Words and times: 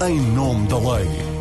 em 0.00 0.20
nome 0.20 0.68
da 0.68 0.78
lei. 0.78 1.37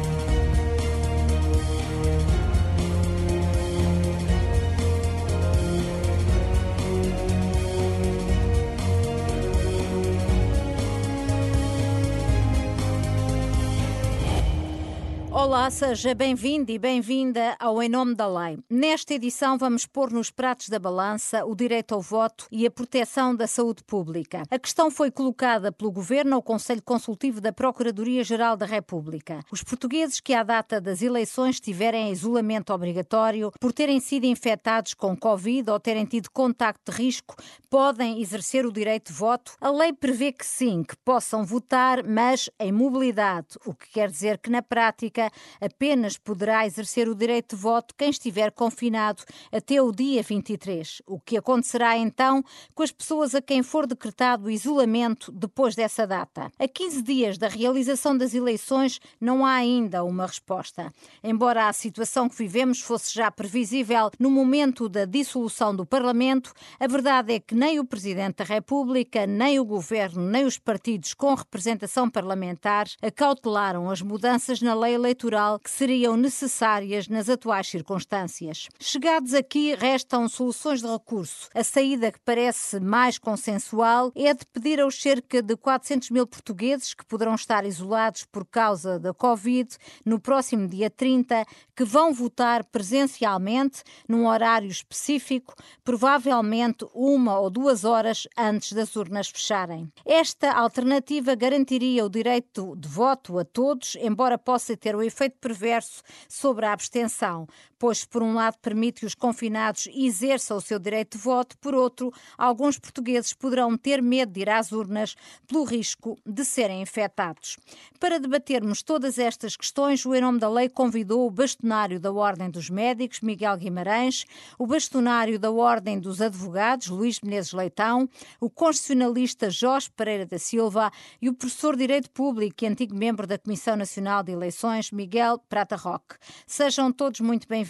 Olá, 15.48 15.70
seja 15.70 16.14
bem-vindo 16.14 16.74
e 16.74 16.78
bem-vinda 16.78 17.56
ao 17.58 17.82
Em 17.82 17.88
Nome 17.88 18.14
da 18.14 18.28
Lei. 18.28 18.60
Nesta 18.70 19.14
edição 19.14 19.58
vamos 19.58 19.86
pôr 19.86 20.12
nos 20.12 20.30
pratos 20.30 20.68
da 20.68 20.78
balança 20.78 21.46
o 21.46 21.56
direito 21.56 21.96
ao 21.96 22.02
voto 22.02 22.46
e 22.52 22.66
a 22.66 22.70
proteção 22.70 23.34
da 23.34 23.48
saúde 23.48 23.82
pública. 23.86 24.44
A 24.52 24.60
questão 24.60 24.92
foi 24.92 25.10
colocada 25.10 25.72
pelo 25.72 25.90
Governo 25.90 26.36
ao 26.36 26.42
Conselho 26.42 26.84
Consultivo 26.84 27.40
da 27.40 27.54
Procuradoria-Geral 27.54 28.58
da 28.58 28.66
República. 28.66 29.40
Os 29.50 29.64
portugueses 29.64 30.20
que 30.20 30.34
à 30.34 30.44
data 30.44 30.82
das 30.82 31.02
eleições 31.02 31.62
tiverem 31.62 32.12
isolamento 32.12 32.74
obrigatório 32.74 33.50
por 33.58 33.72
terem 33.72 34.02
sido 34.02 34.26
infectados 34.26 34.94
com 34.94 35.16
Covid 35.16 35.72
ou 35.72 35.80
terem 35.80 36.04
tido 36.04 36.30
contacto 36.30 36.92
de 36.92 36.98
risco 36.98 37.38
podem 37.70 38.22
exercer 38.22 38.66
o 38.66 38.72
direito 38.72 39.14
de 39.14 39.18
voto. 39.18 39.54
A 39.62 39.72
lei 39.72 39.94
prevê 39.94 40.34
que 40.34 40.46
sim, 40.46 40.84
que 40.84 40.98
possam 40.98 41.46
votar, 41.46 42.04
mas 42.04 42.50
em 42.60 42.74
mobilidade, 42.74 43.58
o 43.66 43.74
que 43.74 43.88
quer 43.92 44.10
dizer 44.10 44.40
que 44.40 44.50
na 44.50 44.62
prática 44.62 45.32
apenas 45.62 46.18
poderá 46.18 46.66
exercer 46.66 47.08
o 47.08 47.16
direito 47.16 47.56
de 47.56 47.62
voto 47.62 47.96
quem 47.96 48.10
estiver 48.10 48.52
confinado 48.52 49.24
até 49.52 49.82
o 49.82 49.92
dia 49.92 50.22
23. 50.22 51.02
O 51.06 51.20
que 51.20 51.38
acontecerá 51.38 51.98
então 51.98 52.44
com 52.74 52.84
as 52.84 52.92
pessoas 52.92 53.34
a 53.36 53.42
quem 53.42 53.64
for 53.64 53.88
decretado 53.88 54.46
o 54.46 54.52
isolamento 54.52 55.32
depois 55.32 55.76
dessa 55.76 56.06
data? 56.06 56.52
A 56.60 56.68
15 56.68 57.02
dias 57.02 57.38
da 57.38 57.48
realização 57.48 58.18
das 58.18 58.34
eleições 58.34 59.00
não 59.20 59.46
há 59.46 59.54
ainda 59.54 60.04
uma 60.04 60.26
resposta. 60.26 60.92
Embora 61.24 61.68
a 61.68 61.74
situação 61.74 62.28
que 62.30 62.36
vivemos 62.36 62.82
fosse 62.82 63.14
já 63.14 63.32
previsível 63.32 64.10
no 64.20 64.30
momento 64.30 64.90
da 64.90 65.06
dissolução 65.06 65.76
do 65.76 65.86
Parlamento, 65.86 66.54
a 66.80 66.88
verdade 66.88 67.34
é 67.34 67.40
que 67.40 67.56
nem 67.56 67.80
o 67.80 67.86
Presidente 67.86 68.38
da 68.38 68.44
República, 68.44 69.26
nem 69.26 69.60
o 69.60 69.66
Governo, 69.66 70.22
nem 70.22 70.46
os 70.46 70.58
partidos 70.58 71.14
com 71.14 71.34
representação 71.34 72.10
parlamentar 72.10 72.88
acautelaram 73.02 73.90
as 73.90 74.02
mudanças 74.02 74.62
na 74.62 74.74
lei 74.74 74.94
eleitoral 74.94 75.27
que 75.62 75.70
seriam 75.70 76.16
necessárias 76.16 77.10
nas 77.10 77.28
atuais 77.28 77.68
circunstâncias. 77.68 78.70
Chegados 78.80 79.34
aqui, 79.34 79.76
restam 79.76 80.30
soluções 80.30 80.82
de 80.82 80.88
recurso. 80.88 81.50
A 81.54 81.64
saída 81.64 82.12
que 82.12 82.20
parece 82.24 82.80
mais 82.80 83.18
consensual 83.18 84.12
é 84.16 84.34
de 84.34 84.46
pedir 84.46 84.80
aos 84.80 85.00
cerca 85.02 85.42
de 85.42 85.58
400 85.58 86.10
mil 86.12 86.26
portugueses 86.26 86.94
que 86.94 87.06
poderão 87.06 87.36
estar 87.36 87.66
isolados 87.66 88.26
por 88.26 88.46
causa 88.46 88.98
da 88.98 89.14
Covid 89.14 89.70
no 90.06 90.20
próximo 90.20 90.68
dia 90.68 90.90
30 90.90 91.46
que 91.76 91.84
vão 91.84 92.14
votar 92.14 92.64
presencialmente 92.64 93.84
num 94.08 94.28
horário 94.28 94.70
específico, 94.70 95.54
provavelmente 95.84 96.86
uma 96.94 97.38
ou 97.38 97.50
duas 97.50 97.84
horas 97.84 98.28
antes 98.38 98.72
das 98.72 98.96
urnas 98.96 99.28
fecharem. 99.28 99.92
Esta 100.06 100.54
alternativa 100.54 101.36
garantiria 101.36 102.06
o 102.06 102.10
direito 102.10 102.76
de 102.78 102.88
voto 102.88 103.38
a 103.38 103.46
todos, 103.46 103.96
embora 104.02 104.38
possa 104.38 104.76
ter 104.78 104.96
o 104.96 105.04
efeito 105.04 105.17
perverso 105.40 106.04
sobre 106.28 106.66
a 106.66 106.74
abstenção, 106.74 107.48
pois, 107.80 108.04
por 108.04 108.24
um 108.24 108.34
lado, 108.34 108.58
permite 108.62 109.02
que 109.02 109.06
os 109.06 109.14
confinados 109.14 109.88
exerçam 109.94 110.58
o 110.58 110.62
seu 110.62 110.80
direito 110.80 111.18
de 111.18 111.24
voto, 111.24 111.58
por 111.60 111.76
outro, 111.76 112.12
alguns 112.38 112.80
portugueses 112.80 113.34
poderão 113.34 113.78
ter 113.78 114.02
medo 114.02 114.32
de 114.32 114.42
ir 114.42 114.50
às 114.50 114.72
urnas 114.72 115.16
pelo 115.48 115.64
risco 115.64 116.18
de 116.26 116.44
serem 116.44 116.82
infectados. 116.82 117.58
Para 118.00 118.20
debatermos 118.20 118.82
todas 118.82 119.20
estas 119.20 119.56
questões, 119.56 120.06
o 120.06 120.16
Em 120.16 120.22
Nome 120.22 120.40
da 120.40 120.50
Lei 120.50 120.70
convidou 120.70 121.28
o 121.28 121.32
bastonário 121.32 122.00
da 122.00 122.12
Ordem 122.12 122.50
dos 122.50 122.70
Médicos, 122.70 123.22
Miguel 123.22 123.58
Guimarães, 123.58 124.26
o 124.58 124.66
bastonário 124.66 125.38
da 125.38 125.52
Ordem 125.52 126.00
dos 126.00 126.22
Advogados, 126.22 126.88
Luís 126.88 127.22
Menezes 127.22 127.54
Leitão, 127.54 128.10
o 128.40 128.50
constitucionalista 128.50 129.50
Jorge 129.50 129.90
Pereira 129.92 130.26
da 130.26 130.40
Silva 130.40 130.92
e 131.22 131.30
o 131.30 131.34
professor 131.34 131.76
de 131.76 131.88
Direito 131.88 132.10
Público 132.10 132.64
e 132.64 132.68
antigo 132.68 132.96
membro 132.96 133.26
da 133.26 133.38
Comissão 133.38 133.76
Nacional 133.76 134.24
de 134.24 134.32
Eleições, 134.32 134.92
Miguel 134.92 135.40
Prata 135.48 135.76
Roque. 135.76 136.16
Sejam 136.46 136.92
todos 136.92 137.20
muito 137.20 137.48
bem-vindos. 137.48 137.67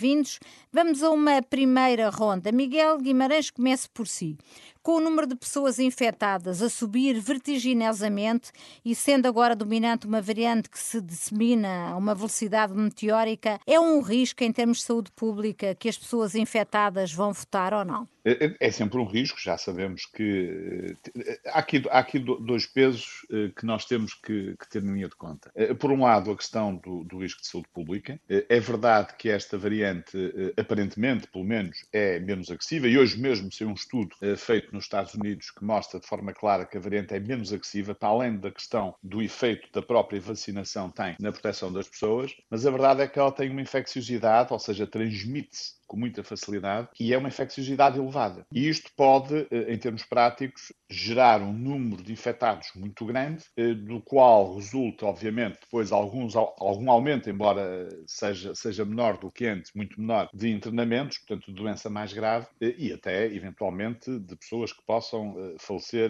Vamos 0.72 1.02
a 1.02 1.10
uma 1.10 1.42
primeira 1.42 2.10
ronda. 2.10 2.52
Miguel 2.52 3.00
Guimarães, 3.00 3.50
comece 3.50 3.88
por 3.90 4.08
si. 4.08 4.38
Com 4.88 5.00
o 5.00 5.02
número 5.02 5.28
de 5.28 5.36
pessoas 5.36 5.80
infectadas 5.80 6.62
a 6.62 6.70
subir 6.70 7.20
vertiginosamente 7.20 8.54
e 8.86 8.96
sendo 8.96 9.28
agora 9.28 9.54
dominante 9.54 10.08
uma 10.08 10.22
variante 10.22 10.70
que 10.70 10.80
se 10.80 11.02
dissemina 11.02 11.90
a 11.90 11.98
uma 11.98 12.16
velocidade 12.16 12.74
meteórica, 12.74 13.60
é 13.68 13.78
um 13.78 14.00
risco 14.00 14.46
em 14.46 14.52
termos 14.54 14.78
de 14.78 14.84
saúde 14.84 15.12
pública 15.12 15.76
que 15.76 15.90
as 15.90 15.98
pessoas 15.98 16.36
infectadas 16.36 17.12
vão 17.12 17.34
votar 17.34 17.74
ou 17.74 17.84
não? 17.84 18.08
É, 18.28 18.46
é, 18.46 18.56
é 18.60 18.72
sempre 18.72 19.00
um 19.00 19.06
risco, 19.06 19.40
já 19.40 19.58
sabemos 19.58 20.06
que 20.06 20.98
eh, 21.16 21.40
há 21.46 21.60
aqui, 21.60 21.82
há 21.90 22.00
aqui 22.00 22.20
dois 22.20 22.66
pesos 22.66 23.26
eh, 23.32 23.52
que 23.56 23.66
nós 23.66 23.86
temos 23.86 24.14
que, 24.16 24.54
que, 24.60 24.70
ter 24.70 24.84
na 24.84 24.92
linha 24.92 25.08
de 25.08 25.16
conta. 25.16 25.50
Eh, 25.56 25.74
por 25.74 25.92
um 25.92 26.04
lado, 26.04 26.30
a 26.32 26.36
questão 26.36 26.76
do, 26.76 27.06
do, 27.06 27.20
risco 27.20 27.40
de 27.40 27.48
saúde 27.48 27.70
pública. 27.74 28.20
É 28.28 28.60
verdade 28.60 29.14
que 29.18 29.30
esta 29.30 29.58
variante, 29.58 30.18
aparentemente, 30.58 31.28
pelo 31.28 31.46
menos, 31.46 31.86
é 31.94 32.20
menos 32.20 32.52
agressiva, 32.52 32.88
e 32.88 32.98
hoje 32.98 33.18
mesmo 33.18 33.52
saiu 33.52 33.70
um 33.70 33.74
estudo 33.74 34.14
feito 34.36 34.76
nos 34.78 34.86
Estados 34.86 35.14
Unidos 35.14 35.52
que 35.52 35.64
mostra 35.64 36.00
de 36.00 36.08
forma 36.08 36.34
clara 36.34 36.66
que 36.66 36.78
a 36.78 36.80
variante 36.80 37.14
é 37.14 37.20
menos 37.20 37.52
agressiva, 37.52 37.94
para 37.94 38.10
além 38.10 38.38
da 38.38 38.52
questão 38.52 38.96
do 39.04 39.22
efeito 39.22 39.70
da 39.74 39.82
própria 39.82 40.22
vacinação 40.22 40.90
tem 40.90 41.16
na 41.20 41.32
proteção 41.32 41.72
das 41.72 41.88
pessoas, 41.90 42.34
mas 42.50 42.66
a 42.66 42.72
verdade 42.72 43.02
é 43.02 43.08
que 43.08 43.20
ela 43.20 43.32
tem 43.32 43.50
uma 43.50 43.62
infecciosidade, 43.62 44.54
ou 44.54 44.60
seja, 44.60 44.88
transmite-se 44.88 45.77
com 45.88 45.98
muita 45.98 46.24
facilidade 46.24 46.90
e 47.00 47.14
é 47.14 47.18
uma 47.18 47.30
infecciosidade 47.30 47.98
elevada. 47.98 48.46
E 48.52 48.68
isto 48.68 48.92
pode, 48.96 49.48
eh, 49.50 49.74
em 49.74 49.78
termos 49.78 50.04
práticos, 50.04 50.74
gerar 50.90 51.42
um 51.42 51.54
número 51.54 52.04
de 52.04 52.12
infectados 52.12 52.70
muito 52.76 53.06
grande, 53.06 53.46
eh, 53.56 53.74
do 53.74 54.02
qual 54.02 54.56
resulta, 54.56 55.06
obviamente, 55.06 55.60
depois 55.62 55.92
alguns, 55.92 56.36
algum 56.36 56.92
aumento, 56.92 57.30
embora 57.30 57.90
seja, 58.06 58.54
seja 58.54 58.86
menor 58.86 59.18
do 59.18 59.32
que 59.32 59.46
antes, 59.46 59.72
muito 59.74 60.00
menor, 60.00 60.30
de 60.34 60.50
internamentos, 60.50 61.18
portanto, 61.20 61.48
de 61.48 61.54
doença 61.54 61.90
mais 61.90 62.14
grave, 62.14 62.48
eh, 62.62 62.76
e 62.78 62.94
até, 62.94 63.26
eventualmente, 63.26 64.20
de 64.20 64.36
pessoas 64.36 64.74
que 64.74 64.84
possam 64.86 65.36
falecer 65.60 66.10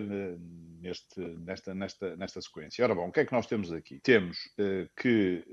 neste, 0.82 1.20
nesta, 1.20 1.74
nesta, 1.74 2.16
nesta 2.16 2.42
sequência. 2.42 2.84
Ora 2.84 2.96
bom, 2.96 3.08
o 3.08 3.12
que 3.12 3.20
é 3.20 3.26
que 3.26 3.34
nós 3.34 3.46
temos 3.46 3.72
aqui? 3.72 4.00
Temos 4.02 4.38
que 4.96 5.44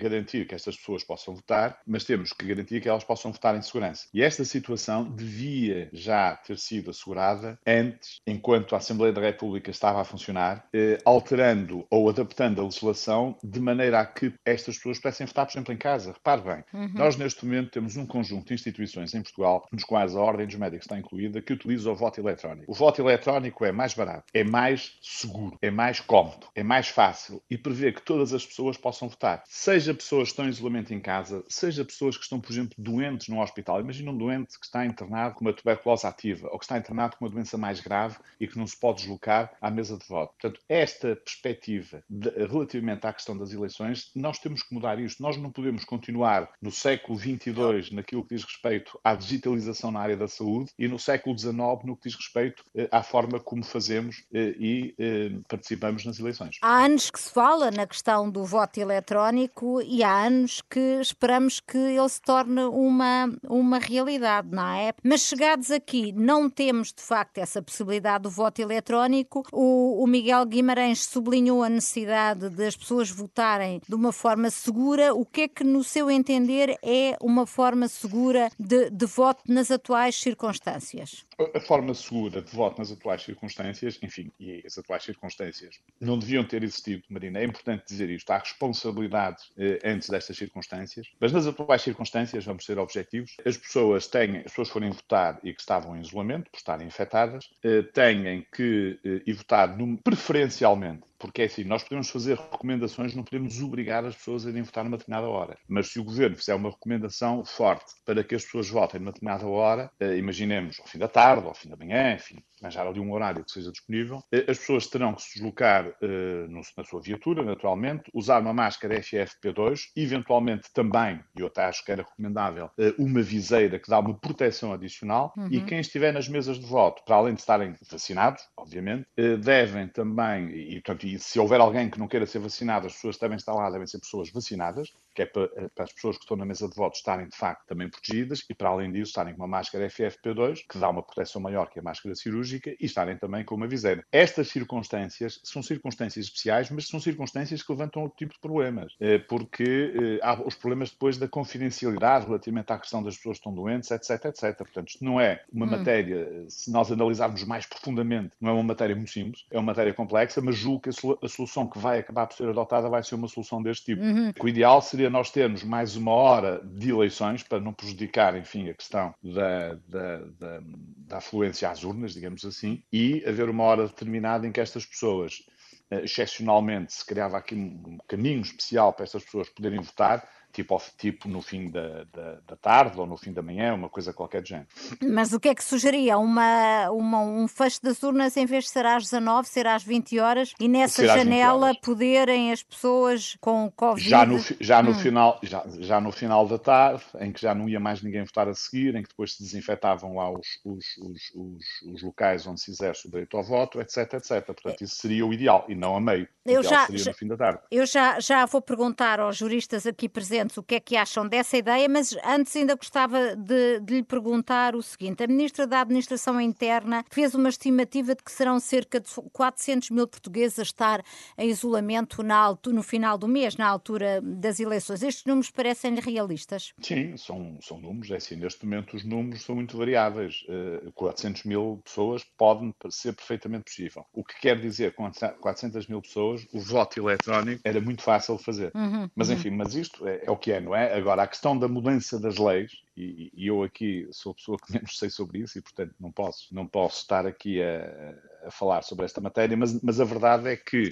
garantir 0.00 0.46
que 0.46 0.54
estas 0.54 0.76
pessoas 0.76 1.04
possam 1.04 1.34
votar, 1.34 1.80
mas 1.86 2.04
temos 2.04 2.32
que 2.32 2.46
garantir 2.46 2.80
que 2.80 2.88
elas 2.88 3.04
possam 3.04 3.32
votar 3.32 3.56
em 3.56 3.62
segurança. 3.68 4.06
E 4.12 4.22
esta 4.22 4.44
situação 4.44 5.04
devia 5.04 5.88
já 5.92 6.36
ter 6.36 6.58
sido 6.58 6.90
assegurada 6.90 7.58
antes, 7.66 8.20
enquanto 8.26 8.74
a 8.74 8.78
Assembleia 8.78 9.12
da 9.12 9.20
República 9.20 9.70
estava 9.70 10.00
a 10.00 10.04
funcionar, 10.04 10.66
eh, 10.74 10.98
alterando 11.04 11.86
ou 11.90 12.08
adaptando 12.08 12.60
a 12.60 12.64
legislação 12.64 13.36
de 13.42 13.60
maneira 13.60 14.00
a 14.00 14.06
que 14.06 14.32
estas 14.44 14.76
pessoas 14.76 14.98
pudessem 14.98 15.26
votar, 15.26 15.46
por 15.46 15.52
exemplo, 15.52 15.72
em 15.72 15.76
casa. 15.76 16.12
Repare 16.12 16.42
bem, 16.42 16.64
uhum. 16.72 16.92
nós 16.94 17.16
neste 17.16 17.44
momento 17.44 17.70
temos 17.70 17.96
um 17.96 18.06
conjunto 18.06 18.48
de 18.48 18.54
instituições 18.54 19.14
em 19.14 19.22
Portugal, 19.22 19.66
nos 19.72 19.84
quais 19.84 20.16
a 20.16 20.20
Ordem 20.20 20.46
dos 20.46 20.56
Médicos 20.56 20.86
está 20.86 20.98
incluída, 20.98 21.40
que 21.40 21.52
utiliza 21.52 21.90
o 21.90 21.94
voto 21.94 22.20
eletrónico. 22.20 22.70
O 22.70 22.74
voto 22.74 23.00
eletrónico 23.00 23.64
é 23.64 23.72
mais 23.72 23.94
barato, 23.94 24.24
é 24.32 24.42
mais 24.42 24.98
seguro, 25.02 25.56
é 25.60 25.70
mais 25.70 26.00
cómodo, 26.00 26.46
é 26.54 26.62
mais 26.62 26.88
fácil 26.88 27.42
e 27.50 27.58
prevê 27.58 27.92
que 27.92 28.02
todas 28.02 28.32
as 28.32 28.44
pessoas 28.44 28.76
possam 28.76 29.08
votar. 29.08 29.42
Seja 29.46 29.94
pessoas 29.94 30.28
que 30.28 30.32
estão 30.32 30.46
em 30.46 30.50
isolamento 30.50 30.92
em 30.92 31.00
casa, 31.00 31.44
seja 31.48 31.84
pessoas 31.84 32.16
que 32.16 32.22
estão, 32.22 32.40
por 32.40 32.50
exemplo, 32.50 32.74
doentes 32.78 33.28
no 33.28 33.40
hospital 33.40 33.57
hospital. 33.58 33.80
Imagina 33.80 34.10
um 34.10 34.16
doente 34.16 34.58
que 34.58 34.64
está 34.64 34.86
internado 34.86 35.34
com 35.34 35.44
uma 35.44 35.52
tuberculose 35.52 36.06
ativa 36.06 36.48
ou 36.50 36.58
que 36.58 36.64
está 36.64 36.78
internado 36.78 37.16
com 37.16 37.24
uma 37.24 37.30
doença 37.30 37.58
mais 37.58 37.80
grave 37.80 38.16
e 38.40 38.46
que 38.46 38.56
não 38.56 38.66
se 38.66 38.78
pode 38.78 39.00
deslocar 39.00 39.52
à 39.60 39.70
mesa 39.70 39.98
de 39.98 40.06
voto. 40.06 40.32
Portanto, 40.40 40.60
esta 40.68 41.16
perspectiva 41.16 42.02
de, 42.08 42.30
relativamente 42.30 43.06
à 43.06 43.12
questão 43.12 43.36
das 43.36 43.52
eleições, 43.52 44.10
nós 44.14 44.38
temos 44.38 44.62
que 44.62 44.74
mudar 44.74 44.98
isto. 44.98 45.22
Nós 45.22 45.36
não 45.36 45.50
podemos 45.50 45.84
continuar 45.84 46.50
no 46.62 46.70
século 46.70 47.18
XXII 47.18 47.94
naquilo 47.94 48.24
que 48.24 48.34
diz 48.34 48.44
respeito 48.44 48.98
à 49.02 49.14
digitalização 49.14 49.90
na 49.90 50.00
área 50.00 50.16
da 50.16 50.28
saúde 50.28 50.70
e 50.78 50.86
no 50.86 50.98
século 50.98 51.36
XIX 51.36 51.56
no 51.84 51.96
que 51.96 52.08
diz 52.08 52.16
respeito 52.16 52.64
eh, 52.74 52.88
à 52.90 53.02
forma 53.02 53.40
como 53.40 53.64
fazemos 53.64 54.24
eh, 54.32 54.54
e 54.58 54.94
eh, 54.98 55.30
participamos 55.48 56.04
nas 56.04 56.18
eleições. 56.18 56.58
Há 56.62 56.84
anos 56.84 57.10
que 57.10 57.20
se 57.20 57.32
fala 57.32 57.70
na 57.70 57.86
questão 57.86 58.30
do 58.30 58.44
voto 58.44 58.78
eletrónico 58.78 59.80
e 59.82 60.02
há 60.02 60.26
anos 60.26 60.62
que 60.62 61.00
esperamos 61.00 61.60
que 61.60 61.76
ele 61.76 62.08
se 62.08 62.20
torne 62.20 62.62
uma, 62.62 63.28
uma 63.48 63.78
realidade, 63.78 64.48
não 64.50 64.68
é? 64.68 64.92
Mas 65.02 65.22
chegados 65.22 65.70
aqui, 65.70 66.12
não 66.12 66.48
temos 66.48 66.92
de 66.92 67.02
facto 67.02 67.38
essa 67.38 67.62
possibilidade 67.62 68.22
do 68.22 68.30
voto 68.30 68.60
eletrónico. 68.60 69.42
O, 69.52 70.02
o 70.02 70.06
Miguel 70.06 70.44
Guimarães 70.46 71.04
sublinhou 71.04 71.62
a 71.62 71.68
necessidade 71.68 72.48
das 72.50 72.76
pessoas 72.76 73.10
votarem 73.10 73.80
de 73.88 73.94
uma 73.94 74.12
forma 74.12 74.50
segura. 74.50 75.14
O 75.14 75.24
que 75.24 75.42
é 75.42 75.48
que, 75.48 75.64
no 75.64 75.82
seu 75.82 76.10
entender, 76.10 76.76
é 76.82 77.16
uma 77.20 77.46
forma 77.46 77.88
segura 77.88 78.50
de, 78.58 78.90
de 78.90 79.06
voto 79.06 79.42
nas 79.48 79.70
atuais 79.70 80.16
circunstâncias? 80.16 81.27
A 81.54 81.60
forma 81.60 81.94
segura 81.94 82.42
de 82.42 82.50
voto 82.50 82.78
nas 82.78 82.90
atuais 82.90 83.22
circunstâncias, 83.22 83.98
enfim, 84.02 84.30
e 84.40 84.62
as 84.66 84.76
atuais 84.76 85.04
circunstâncias 85.04 85.80
não 86.00 86.18
deviam 86.18 86.44
ter 86.44 86.62
existido, 86.64 87.02
Marina, 87.08 87.38
é 87.38 87.44
importante 87.44 87.84
dizer 87.86 88.10
isto, 88.10 88.30
há 88.30 88.38
responsabilidade 88.38 89.44
eh, 89.56 89.78
antes 89.84 90.08
destas 90.08 90.36
circunstâncias, 90.36 91.08
mas 91.20 91.32
nas 91.32 91.46
atuais 91.46 91.82
circunstâncias, 91.82 92.44
vamos 92.44 92.64
ser 92.64 92.78
objetivos, 92.78 93.36
as 93.44 93.56
pessoas 93.56 94.08
têm, 94.08 94.38
as 94.38 94.44
pessoas 94.44 94.68
forem 94.68 94.90
votar 94.90 95.38
e 95.44 95.52
que 95.54 95.60
estavam 95.60 95.96
em 95.96 96.00
isolamento, 96.00 96.50
por 96.50 96.56
estarem 96.56 96.86
infectadas, 96.86 97.48
eh, 97.62 97.82
têm 97.82 98.46
que 98.52 98.98
eh, 99.04 99.22
ir 99.26 99.34
votar 99.34 99.76
num, 99.76 99.96
preferencialmente 99.96 101.07
porque 101.18 101.42
é 101.42 101.44
assim, 101.46 101.64
nós 101.64 101.82
podemos 101.82 102.08
fazer 102.08 102.36
recomendações, 102.36 103.14
não 103.14 103.24
podemos 103.24 103.60
obrigar 103.60 104.04
as 104.04 104.16
pessoas 104.16 104.46
a 104.46 104.50
irem 104.50 104.62
votar 104.62 104.84
numa 104.84 104.96
determinada 104.96 105.28
hora. 105.28 105.58
Mas 105.68 105.88
se 105.88 105.98
o 105.98 106.04
governo 106.04 106.36
fizer 106.36 106.54
uma 106.54 106.70
recomendação 106.70 107.44
forte 107.44 107.92
para 108.04 108.22
que 108.22 108.34
as 108.34 108.44
pessoas 108.44 108.68
votem 108.68 109.00
numa 109.00 109.12
determinada 109.12 109.46
hora, 109.46 109.90
eh, 109.98 110.16
imaginemos 110.16 110.78
ao 110.80 110.86
fim 110.86 110.98
da 110.98 111.08
tarde, 111.08 111.46
ao 111.46 111.54
fim 111.54 111.68
da 111.68 111.76
manhã, 111.76 112.14
enfim, 112.14 112.42
arranjar 112.62 112.86
ali 112.86 113.00
um 113.00 113.12
horário 113.12 113.44
que 113.44 113.50
seja 113.50 113.70
disponível, 113.70 114.22
eh, 114.32 114.44
as 114.48 114.58
pessoas 114.58 114.86
terão 114.86 115.14
que 115.14 115.22
se 115.22 115.34
deslocar 115.34 115.86
eh, 116.02 116.46
no, 116.48 116.60
na 116.76 116.84
sua 116.84 117.00
viatura, 117.00 117.42
naturalmente, 117.42 118.10
usar 118.12 118.40
uma 118.40 118.52
máscara 118.52 119.00
FFP2, 119.00 119.90
eventualmente 119.96 120.72
também, 120.72 121.20
e 121.36 121.40
eu 121.40 121.46
até 121.46 121.64
acho 121.64 121.84
que 121.84 121.92
era 121.92 122.02
recomendável, 122.02 122.70
eh, 122.78 122.94
uma 122.98 123.22
viseira 123.22 123.78
que 123.78 123.88
dá 123.88 123.98
uma 123.98 124.18
proteção 124.18 124.72
adicional, 124.72 125.32
uhum. 125.36 125.48
e 125.50 125.60
quem 125.62 125.80
estiver 125.80 126.12
nas 126.12 126.28
mesas 126.28 126.58
de 126.58 126.66
voto, 126.66 127.02
para 127.04 127.16
além 127.16 127.34
de 127.34 127.40
estarem 127.40 127.74
vacinados, 127.90 128.42
obviamente, 128.56 129.06
devem 129.40 129.88
também, 129.88 130.50
e, 130.50 130.74
portanto, 130.82 131.06
e 131.06 131.18
se 131.18 131.38
houver 131.38 131.60
alguém 131.60 131.90
que 131.90 131.98
não 131.98 132.08
queira 132.08 132.26
ser 132.26 132.38
vacinado, 132.38 132.86
as 132.86 132.94
pessoas 132.94 133.16
que 133.16 133.22
devem 133.22 133.36
estar 133.36 133.54
lá 133.54 133.70
devem 133.70 133.86
ser 133.86 133.98
pessoas 133.98 134.30
vacinadas, 134.30 134.92
que 135.14 135.22
é 135.22 135.26
para, 135.26 135.48
para, 135.74 135.84
as 135.84 135.92
pessoas 135.92 136.16
que 136.16 136.24
estão 136.24 136.36
na 136.36 136.44
mesa 136.44 136.68
de 136.68 136.74
votos 136.74 136.98
estarem 136.98 137.28
de 137.28 137.36
facto 137.36 137.66
também 137.66 137.88
protegidas 137.88 138.44
e 138.48 138.54
para 138.54 138.68
além 138.68 138.92
disso 138.92 139.10
estarem 139.10 139.34
com 139.34 139.42
uma 139.42 139.48
máscara 139.48 139.86
FFP2, 139.86 140.60
que 140.68 140.78
dá 140.78 140.88
uma 140.88 141.02
proteção 141.02 141.40
maior 141.40 141.68
que 141.70 141.78
a 141.78 141.82
máscara 141.82 142.14
cirúrgica 142.14 142.47
e 142.52 142.60
estarem 142.80 143.16
também 143.16 143.44
com 143.44 143.54
uma 143.54 143.66
viseira. 143.66 144.04
Estas 144.12 144.48
circunstâncias 144.48 145.40
são 145.44 145.62
circunstâncias 145.62 146.26
especiais, 146.26 146.70
mas 146.70 146.88
são 146.88 147.00
circunstâncias 147.00 147.62
que 147.62 147.72
levantam 147.72 148.02
outro 148.02 148.16
tipo 148.18 148.34
de 148.34 148.40
problemas, 148.40 148.94
eh, 149.00 149.18
porque 149.18 150.18
há 150.22 150.40
os 150.46 150.54
problemas 150.54 150.90
depois 150.90 151.18
da 151.18 151.28
confidencialidade 151.28 152.26
relativamente 152.26 152.72
à 152.72 152.78
questão 152.78 153.02
das 153.02 153.16
pessoas 153.16 153.38
que 153.38 153.40
estão 153.40 153.54
doentes, 153.54 153.90
etc, 153.90 154.24
etc. 154.26 154.56
Portanto, 154.58 154.88
isto 154.88 155.04
não 155.04 155.20
é 155.20 155.42
uma 155.52 155.66
hum. 155.66 155.70
matéria, 155.70 156.44
se 156.48 156.70
nós 156.70 156.90
analisarmos 156.90 157.44
mais 157.44 157.66
profundamente, 157.66 158.32
não 158.40 158.50
é 158.50 158.52
uma 158.52 158.62
matéria 158.62 158.94
muito 158.94 159.10
simples, 159.10 159.44
é 159.50 159.58
uma 159.58 159.66
matéria 159.66 159.92
complexa, 159.94 160.40
mas 160.40 160.56
julgo 160.56 160.80
que 160.80 160.90
a 160.90 161.28
solução 161.28 161.66
que 161.66 161.78
vai 161.78 161.98
acabar 161.98 162.26
por 162.26 162.36
ser 162.36 162.48
adotada 162.48 162.88
vai 162.88 163.02
ser 163.02 163.14
uma 163.14 163.28
solução 163.28 163.62
deste 163.62 163.86
tipo. 163.86 164.02
Uhum. 164.02 164.32
O 164.40 164.48
ideal 164.48 164.80
seria 164.80 165.10
nós 165.10 165.30
termos 165.30 165.62
mais 165.62 165.96
uma 165.96 166.12
hora 166.12 166.60
de 166.64 166.90
eleições 166.90 167.42
para 167.42 167.60
não 167.60 167.72
prejudicar, 167.72 168.36
enfim, 168.36 168.68
a 168.68 168.74
questão 168.74 169.14
da, 169.22 169.74
da, 169.86 170.18
da, 170.38 170.60
da 171.08 171.16
afluência 171.18 171.68
às 171.70 171.84
urnas, 171.84 172.14
digamos 172.14 172.37
assim, 172.44 172.82
e 172.92 173.24
haver 173.26 173.48
uma 173.48 173.64
hora 173.64 173.86
determinada 173.86 174.46
em 174.46 174.52
que 174.52 174.60
estas 174.60 174.84
pessoas, 174.84 175.44
eh, 175.90 176.04
excepcionalmente, 176.04 176.92
se 176.92 177.04
criava 177.04 177.38
aqui 177.38 177.54
um 177.54 177.98
caminho 178.06 178.40
especial 178.40 178.92
para 178.92 179.04
estas 179.04 179.24
pessoas 179.24 179.48
poderem 179.48 179.80
votar, 179.80 180.28
tipo, 180.52 180.80
tipo 180.96 181.28
no 181.28 181.42
fim 181.42 181.70
da, 181.70 182.04
da, 182.12 182.38
da, 182.46 182.56
tarde 182.56 182.98
ou 182.98 183.06
no 183.06 183.16
fim 183.16 183.32
da 183.32 183.42
manhã, 183.42 183.74
uma 183.74 183.88
coisa 183.88 184.12
qualquer 184.12 184.42
de 184.42 184.50
género. 184.50 184.68
Mas 185.02 185.32
o 185.32 185.40
que 185.40 185.48
é 185.48 185.54
que 185.54 185.62
sugeria? 185.62 186.18
Uma, 186.18 186.90
uma, 186.90 187.20
um 187.20 187.46
fecho 187.46 187.82
das 187.82 188.02
urnas 188.02 188.36
em 188.36 188.46
vez 188.46 188.64
de 188.64 188.70
ser 188.70 188.86
às 188.86 189.04
19, 189.04 189.48
ser 189.48 189.66
às 189.66 189.82
20 189.82 190.18
horas 190.18 190.54
e 190.58 190.68
nessa 190.68 191.06
janela 191.06 191.72
poderem 191.82 192.52
as 192.52 192.62
pessoas 192.62 193.36
com 193.40 193.70
Covid... 193.70 194.08
Já 194.08 194.24
no, 194.24 194.38
já, 194.60 194.82
no 194.82 194.90
hum. 194.90 194.94
final, 194.94 195.38
já, 195.42 195.64
já 195.78 196.00
no 196.00 196.12
final 196.12 196.46
da 196.46 196.58
tarde, 196.58 197.02
em 197.20 197.32
que 197.32 197.40
já 197.40 197.54
não 197.54 197.68
ia 197.68 197.80
mais 197.80 198.02
ninguém 198.02 198.24
votar 198.24 198.48
a 198.48 198.54
seguir, 198.54 198.94
em 198.94 199.02
que 199.02 199.08
depois 199.08 199.34
se 199.34 199.42
desinfetavam 199.42 200.16
lá 200.16 200.30
os, 200.30 200.60
os, 200.64 200.84
os, 200.98 201.32
os, 201.34 201.94
os 201.94 202.02
locais 202.02 202.46
onde 202.46 202.60
se 202.60 202.70
exerce 202.70 203.06
o 203.06 203.10
direito 203.10 203.36
ao 203.36 203.44
voto, 203.44 203.80
etc, 203.80 204.14
etc. 204.14 204.44
Portanto, 204.46 204.82
isso 204.82 204.96
seria 204.96 205.26
o 205.26 205.32
ideal 205.32 205.64
e 205.68 205.74
não 205.74 205.96
a 205.96 206.00
meio. 206.00 206.28
O 206.46 206.50
eu 206.50 206.62
já, 206.62 206.86
seria 206.86 207.04
no 207.04 207.14
fim 207.14 207.28
da 207.28 207.36
tarde. 207.36 207.60
Eu 207.70 207.86
já, 207.86 208.18
já 208.18 208.46
vou 208.46 208.62
perguntar 208.62 209.20
aos 209.20 209.36
juristas 209.36 209.86
aqui 209.86 210.08
presentes 210.08 210.37
o 210.56 210.62
que 210.62 210.76
é 210.76 210.80
que 210.80 210.96
acham 210.96 211.26
dessa 211.26 211.56
ideia, 211.56 211.88
mas 211.88 212.16
antes 212.24 212.54
ainda 212.56 212.74
gostava 212.74 213.36
de, 213.36 213.80
de 213.80 213.94
lhe 213.94 214.02
perguntar 214.02 214.74
o 214.74 214.82
seguinte: 214.82 215.22
a 215.22 215.26
Ministra 215.26 215.66
da 215.66 215.80
Administração 215.80 216.40
Interna 216.40 217.04
fez 217.10 217.34
uma 217.34 217.48
estimativa 217.48 218.14
de 218.14 218.22
que 218.22 218.32
serão 218.32 218.58
cerca 218.58 219.00
de 219.00 219.08
400 219.32 219.90
mil 219.90 220.06
portugueses 220.06 220.58
a 220.58 220.62
estar 220.62 221.04
em 221.36 221.48
isolamento 221.48 222.22
na 222.22 222.38
no 222.66 222.82
final 222.82 223.18
do 223.18 223.28
mês, 223.28 223.56
na 223.56 223.66
altura 223.66 224.20
das 224.22 224.60
eleições. 224.60 225.02
Estes 225.02 225.24
números 225.24 225.50
parecem 225.50 225.94
realistas? 225.96 226.72
Sim, 226.80 227.16
são, 227.16 227.58
são 227.60 227.78
números. 227.80 228.10
É 228.10 228.16
assim, 228.16 228.36
neste 228.36 228.64
momento 228.64 228.96
os 228.96 229.04
números 229.04 229.42
são 229.42 229.54
muito 229.54 229.76
variáveis. 229.76 230.44
Uh, 230.48 230.88
eh, 230.88 230.92
400 230.94 231.44
mil 231.44 231.80
pessoas 231.84 232.24
podem 232.36 232.74
ser 232.90 233.14
perfeitamente 233.14 233.64
possível. 233.64 234.04
O 234.12 234.24
que 234.24 234.38
quer 234.40 234.58
dizer, 234.60 234.94
com 234.94 235.10
400 235.40 235.86
mil 235.86 236.00
pessoas, 236.00 236.46
o 236.52 236.60
voto 236.60 236.98
eletrónico 236.98 237.60
era 237.64 237.80
muito 237.80 238.02
fácil 238.02 238.36
de 238.36 238.44
fazer. 238.44 238.72
Uhum, 238.74 239.10
mas 239.14 239.28
uhum. 239.28 239.34
enfim, 239.34 239.50
mas 239.50 239.74
isto 239.74 240.06
é, 240.06 240.22
é 240.28 240.30
o 240.30 240.36
que 240.36 240.52
é, 240.52 240.60
não 240.60 240.74
é? 240.74 240.94
Agora, 240.94 241.22
a 241.22 241.26
questão 241.26 241.58
da 241.58 241.66
mudança 241.66 242.20
das 242.20 242.36
leis, 242.36 242.82
e, 242.96 243.32
e, 243.34 243.46
eu 243.46 243.62
aqui 243.62 244.06
sou 244.12 244.32
a 244.32 244.34
pessoa 244.34 244.58
que 244.58 244.72
menos 244.72 244.98
sei 244.98 245.08
sobre 245.08 245.38
isso 245.40 245.58
e, 245.58 245.62
portanto, 245.62 245.94
não 245.98 246.12
posso, 246.12 246.54
não 246.54 246.66
posso 246.66 246.98
estar 246.98 247.26
aqui 247.26 247.62
a, 247.62 248.46
a 248.46 248.50
falar 248.50 248.82
sobre 248.82 249.06
esta 249.06 249.20
matéria, 249.20 249.56
mas, 249.56 249.80
mas 249.82 250.00
a 250.00 250.04
verdade 250.04 250.48
é 250.48 250.56
que 250.56 250.90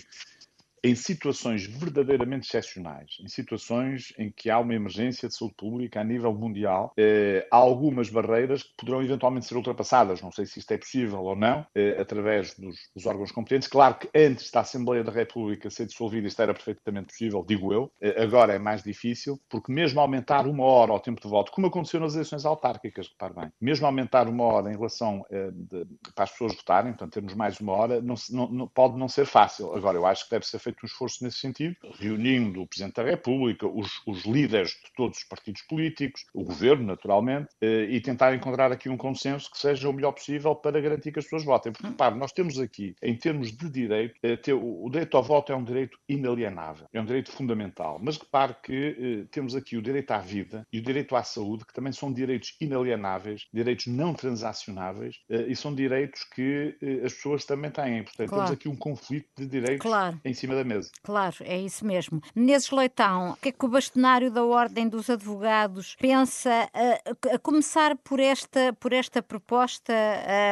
em 0.86 0.94
situações 0.94 1.66
verdadeiramente 1.66 2.46
excepcionais, 2.46 3.16
em 3.20 3.26
situações 3.26 4.14
em 4.16 4.30
que 4.30 4.48
há 4.48 4.60
uma 4.60 4.72
emergência 4.72 5.28
de 5.28 5.34
saúde 5.34 5.54
pública 5.56 6.00
a 6.00 6.04
nível 6.04 6.32
mundial, 6.32 6.92
eh, 6.96 7.44
há 7.50 7.56
algumas 7.56 8.08
barreiras 8.08 8.62
que 8.62 8.76
poderão 8.76 9.02
eventualmente 9.02 9.46
ser 9.46 9.56
ultrapassadas. 9.56 10.22
Não 10.22 10.30
sei 10.30 10.46
se 10.46 10.60
isto 10.60 10.70
é 10.70 10.78
possível 10.78 11.24
ou 11.24 11.34
não, 11.34 11.66
eh, 11.74 11.96
através 12.00 12.54
dos, 12.54 12.76
dos, 12.94 13.04
órgãos 13.04 13.32
competentes. 13.32 13.66
Claro 13.66 13.96
que 13.96 14.08
antes 14.14 14.48
da 14.52 14.60
Assembleia 14.60 15.02
da 15.02 15.10
República 15.10 15.68
ser 15.70 15.86
dissolvida 15.86 16.28
isto 16.28 16.40
era 16.40 16.54
perfeitamente 16.54 17.08
possível, 17.08 17.44
digo 17.46 17.72
eu. 17.72 17.90
Eh, 18.00 18.22
agora 18.22 18.54
é 18.54 18.58
mais 18.58 18.84
difícil, 18.84 19.40
porque 19.48 19.72
mesmo 19.72 19.98
aumentar 20.00 20.46
uma 20.46 20.62
hora 20.64 20.92
ao 20.92 21.00
tempo 21.00 21.20
de 21.20 21.26
voto, 21.26 21.50
como 21.50 21.66
aconteceu 21.66 21.98
nas 21.98 22.14
eleições 22.14 22.44
autárquicas, 22.44 23.08
repare 23.08 23.34
bem, 23.34 23.52
mesmo 23.60 23.86
aumentar 23.86 24.28
uma 24.28 24.44
hora 24.44 24.70
em 24.70 24.76
relação 24.76 25.26
eh, 25.30 25.50
de, 25.52 25.84
para 26.14 26.24
as 26.24 26.30
pessoas 26.30 26.54
votarem, 26.54 26.92
portanto 26.92 27.14
termos 27.14 27.34
mais 27.34 27.58
uma 27.58 27.72
hora, 27.72 28.00
não, 28.00 28.14
não, 28.30 28.68
pode 28.68 28.96
não 28.96 29.08
ser 29.08 29.26
fácil. 29.26 29.74
Agora, 29.74 29.98
eu 29.98 30.06
acho 30.06 30.24
que 30.24 30.30
deve 30.30 30.46
ser 30.46 30.60
feito 30.60 30.75
um 30.84 30.86
esforço 30.86 31.24
nesse 31.24 31.38
sentido, 31.38 31.76
reunindo 31.98 32.62
o 32.62 32.66
Presidente 32.66 32.94
da 32.94 33.04
República, 33.04 33.66
os, 33.66 34.00
os 34.06 34.24
líderes 34.24 34.70
de 34.70 34.92
todos 34.96 35.18
os 35.18 35.24
partidos 35.24 35.62
políticos, 35.62 36.24
o 36.34 36.44
Governo, 36.44 36.86
naturalmente, 36.86 37.48
eh, 37.60 37.86
e 37.90 38.00
tentar 38.00 38.34
encontrar 38.34 38.72
aqui 38.72 38.88
um 38.88 38.96
consenso 38.96 39.50
que 39.50 39.58
seja 39.58 39.88
o 39.88 39.92
melhor 39.92 40.12
possível 40.12 40.54
para 40.54 40.80
garantir 40.80 41.12
que 41.12 41.18
as 41.18 41.24
pessoas 41.24 41.44
votem. 41.44 41.72
Porque, 41.72 41.86
repare, 41.86 42.14
nós 42.16 42.32
temos 42.32 42.58
aqui, 42.58 42.94
em 43.02 43.16
termos 43.16 43.52
de 43.52 43.68
direito, 43.68 44.14
eh, 44.22 44.38
o 44.54 44.88
direito 44.90 45.16
ao 45.16 45.22
voto 45.22 45.52
é 45.52 45.56
um 45.56 45.64
direito 45.64 45.98
inalienável, 46.08 46.86
é 46.92 47.00
um 47.00 47.04
direito 47.04 47.30
fundamental. 47.32 47.98
Mas 48.02 48.16
repare 48.16 48.54
que 48.62 48.74
eh, 48.74 49.26
temos 49.30 49.54
aqui 49.54 49.76
o 49.76 49.82
direito 49.82 50.10
à 50.10 50.18
vida 50.18 50.66
e 50.72 50.78
o 50.78 50.82
direito 50.82 51.16
à 51.16 51.22
saúde, 51.22 51.64
que 51.64 51.74
também 51.74 51.92
são 51.92 52.12
direitos 52.12 52.56
inalienáveis, 52.60 53.46
direitos 53.52 53.86
não 53.86 54.14
transacionáveis, 54.14 55.20
e 55.28 55.54
são 55.54 55.74
direitos 55.74 56.24
que 56.24 56.76
as 57.04 57.12
pessoas 57.14 57.44
também 57.44 57.70
têm. 57.70 58.02
Portanto, 58.02 58.28
claro. 58.28 58.44
temos 58.44 58.50
aqui 58.52 58.68
um 58.68 58.76
conflito 58.76 59.28
de 59.36 59.46
direitos 59.46 59.82
claro. 59.82 60.20
em 60.24 60.34
cima 60.34 60.54
da 60.54 60.64
mesa. 60.66 60.90
Claro, 61.02 61.36
é 61.40 61.58
isso 61.58 61.84
mesmo. 61.84 62.20
Menezes 62.34 62.70
Leitão, 62.70 63.30
o 63.30 63.36
que 63.36 63.48
é 63.48 63.52
que 63.52 63.64
o 63.64 63.68
bastonário 63.68 64.30
da 64.30 64.44
Ordem 64.44 64.88
dos 64.88 65.08
Advogados 65.08 65.96
pensa, 65.98 66.68
a, 66.74 67.34
a 67.34 67.38
começar 67.38 67.96
por 67.96 68.20
esta, 68.20 68.72
por 68.74 68.92
esta 68.92 69.22
proposta 69.22 69.92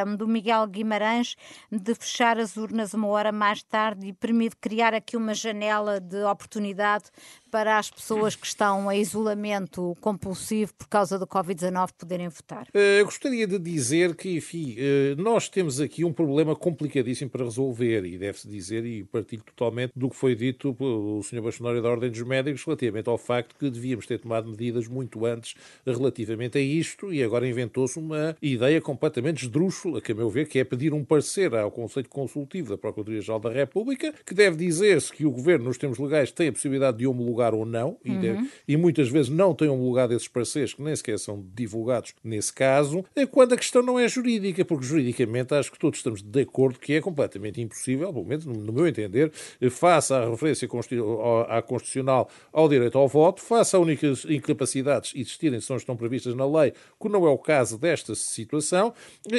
um, 0.07 0.17
do 0.17 0.27
Miguel 0.27 0.67
Guimarães 0.67 1.37
de 1.71 1.95
fechar 1.95 2.39
as 2.39 2.57
urnas 2.57 2.95
uma 2.95 3.09
hora 3.09 3.33
mais 3.33 3.63
tarde 3.63 4.07
e 4.07 4.13
permite 4.13 4.57
criar 4.57 4.95
aqui 4.95 5.17
uma 5.17 5.35
janela 5.35 6.01
de 6.01 6.23
oportunidade 6.25 7.05
para 7.55 7.79
as 7.79 7.89
pessoas 7.89 8.35
que 8.35 8.49
estão 8.49 8.91
em 8.91 9.01
isolamento 9.01 9.97
compulsivo 10.01 10.75
por 10.75 10.89
causa 10.89 11.21
do 11.21 11.25
Covid-19 11.25 11.91
poderem 11.97 12.29
votar? 12.29 12.67
Eh, 12.75 13.01
eu 13.01 13.05
gostaria 13.05 13.47
de 13.47 13.61
dizer 13.61 14.17
que, 14.17 14.39
enfim, 14.39 14.75
eh, 14.77 15.15
nós 15.17 15.49
temos 15.49 15.81
aqui 15.81 16.05
um 16.05 16.13
problema 16.13 16.57
complicadíssimo 16.57 17.31
para 17.31 17.45
resolver 17.45 18.05
e 18.07 18.19
deve-se 18.19 18.49
dizer, 18.49 18.85
e 18.85 19.05
partilho 19.05 19.45
totalmente 19.45 19.93
do 19.95 20.11
que 20.11 20.17
foi 20.17 20.35
dito 20.35 20.75
pelo 20.75 21.23
Sr. 21.23 21.43
Bastonário 21.43 21.81
da 21.81 21.89
Ordem 21.89 22.11
dos 22.11 22.23
Médicos 22.23 22.65
relativamente 22.65 23.09
ao 23.09 23.17
facto 23.17 23.55
que 23.57 23.71
devíamos 23.71 24.05
ter 24.05 24.19
tomado 24.19 24.51
medidas 24.51 24.89
muito 24.89 25.25
antes 25.25 25.55
relativamente 25.87 26.59
a 26.59 26.61
isto 26.61 27.15
e 27.15 27.23
agora 27.23 27.49
inventou-se 27.49 28.01
uma 28.01 28.37
ideia 28.43 28.81
completamente 28.81 29.45
esdrúxula, 29.45 30.01
que 30.01 30.11
a 30.11 30.15
meu 30.17 30.29
ver, 30.29 30.49
que 30.49 30.59
é 30.59 30.65
pedir 30.65 30.93
um 30.93 31.05
parecer 31.05 31.55
ao 31.55 31.71
Conselho 31.71 32.09
Consultivo 32.09 32.71
da 32.71 32.77
Procuradoria-Geral 32.77 33.39
da 33.39 33.53
República, 33.53 34.13
que 34.27 34.35
deve 34.35 34.57
dizer-se 34.57 35.13
que 35.13 35.25
o 35.25 35.31
Governo, 35.31 35.67
nos 35.67 35.79
termos 35.79 36.01
legais, 36.01 36.33
tem 36.33 36.49
a 36.49 36.53
possibilidade 36.53 36.99
de 36.99 37.07
homologar 37.07 37.44
homologar 37.45 37.55
ou 37.55 37.67
não, 37.67 37.99
e, 38.05 38.15
deve, 38.17 38.49
e 38.67 38.77
muitas 38.77 39.09
vezes 39.09 39.29
não 39.29 39.55
têm 39.55 39.69
homologado 39.69 40.15
esses 40.15 40.29
pareceres 40.29 40.75
que 40.75 40.83
nem 40.83 40.95
sequer 40.95 41.19
são 41.19 41.45
divulgados 41.55 42.15
nesse 42.23 42.53
caso, 42.53 43.05
é 43.15 43.27
quando 43.27 43.53
a 43.53 43.57
questão 43.57 43.83
não 43.83 43.99
é 43.99 44.09
jurídica, 44.09 44.65
porque 44.65 44.87
juridicamente 44.87 45.55
acho 45.55 45.71
que 45.71 45.79
todos 45.79 45.99
estamos 45.99 46.23
de 46.23 46.41
acordo 46.41 46.79
que 46.79 46.95
é 46.95 47.01
completamente 47.01 47.61
impossível, 47.61 48.13
pelo 48.13 48.25
menos 48.25 48.45
no 48.47 48.73
meu 48.73 48.87
entender, 48.87 49.31
faça 49.71 50.17
a 50.17 50.31
referência 50.31 50.69
à 51.49 51.63
Constitucional 51.63 52.31
ao 52.53 52.69
direito 52.69 52.97
ao 52.97 53.09
voto, 53.09 53.43
faça 53.43 53.77
a 53.77 53.81
únicas 53.81 54.25
incapacidades 54.25 55.13
existirem 55.15 55.61
são 55.61 55.77
estão 55.77 55.97
previstas 55.97 56.35
na 56.35 56.47
lei, 56.47 56.73
que 57.01 57.09
não 57.09 57.27
é 57.27 57.31
o 57.31 57.39
caso 57.39 57.77
desta 57.79 58.15
situação, 58.15 58.95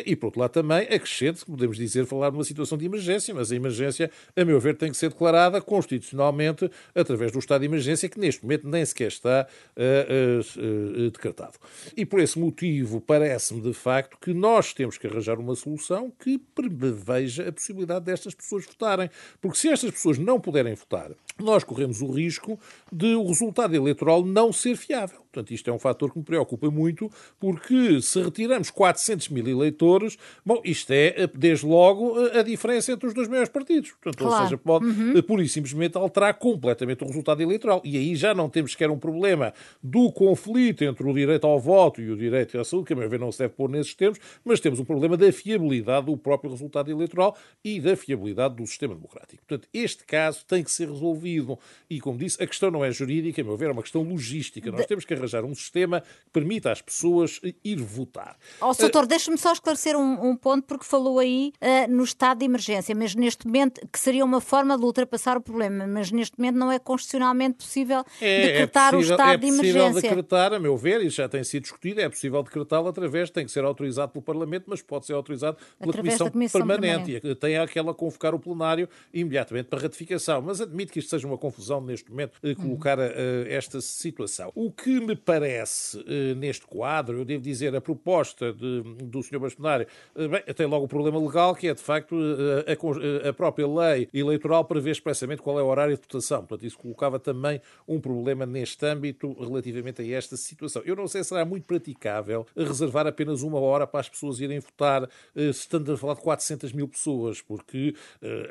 e 0.05 0.15
por 0.15 0.27
outro 0.27 0.41
lado 0.41 0.51
também 0.51 0.79
acrescente, 0.83 1.45
podemos 1.45 1.77
dizer, 1.77 2.05
falar 2.05 2.29
de 2.29 2.37
uma 2.37 2.43
situação 2.43 2.77
de 2.77 2.85
emergência, 2.85 3.33
mas 3.33 3.51
a 3.51 3.55
emergência, 3.55 4.11
a 4.35 4.45
meu 4.45 4.59
ver, 4.59 4.75
tem 4.75 4.91
que 4.91 4.97
ser 4.97 5.09
declarada 5.09 5.61
constitucionalmente 5.61 6.69
através 6.93 7.31
do 7.31 7.39
estado 7.39 7.61
de 7.61 7.67
emergência, 7.67 7.94
que 8.09 8.19
neste 8.19 8.43
momento 8.43 8.67
nem 8.67 8.85
sequer 8.85 9.07
está 9.07 9.47
uh, 9.75 10.59
uh, 10.59 11.11
decretado. 11.11 11.57
E 11.95 12.05
por 12.05 12.19
esse 12.19 12.37
motivo, 12.37 13.01
parece-me 13.01 13.61
de 13.61 13.73
facto 13.73 14.17
que 14.19 14.33
nós 14.33 14.73
temos 14.73 14.97
que 14.97 15.07
arranjar 15.07 15.39
uma 15.39 15.55
solução 15.55 16.11
que 16.19 16.37
preveja 16.37 17.47
a 17.47 17.51
possibilidade 17.51 18.05
destas 18.05 18.33
pessoas 18.33 18.65
votarem. 18.65 19.09
Porque 19.41 19.57
se 19.57 19.69
estas 19.69 19.91
pessoas 19.91 20.17
não 20.17 20.39
puderem 20.39 20.75
votar, 20.75 21.11
nós 21.39 21.63
corremos 21.63 22.01
o 22.01 22.11
risco 22.11 22.59
de 22.91 23.15
o 23.15 23.27
resultado 23.27 23.75
eleitoral 23.75 24.23
não 24.23 24.53
ser 24.53 24.75
fiável. 24.75 25.24
Portanto, 25.35 25.51
isto 25.51 25.69
é 25.69 25.73
um 25.73 25.79
fator 25.79 26.11
que 26.11 26.17
me 26.17 26.23
preocupa 26.23 26.71
muito, 26.71 27.11
porque 27.37 28.01
se 28.01 28.21
retiramos 28.21 28.69
400 28.71 29.27
mil 29.29 29.45
eleitores, 29.45 30.17
bom, 30.45 30.61
isto 30.63 30.91
é, 30.91 31.27
desde 31.33 31.65
logo, 31.65 32.17
a 32.29 32.41
diferença 32.41 32.93
entre 32.93 33.07
os 33.07 33.13
dois 33.13 33.27
maiores 33.27 33.49
partidos. 33.49 33.91
Portanto, 33.91 34.17
claro. 34.17 34.35
Ou 34.35 34.43
seja, 34.43 34.57
pode, 34.57 34.85
uhum. 34.85 35.21
pura 35.23 35.43
e 35.43 35.49
simplesmente, 35.49 35.97
alterar 35.97 36.33
completamente 36.35 37.03
o 37.03 37.07
resultado 37.07 37.41
eleitoral. 37.41 37.81
E 37.83 37.97
aí 37.97 38.15
já 38.15 38.33
não 38.33 38.49
temos 38.49 38.71
sequer 38.71 38.89
um 38.89 38.97
problema 38.97 39.53
do 39.83 40.09
conflito 40.11 40.85
entre 40.85 41.05
o 41.05 41.13
direito 41.13 41.45
ao 41.45 41.59
voto 41.59 42.01
e 42.01 42.09
o 42.09 42.15
direito 42.15 42.57
à 42.57 42.63
saúde, 42.63 42.87
que 42.87 42.93
a 42.93 42.95
meu 42.95 43.09
ver 43.09 43.19
não 43.19 43.31
se 43.31 43.39
deve 43.39 43.53
pôr 43.53 43.69
nesses 43.69 43.93
termos, 43.93 44.19
mas 44.43 44.61
temos 44.61 44.79
um 44.79 44.85
problema 44.85 45.17
da 45.17 45.31
fiabilidade 45.33 46.05
do 46.05 46.15
próprio 46.15 46.49
resultado 46.51 46.89
eleitoral 46.89 47.37
e 47.63 47.81
da 47.81 47.97
fiabilidade 47.97 48.55
do 48.55 48.65
sistema 48.65 48.95
democrático. 48.95 49.43
Portanto, 49.45 49.67
este 49.73 50.05
caso 50.05 50.45
tem 50.45 50.63
que 50.63 50.71
ser 50.71 50.89
resolvido. 50.89 51.59
E, 51.89 51.99
como 51.99 52.17
disse, 52.17 52.41
a 52.41 52.47
questão 52.47 52.71
não 52.71 52.85
é 52.85 52.91
jurídica, 52.91 53.41
a 53.41 53.43
meu 53.43 53.57
ver, 53.57 53.69
é 53.69 53.71
uma 53.73 53.81
questão 53.81 54.01
logística. 54.01 54.71
Nós 54.71 54.85
temos 54.85 55.03
que 55.03 55.13
arranjar 55.25 55.43
um 55.43 55.55
sistema 55.55 56.01
que 56.01 56.31
permita 56.31 56.71
às 56.71 56.81
pessoas 56.81 57.39
ir 57.63 57.81
votar. 57.81 58.37
Ó, 58.61 58.71
oh, 58.71 58.73
doutor, 58.73 59.03
uh, 59.03 59.07
deixe-me 59.07 59.37
só 59.37 59.51
esclarecer 59.53 59.95
um, 59.95 60.29
um, 60.29 60.35
ponto, 60.35 60.65
porque 60.65 60.85
falou 60.85 61.19
aí 61.19 61.51
uh, 61.61 61.91
no 61.91 62.03
estado 62.03 62.39
de 62.39 62.45
emergência, 62.45 62.95
mas 62.95 63.15
neste 63.15 63.45
momento, 63.45 63.81
que 63.91 63.99
seria 63.99 64.23
uma 64.23 64.41
forma 64.41 64.77
de 64.77 64.83
ultrapassar 64.83 65.37
o 65.37 65.41
problema, 65.41 65.87
mas 65.87 66.11
neste 66.11 66.37
momento 66.37 66.55
não 66.55 66.71
é 66.71 66.79
constitucionalmente 66.79 67.57
possível 67.57 68.03
é, 68.21 68.41
é 68.41 68.47
decretar 68.47 68.93
é 68.93 68.97
possível, 68.97 69.15
o 69.15 69.19
estado 69.19 69.33
é 69.33 69.37
de 69.37 69.47
emergência. 69.47 69.79
É 69.79 69.91
possível 69.91 70.09
decretar, 70.09 70.53
a 70.53 70.59
meu 70.59 70.77
ver, 70.77 71.01
isso 71.01 71.17
já 71.17 71.27
tem 71.27 71.43
sido 71.43 71.63
discutido, 71.63 72.01
é 72.01 72.09
possível 72.09 72.41
decretá-lo 72.43 72.87
através, 72.87 73.29
tem 73.29 73.45
que 73.45 73.51
ser 73.51 73.63
autorizado 73.63 74.11
pelo 74.11 74.23
Parlamento, 74.23 74.65
mas 74.67 74.81
pode 74.81 75.05
ser 75.05 75.13
autorizado 75.13 75.57
pela 75.79 75.93
Comissão, 75.93 76.29
Comissão, 76.29 76.59
Permanente. 76.59 77.19
permanente. 77.19 77.35
Tem 77.39 77.57
aquela 77.57 77.93
convocar 77.93 78.33
o 78.35 78.39
plenário 78.39 78.87
imediatamente 79.13 79.67
para 79.67 79.79
ratificação. 79.79 80.41
Mas 80.41 80.61
admito 80.61 80.91
que 80.91 80.99
isto 80.99 81.09
seja 81.09 81.27
uma 81.27 81.37
confusão 81.37 81.81
neste 81.81 82.09
momento, 82.09 82.39
colocar 82.55 82.99
uh, 82.99 83.01
esta 83.47 83.81
situação. 83.81 84.51
O 84.55 84.71
que 84.71 84.99
me 84.99 85.14
parece 85.21 85.97
uh, 85.97 86.35
neste 86.35 86.65
quadro, 86.65 87.19
eu 87.19 87.25
devo 87.25 87.43
dizer, 87.43 87.75
a 87.75 87.81
proposta 87.81 88.51
de, 88.53 88.81
do 89.03 89.21
Sr. 89.21 89.39
Bastonário, 89.39 89.87
uh, 90.15 90.29
bem, 90.29 90.41
tem 90.41 90.65
logo 90.65 90.85
o 90.85 90.87
problema 90.87 91.19
legal, 91.19 91.55
que 91.55 91.67
é 91.67 91.73
de 91.73 91.81
facto 91.81 92.15
a, 92.15 93.29
a, 93.29 93.33
própria 93.33 93.67
lei 93.67 94.09
eleitoral 94.13 94.65
prevê 94.65 94.91
expressamente 94.91 95.41
qual 95.41 95.59
é 95.59 95.63
o 95.63 95.67
horário 95.67 95.95
de 95.95 96.01
votação. 96.01 96.39
Portanto, 96.39 96.65
isso 96.65 96.77
colocava 96.77 97.19
também 97.19 97.61
um 97.87 97.99
problema 97.99 98.45
neste 98.45 98.85
âmbito 98.85 99.33
relativamente 99.33 100.01
a 100.01 100.17
esta 100.17 100.37
situação. 100.37 100.81
Eu 100.85 100.95
não 100.95 101.07
sei 101.07 101.23
se 101.23 101.29
será 101.29 101.45
muito 101.45 101.65
praticável 101.65 102.45
reservar 102.55 103.07
apenas 103.07 103.41
uma 103.41 103.59
hora 103.59 103.85
para 103.87 103.99
as 103.99 104.09
pessoas 104.09 104.39
irem 104.39 104.59
votar, 104.59 105.09
estando 105.35 105.93
a 105.93 105.97
falar 105.97 106.13
de 106.15 106.21
400 106.21 106.71
mil 106.73 106.87
pessoas, 106.87 107.41
porque 107.41 107.95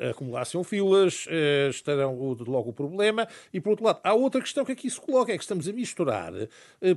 acumulassem 0.09 0.63
filas, 0.63 1.27
estarão 1.69 2.17
logo 2.47 2.69
o 2.69 2.73
problema. 2.73 3.27
E, 3.53 3.59
por 3.59 3.71
outro 3.71 3.85
lado, 3.85 3.99
há 4.03 4.13
outra 4.13 4.41
questão 4.41 4.65
que 4.65 4.71
aqui 4.71 4.89
se 4.89 4.99
coloca, 4.99 5.31
é 5.31 5.37
que 5.37 5.43
estamos 5.43 5.67
a 5.67 5.73
misturar 5.73 6.33
uh, 6.33 6.44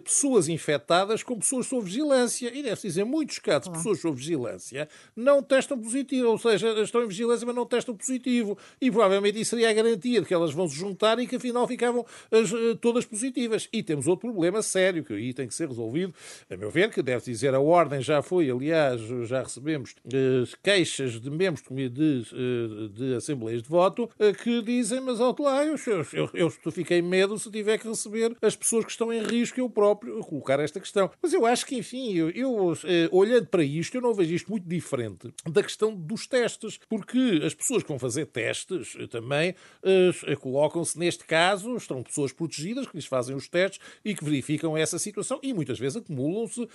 pessoas 0.04 0.48
infectadas 0.48 1.22
com 1.22 1.38
pessoas 1.38 1.66
sob 1.66 1.84
vigilância. 1.84 2.50
E 2.54 2.62
deve-se 2.62 2.88
dizer, 2.88 3.04
muitos 3.04 3.38
casos, 3.38 3.68
pessoas 3.68 4.00
sob 4.00 4.16
vigilância 4.16 4.88
não 5.16 5.42
testam 5.42 5.78
positivo, 5.78 6.28
ou 6.28 6.38
seja, 6.38 6.68
estão 6.82 7.02
em 7.02 7.08
vigilância, 7.08 7.46
mas 7.46 7.54
não 7.54 7.66
testam 7.66 7.96
positivo. 7.96 8.56
E 8.80 8.90
provavelmente 8.90 9.40
isso 9.40 9.50
seria 9.50 9.70
a 9.70 9.72
garantia 9.72 10.20
de 10.20 10.26
que 10.26 10.34
elas 10.34 10.52
vão 10.52 10.68
se 10.68 10.76
juntar 10.76 11.18
e 11.18 11.26
que 11.26 11.36
afinal 11.36 11.66
ficavam 11.66 12.04
as, 12.30 12.52
uh, 12.52 12.76
todas 12.76 13.04
positivas. 13.04 13.68
E 13.72 13.82
temos 13.82 14.06
outro 14.06 14.30
problema 14.30 14.62
sério, 14.62 15.04
que 15.04 15.12
aí 15.12 15.32
tem 15.32 15.48
que 15.48 15.54
ser 15.54 15.68
resolvido, 15.68 16.14
a 16.50 16.56
meu 16.56 16.70
ver, 16.70 16.90
que 16.90 17.02
deve 17.02 17.24
dizer, 17.24 17.54
a 17.54 17.60
ordem 17.60 18.00
já 18.00 18.22
foi, 18.22 18.50
aliás, 18.50 19.00
já 19.26 19.42
recebemos 19.42 19.92
uh, 19.92 20.58
queixas 20.62 21.20
de 21.20 21.30
membros 21.30 21.64
de, 21.68 21.88
de, 21.88 22.88
de 22.88 23.14
assembleias 23.14 23.62
de 23.62 23.68
voto 23.68 24.08
que 24.42 24.62
dizem, 24.62 25.00
mas 25.00 25.20
alto 25.20 25.42
lá, 25.42 25.64
eu, 25.64 25.76
eu, 25.86 26.30
eu, 26.34 26.52
eu 26.64 26.72
fiquei 26.72 27.00
medo 27.02 27.38
se 27.38 27.50
tiver 27.50 27.78
que 27.78 27.88
receber 27.88 28.36
as 28.42 28.56
pessoas 28.56 28.84
que 28.84 28.90
estão 28.90 29.12
em 29.12 29.22
risco 29.22 29.37
eu 29.60 29.68
próprio 29.68 30.20
colocar 30.20 30.60
esta 30.60 30.80
questão. 30.80 31.10
Mas 31.22 31.32
eu 31.32 31.44
acho 31.44 31.66
que, 31.66 31.76
enfim, 31.76 32.14
eu, 32.14 32.30
eu 32.30 32.72
eh, 32.84 33.08
olhando 33.12 33.46
para 33.46 33.62
isto, 33.62 33.94
eu 33.96 34.00
não 34.00 34.14
vejo 34.14 34.34
isto 34.34 34.50
muito 34.50 34.68
diferente 34.68 35.32
da 35.46 35.62
questão 35.62 35.94
dos 35.94 36.26
testes, 36.26 36.78
porque 36.88 37.40
as 37.44 37.54
pessoas 37.54 37.82
que 37.82 37.88
vão 37.88 37.98
fazer 37.98 38.26
testes 38.26 38.96
eh, 38.98 39.06
também 39.06 39.54
eh, 39.82 40.36
colocam-se, 40.36 40.98
neste 40.98 41.24
caso, 41.24 41.76
estão 41.76 42.02
pessoas 42.02 42.32
protegidas 42.32 42.86
que 42.86 42.96
lhes 42.96 43.06
fazem 43.06 43.34
os 43.36 43.48
testes 43.48 43.80
e 44.04 44.14
que 44.14 44.24
verificam 44.24 44.76
essa 44.76 44.98
situação 44.98 45.38
e 45.42 45.52
muitas 45.52 45.78
vezes 45.78 45.96
acumulam-se 45.96 46.68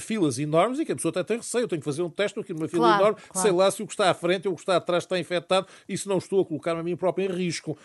filas 0.00 0.38
enormes 0.38 0.78
e 0.78 0.84
que 0.84 0.92
a 0.92 0.96
pessoa 0.96 1.10
até 1.10 1.22
tem 1.22 1.36
receio. 1.38 1.64
Eu 1.64 1.68
tenho 1.68 1.80
que 1.80 1.84
fazer 1.84 2.02
um 2.02 2.10
teste 2.10 2.38
aqui 2.38 2.52
numa 2.52 2.68
fila 2.68 2.88
claro, 2.88 3.02
enorme, 3.02 3.20
claro. 3.28 3.46
sei 3.48 3.56
lá 3.56 3.70
se 3.70 3.82
o 3.82 3.86
que 3.86 3.92
está 3.92 4.10
à 4.10 4.14
frente 4.14 4.48
ou 4.48 4.54
o 4.54 4.56
que 4.56 4.62
está 4.62 4.76
atrás 4.76 5.04
está 5.04 5.18
infectado 5.18 5.66
e 5.88 5.96
se 5.96 6.08
não 6.08 6.18
estou 6.18 6.40
a 6.40 6.44
colocar-me 6.44 6.80
a 6.80 6.82
mim 6.82 6.96
próprio 6.96 7.30
em 7.30 7.34
risco. 7.34 7.76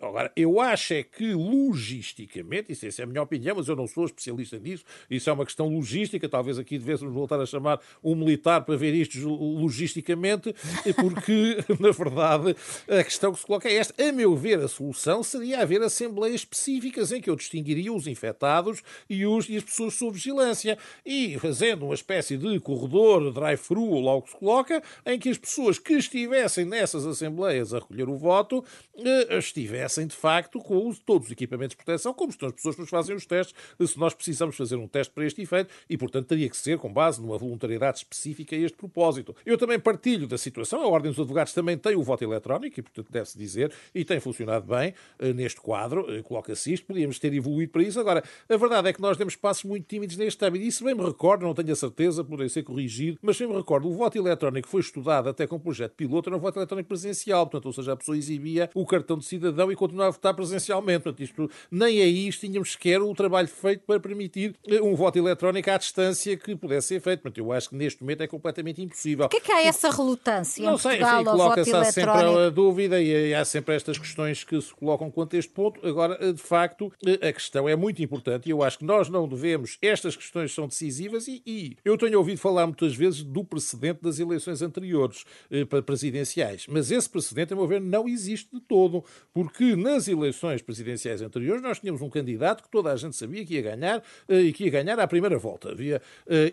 agora, 0.00 0.32
eu 0.36 0.60
acho 0.60 0.94
é 0.94 1.02
que 1.02 1.34
logisticamente, 1.34 2.72
isso, 2.72 2.86
é 3.00 3.04
a 3.04 3.06
minha 3.06 3.22
opinião, 3.22 3.56
mas 3.56 3.68
eu 3.68 3.76
não 3.78 3.86
sou 3.86 4.04
especialista 4.04 4.58
nisso, 4.58 4.84
isso 5.10 5.30
é 5.30 5.32
uma 5.32 5.44
questão 5.44 5.68
logística, 5.68 6.28
talvez 6.28 6.58
aqui 6.58 6.78
devêssemos 6.78 7.14
voltar 7.14 7.40
a 7.40 7.46
chamar 7.46 7.80
um 8.02 8.14
militar 8.14 8.62
para 8.62 8.76
ver 8.76 8.94
isto 8.94 9.28
logisticamente, 9.28 10.54
porque, 10.96 11.58
na 11.80 11.90
verdade, 11.90 12.56
a 12.88 13.04
questão 13.04 13.32
que 13.32 13.40
se 13.40 13.46
coloca 13.46 13.68
é 13.68 13.74
esta. 13.74 14.08
A 14.08 14.12
meu 14.12 14.36
ver, 14.36 14.58
a 14.58 14.68
solução 14.68 15.22
seria 15.22 15.60
haver 15.60 15.82
assembleias 15.82 16.40
específicas 16.40 17.12
em 17.12 17.20
que 17.20 17.30
eu 17.30 17.36
distinguiria 17.36 17.92
os 17.92 18.06
infectados 18.06 18.82
e, 19.08 19.24
os, 19.24 19.48
e 19.48 19.56
as 19.56 19.64
pessoas 19.64 19.94
sob 19.94 20.12
vigilância, 20.12 20.76
e 21.04 21.38
fazendo 21.38 21.84
uma 21.84 21.94
espécie 21.94 22.36
de 22.36 22.58
corredor, 22.60 23.32
drive-thru, 23.32 23.82
ou 23.82 24.00
logo 24.00 24.22
que 24.22 24.30
se 24.30 24.36
coloca, 24.36 24.82
em 25.06 25.18
que 25.18 25.28
as 25.28 25.38
pessoas 25.38 25.78
que 25.78 25.94
estivessem 25.94 26.64
nessas 26.64 27.06
assembleias 27.06 27.72
a 27.72 27.78
recolher 27.78 28.08
o 28.08 28.16
voto 28.16 28.64
eh, 28.96 29.38
estivessem, 29.38 30.06
de 30.06 30.16
facto, 30.16 30.58
com 30.58 30.92
todos 31.06 31.26
os 31.26 31.32
equipamentos 31.32 31.76
de 31.76 31.84
proteção, 31.84 32.12
como 32.12 32.30
estão 32.30 32.48
as 32.48 32.54
pessoas 32.54 32.74
que 32.74 32.80
nos 32.80 32.90
fazem 32.90 33.14
os 33.14 33.26
testes, 33.26 33.54
se 33.86 33.98
nós 33.98 34.14
precisamos 34.14 34.56
fazer 34.56 34.76
um 34.76 34.88
teste 34.88 35.12
para 35.12 35.24
este 35.24 35.42
efeito, 35.42 35.72
e, 35.88 35.96
portanto, 35.96 36.26
teria 36.26 36.48
que 36.48 36.56
ser 36.56 36.78
com 36.78 36.92
base 36.92 37.20
numa 37.20 37.36
voluntariedade 37.38 37.98
específica 37.98 38.56
a 38.56 38.58
este 38.58 38.76
propósito. 38.76 39.34
Eu 39.44 39.58
também 39.58 39.78
partilho 39.78 40.26
da 40.26 40.38
situação, 40.38 40.82
a 40.82 40.88
Ordem 40.88 41.10
dos 41.10 41.20
Advogados 41.20 41.52
também 41.52 41.76
tem 41.76 41.96
o 41.96 42.02
voto 42.02 42.22
eletrónico, 42.24 42.80
e, 42.80 42.82
portanto, 42.82 43.10
deve-se 43.10 43.38
dizer, 43.38 43.72
e 43.94 44.04
tem 44.04 44.20
funcionado 44.20 44.66
bem 44.66 44.94
uh, 45.20 45.32
neste 45.34 45.60
quadro, 45.60 46.02
uh, 46.02 46.22
coloca-se 46.22 46.72
isto, 46.72 46.86
podíamos 46.86 47.18
ter 47.18 47.32
evoluído 47.32 47.72
para 47.72 47.82
isso. 47.82 47.98
Agora, 48.00 48.22
a 48.48 48.56
verdade 48.56 48.88
é 48.88 48.92
que 48.92 49.00
nós 49.00 49.16
demos 49.16 49.36
passos 49.36 49.64
muito 49.64 49.86
tímidos 49.86 50.16
neste 50.16 50.44
âmbito, 50.44 50.70
se 50.70 50.84
bem 50.84 50.94
me 50.94 51.04
recordo, 51.04 51.44
não 51.44 51.54
tenho 51.54 51.72
a 51.72 51.76
certeza, 51.76 52.24
poderei 52.24 52.48
ser 52.48 52.62
corrigido, 52.62 53.18
mas 53.22 53.38
bem 53.38 53.48
me 53.48 53.54
recordo, 53.54 53.88
o 53.88 53.94
voto 53.94 54.16
eletrónico 54.16 54.68
foi 54.68 54.80
estudado 54.80 55.28
até 55.28 55.46
com 55.46 55.56
um 55.56 55.60
projeto 55.60 55.92
piloto, 55.92 56.28
era 56.28 56.36
um 56.36 56.40
voto 56.40 56.58
eletrónico 56.58 56.88
presencial, 56.88 57.46
portanto, 57.46 57.66
ou 57.66 57.72
seja, 57.72 57.92
a 57.92 57.96
pessoa 57.96 58.16
exibia 58.16 58.70
o 58.74 58.86
cartão 58.86 59.18
de 59.18 59.24
cidadão 59.24 59.70
e 59.70 59.76
continuava 59.76 60.08
a 60.08 60.12
votar 60.12 60.34
presencialmente. 60.34 61.02
Portanto, 61.02 61.22
isto, 61.22 61.50
nem 61.70 62.00
aí 62.00 62.30
tínhamos 62.30 62.72
sequer 62.72 63.00
o 63.00 63.14
trabalho 63.14 63.48
feito 63.58 63.82
para 63.86 64.00
permitir 64.00 64.54
eh, 64.66 64.80
um 64.80 64.94
voto 64.94 65.18
eletrónico 65.18 65.70
à 65.70 65.76
distância 65.76 66.36
que 66.36 66.56
pudesse 66.56 66.88
ser 66.88 67.00
feito. 67.00 67.20
Portanto, 67.20 67.38
eu 67.38 67.52
acho 67.52 67.70
que 67.70 67.76
neste 67.76 68.02
momento 68.02 68.22
é 68.22 68.26
completamente 68.26 68.82
impossível. 68.82 69.28
Por 69.28 69.30
que 69.30 69.36
é 69.36 69.40
que 69.40 69.52
há 69.52 69.62
essa 69.66 69.90
relutância 69.90 70.64
Não 70.64 70.78
sei, 70.78 70.98
Portugal 70.98 71.22
enfim, 71.22 71.30
coloca-se 71.30 71.92
sempre 71.92 72.10
a 72.10 72.50
dúvida 72.50 73.00
e 73.00 73.34
há 73.34 73.44
sempre 73.44 73.74
estas 73.74 73.98
questões 73.98 74.44
que 74.44 74.60
se 74.60 74.72
colocam 74.74 75.10
quanto 75.10 75.36
a 75.36 75.38
este 75.38 75.52
ponto. 75.52 75.86
Agora, 75.86 76.16
eh, 76.20 76.32
de 76.32 76.42
facto, 76.42 76.92
eh, 77.04 77.28
a 77.28 77.32
questão 77.32 77.68
é 77.68 77.76
muito 77.76 78.02
importante 78.02 78.46
e 78.46 78.50
eu 78.50 78.62
acho 78.62 78.78
que 78.78 78.84
nós 78.84 79.08
não 79.08 79.28
devemos, 79.28 79.78
estas 79.82 80.16
questões 80.16 80.54
são 80.54 80.66
decisivas 80.66 81.28
e, 81.28 81.42
e 81.46 81.76
eu 81.84 81.98
tenho 81.98 82.18
ouvido 82.18 82.38
falar 82.38 82.66
muitas 82.66 82.94
vezes 82.94 83.22
do 83.22 83.44
precedente 83.44 84.00
das 84.02 84.18
eleições 84.18 84.62
anteriores 84.62 85.24
para 85.68 85.82
presidenciais, 85.82 86.66
mas 86.68 86.90
esse 86.90 87.08
precedente, 87.08 87.52
a 87.52 87.56
meu 87.56 87.66
ver, 87.66 87.80
não 87.80 88.08
existe 88.08 88.50
de 88.52 88.60
todo, 88.60 89.04
porque 89.32 89.74
nas 89.76 90.08
eleições 90.08 90.62
presidenciais 90.62 91.22
anteriores 91.22 91.62
nós 91.62 91.78
tínhamos 91.78 92.02
um 92.02 92.10
candidato 92.10 92.62
que 92.62 92.70
toda 92.70 92.92
a 92.92 92.96
gente 92.96 93.16
sabia 93.16 93.44
que 93.48 93.54
ia 93.54 93.62
ganhar 93.62 94.02
e 94.28 94.52
que 94.52 94.64
ia 94.64 94.70
ganhar 94.70 94.98
à 95.00 95.06
primeira 95.06 95.38
volta. 95.38 95.70
Havia, 95.70 96.00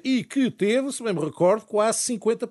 e 0.04 0.24
que 0.24 0.50
teve, 0.50 0.92
se 0.92 1.04
bem 1.04 1.14
me 1.14 1.22
recordo, 1.22 1.66
quase 1.66 2.00
50%, 2.14 2.50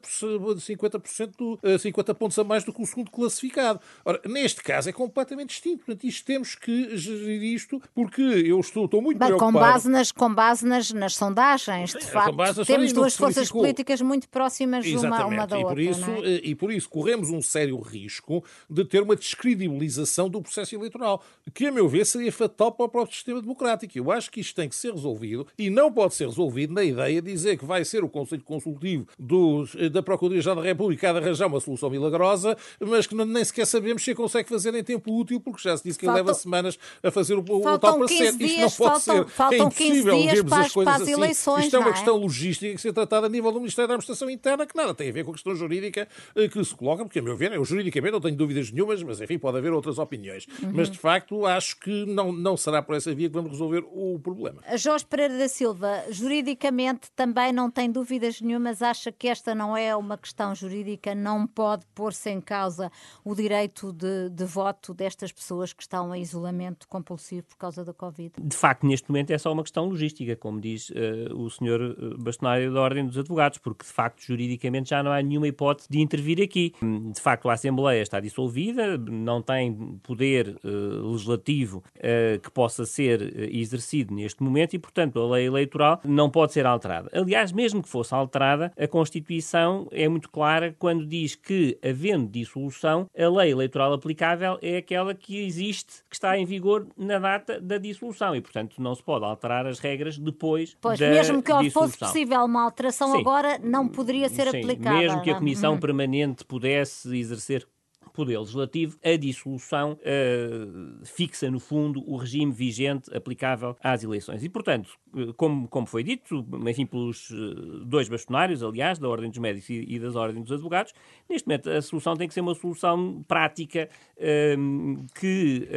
50%, 0.56 1.78
50 1.78 2.14
pontos 2.14 2.38
a 2.38 2.44
mais 2.44 2.64
do 2.64 2.72
que 2.72 2.82
o 2.82 2.86
segundo 2.86 3.10
classificado. 3.10 3.80
Ora, 4.04 4.20
neste 4.26 4.62
caso 4.62 4.88
é 4.88 4.92
completamente 4.92 5.50
distinto. 5.50 5.84
Portanto, 5.84 6.04
isto 6.04 6.24
temos 6.24 6.54
que 6.54 6.96
gerir 6.96 7.42
isto, 7.42 7.80
porque 7.94 8.22
eu 8.22 8.60
estou, 8.60 8.84
estou 8.84 9.02
muito 9.02 9.18
Bem, 9.18 9.28
preocupado. 9.28 9.52
Com 9.52 9.60
base 9.60 9.88
nas, 9.88 10.12
com 10.12 10.34
base 10.34 10.66
nas, 10.66 10.92
nas 10.92 11.14
sondagens, 11.14 11.92
de 11.92 12.06
facto, 12.06 12.64
temos 12.64 12.92
duas 12.92 13.16
forças 13.16 13.50
políticas 13.50 14.00
muito 14.00 14.28
próximas 14.28 14.84
uma, 14.86 15.26
uma 15.26 15.46
da 15.46 15.58
e 15.58 15.64
outra. 15.64 15.74
Por 15.74 15.80
isso, 15.80 16.10
é? 16.24 16.40
E 16.42 16.54
por 16.54 16.72
isso 16.72 16.88
corremos 16.88 17.30
um 17.30 17.40
sério 17.42 17.80
risco 17.80 18.44
de 18.68 18.84
ter 18.84 19.02
uma 19.02 19.16
descredibilização 19.16 20.28
do 20.28 20.40
processo 20.42 20.74
eleitoral, 20.74 21.22
que, 21.52 21.66
a 21.66 21.72
meu 21.72 21.88
ver, 21.88 22.04
seria 22.04 22.32
fatal 22.32 22.72
para 22.72 22.86
o 22.86 22.88
próprio 22.88 23.14
sistema 23.14 23.40
democrático. 23.40 23.96
Eu 23.96 24.10
acho 24.10 24.30
que 24.34 24.40
isto 24.40 24.56
tem 24.56 24.68
que 24.68 24.74
ser 24.74 24.92
resolvido 24.92 25.46
e 25.56 25.70
não 25.70 25.92
pode 25.92 26.14
ser 26.14 26.26
resolvido 26.26 26.74
na 26.74 26.82
ideia 26.82 27.22
de 27.22 27.30
dizer 27.30 27.56
que 27.56 27.64
vai 27.64 27.84
ser 27.84 28.02
o 28.02 28.08
Conselho 28.08 28.42
Consultivo 28.42 29.06
do, 29.16 29.64
da 29.92 30.02
Procuradoria-Geral 30.02 30.56
da 30.56 30.62
República 30.62 31.08
a 31.08 31.16
arranjar 31.16 31.46
uma 31.46 31.60
solução 31.60 31.88
milagrosa, 31.88 32.56
mas 32.80 33.06
que 33.06 33.14
nem 33.14 33.44
sequer 33.44 33.64
sabemos 33.64 34.02
se 34.02 34.10
a 34.10 34.14
consegue 34.14 34.48
fazer 34.48 34.74
em 34.74 34.82
tempo 34.82 35.16
útil, 35.16 35.40
porque 35.40 35.62
já 35.62 35.76
se 35.76 35.84
disse 35.84 35.98
que 35.98 36.04
faltam, 36.04 36.24
leva 36.24 36.34
semanas 36.34 36.76
a 37.00 37.10
fazer 37.12 37.34
o, 37.34 37.40
o 37.40 37.78
tal 37.78 38.08
ser. 38.08 38.34
Isto 38.34 38.60
não 38.60 38.70
pode 38.70 38.74
faltam, 38.74 39.00
ser. 39.00 39.26
Faltam 39.28 39.68
é 39.68 39.70
15 39.70 40.02
dias 40.02 40.42
para, 40.42 40.64
as, 40.64 40.72
para 40.72 40.94
as 40.94 41.02
assim. 41.02 41.12
eleições. 41.12 41.64
Isto 41.66 41.76
é 41.76 41.78
uma 41.78 41.90
é? 41.90 41.92
questão 41.92 42.16
logística 42.16 42.74
que 42.74 42.80
ser 42.80 42.92
tratada 42.92 43.26
a 43.26 43.30
nível 43.30 43.52
do 43.52 43.60
Ministério 43.60 43.86
da 43.88 43.94
Administração 43.94 44.28
Interna, 44.28 44.66
que 44.66 44.76
nada 44.76 44.92
tem 44.94 45.10
a 45.10 45.12
ver 45.12 45.24
com 45.24 45.30
a 45.30 45.34
questão 45.34 45.54
jurídica 45.54 46.08
eh, 46.34 46.48
que 46.48 46.64
se 46.64 46.74
coloca, 46.74 47.04
porque, 47.04 47.20
a 47.20 47.22
meu 47.22 47.36
ver, 47.36 47.52
eu 47.52 47.64
juridicamente 47.64 48.12
não 48.12 48.20
tenho 48.20 48.36
dúvidas 48.36 48.72
nenhumas, 48.72 49.02
mas 49.02 49.20
enfim, 49.20 49.38
pode 49.38 49.58
haver 49.58 49.72
outras 49.72 49.98
opiniões. 49.98 50.46
Uhum. 50.62 50.72
Mas 50.74 50.90
de 50.90 50.98
facto 50.98 51.46
acho 51.46 51.78
que 51.78 52.04
não, 52.06 52.32
não 52.32 52.56
será 52.56 52.82
por 52.82 52.96
essa 52.96 53.14
via 53.14 53.28
que 53.28 53.34
vamos 53.34 53.50
resolver 53.52 53.84
o 53.92 54.18
problema. 54.24 54.62
A 54.66 54.76
Jorge 54.76 55.04
Pereira 55.04 55.36
da 55.36 55.48
Silva, 55.48 56.02
juridicamente 56.10 57.10
também 57.14 57.52
não 57.52 57.70
tem 57.70 57.90
dúvidas 57.90 58.40
nenhumas, 58.40 58.82
acha 58.82 59.12
que 59.12 59.28
esta 59.28 59.54
não 59.54 59.76
é 59.76 59.94
uma 59.94 60.16
questão 60.16 60.54
jurídica, 60.54 61.14
não 61.14 61.46
pode 61.46 61.84
pôr-se 61.94 62.30
em 62.30 62.40
causa 62.40 62.90
o 63.22 63.34
direito 63.34 63.92
de, 63.92 64.30
de 64.30 64.44
voto 64.44 64.94
destas 64.94 65.30
pessoas 65.30 65.72
que 65.72 65.82
estão 65.82 66.14
em 66.14 66.22
isolamento 66.22 66.88
compulsivo 66.88 67.46
por 67.46 67.58
causa 67.58 67.84
da 67.84 67.92
Covid? 67.92 68.32
De 68.40 68.56
facto, 68.56 68.86
neste 68.86 69.08
momento 69.08 69.30
é 69.30 69.38
só 69.38 69.52
uma 69.52 69.62
questão 69.62 69.84
logística, 69.84 70.34
como 70.36 70.60
diz 70.60 70.90
uh, 70.90 71.36
o 71.36 71.50
senhor 71.50 72.16
bastonário 72.18 72.72
da 72.72 72.80
Ordem 72.80 73.06
dos 73.06 73.18
Advogados, 73.18 73.58
porque 73.58 73.84
de 73.84 73.92
facto 73.92 74.22
juridicamente 74.22 74.90
já 74.90 75.02
não 75.02 75.12
há 75.12 75.22
nenhuma 75.22 75.46
hipótese 75.46 75.88
de 75.90 76.00
intervir 76.00 76.42
aqui. 76.42 76.72
De 77.12 77.20
facto, 77.20 77.48
a 77.48 77.52
Assembleia 77.52 78.00
está 78.00 78.18
dissolvida, 78.20 78.96
não 78.96 79.42
tem 79.42 79.98
poder 80.02 80.56
uh, 80.64 81.12
legislativo 81.12 81.84
uh, 81.96 82.40
que 82.40 82.50
possa 82.50 82.86
ser 82.86 83.50
exercido 83.54 84.03
neste 84.12 84.42
momento 84.42 84.74
e, 84.74 84.78
portanto, 84.78 85.18
a 85.20 85.30
lei 85.34 85.46
eleitoral 85.46 86.00
não 86.04 86.28
pode 86.28 86.52
ser 86.52 86.66
alterada. 86.66 87.08
Aliás, 87.12 87.52
mesmo 87.52 87.82
que 87.82 87.88
fosse 87.88 88.14
alterada, 88.14 88.72
a 88.78 88.86
Constituição 88.88 89.88
é 89.92 90.08
muito 90.08 90.28
clara 90.30 90.74
quando 90.78 91.06
diz 91.06 91.34
que, 91.34 91.78
havendo 91.82 92.28
dissolução, 92.28 93.06
a 93.16 93.28
lei 93.28 93.52
eleitoral 93.52 93.92
aplicável 93.92 94.58
é 94.60 94.76
aquela 94.78 95.14
que 95.14 95.38
existe, 95.44 96.02
que 96.10 96.16
está 96.16 96.36
em 96.36 96.44
vigor 96.44 96.86
na 96.96 97.18
data 97.18 97.60
da 97.60 97.78
dissolução 97.78 98.34
e, 98.34 98.40
portanto, 98.40 98.80
não 98.82 98.94
se 98.94 99.02
pode 99.02 99.24
alterar 99.24 99.66
as 99.66 99.78
regras 99.78 100.18
depois 100.18 100.76
pois, 100.80 100.98
da 100.98 101.08
mesmo 101.08 101.42
que 101.42 101.52
dissolução. 101.58 101.82
fosse 101.82 101.98
possível 101.98 102.40
uma 102.44 102.62
alteração 102.64 103.12
Sim. 103.12 103.20
agora, 103.20 103.58
não 103.62 103.88
poderia 103.88 104.28
ser 104.28 104.50
Sim. 104.50 104.58
aplicada. 104.58 104.98
Mesmo 104.98 105.22
que 105.22 105.30
a 105.30 105.34
não? 105.34 105.40
Comissão 105.40 105.72
Uhum. 105.74 105.80
Permanente 105.80 106.44
pudesse 106.44 107.16
exercer 107.16 107.66
poder 108.14 108.38
legislativo, 108.38 108.96
a 109.04 109.16
dissolução 109.16 109.98
uh, 110.00 111.04
fixa, 111.04 111.50
no 111.50 111.58
fundo, 111.58 112.02
o 112.08 112.16
regime 112.16 112.52
vigente 112.52 113.14
aplicável 113.14 113.76
às 113.82 114.04
eleições. 114.04 114.44
E, 114.44 114.48
portanto, 114.48 114.88
como, 115.36 115.68
como 115.68 115.86
foi 115.86 116.04
dito, 116.04 116.46
enfim, 116.66 116.86
pelos 116.86 117.30
uh, 117.30 117.84
dois 117.84 118.08
bastonários, 118.08 118.62
aliás, 118.62 119.00
da 119.00 119.08
Ordem 119.08 119.30
dos 119.30 119.38
Médicos 119.38 119.68
e, 119.68 119.84
e, 119.88 119.98
das 119.98 120.14
Ordens 120.14 120.44
dos 120.44 120.52
Advogados, 120.52 120.94
neste 121.28 121.48
momento 121.48 121.68
a 121.68 121.82
solução 121.82 122.16
tem 122.16 122.28
que 122.28 122.34
ser 122.34 122.40
uma 122.40 122.54
solução 122.54 123.24
prática 123.26 123.88
uh, 124.16 125.06
que, 125.18 125.68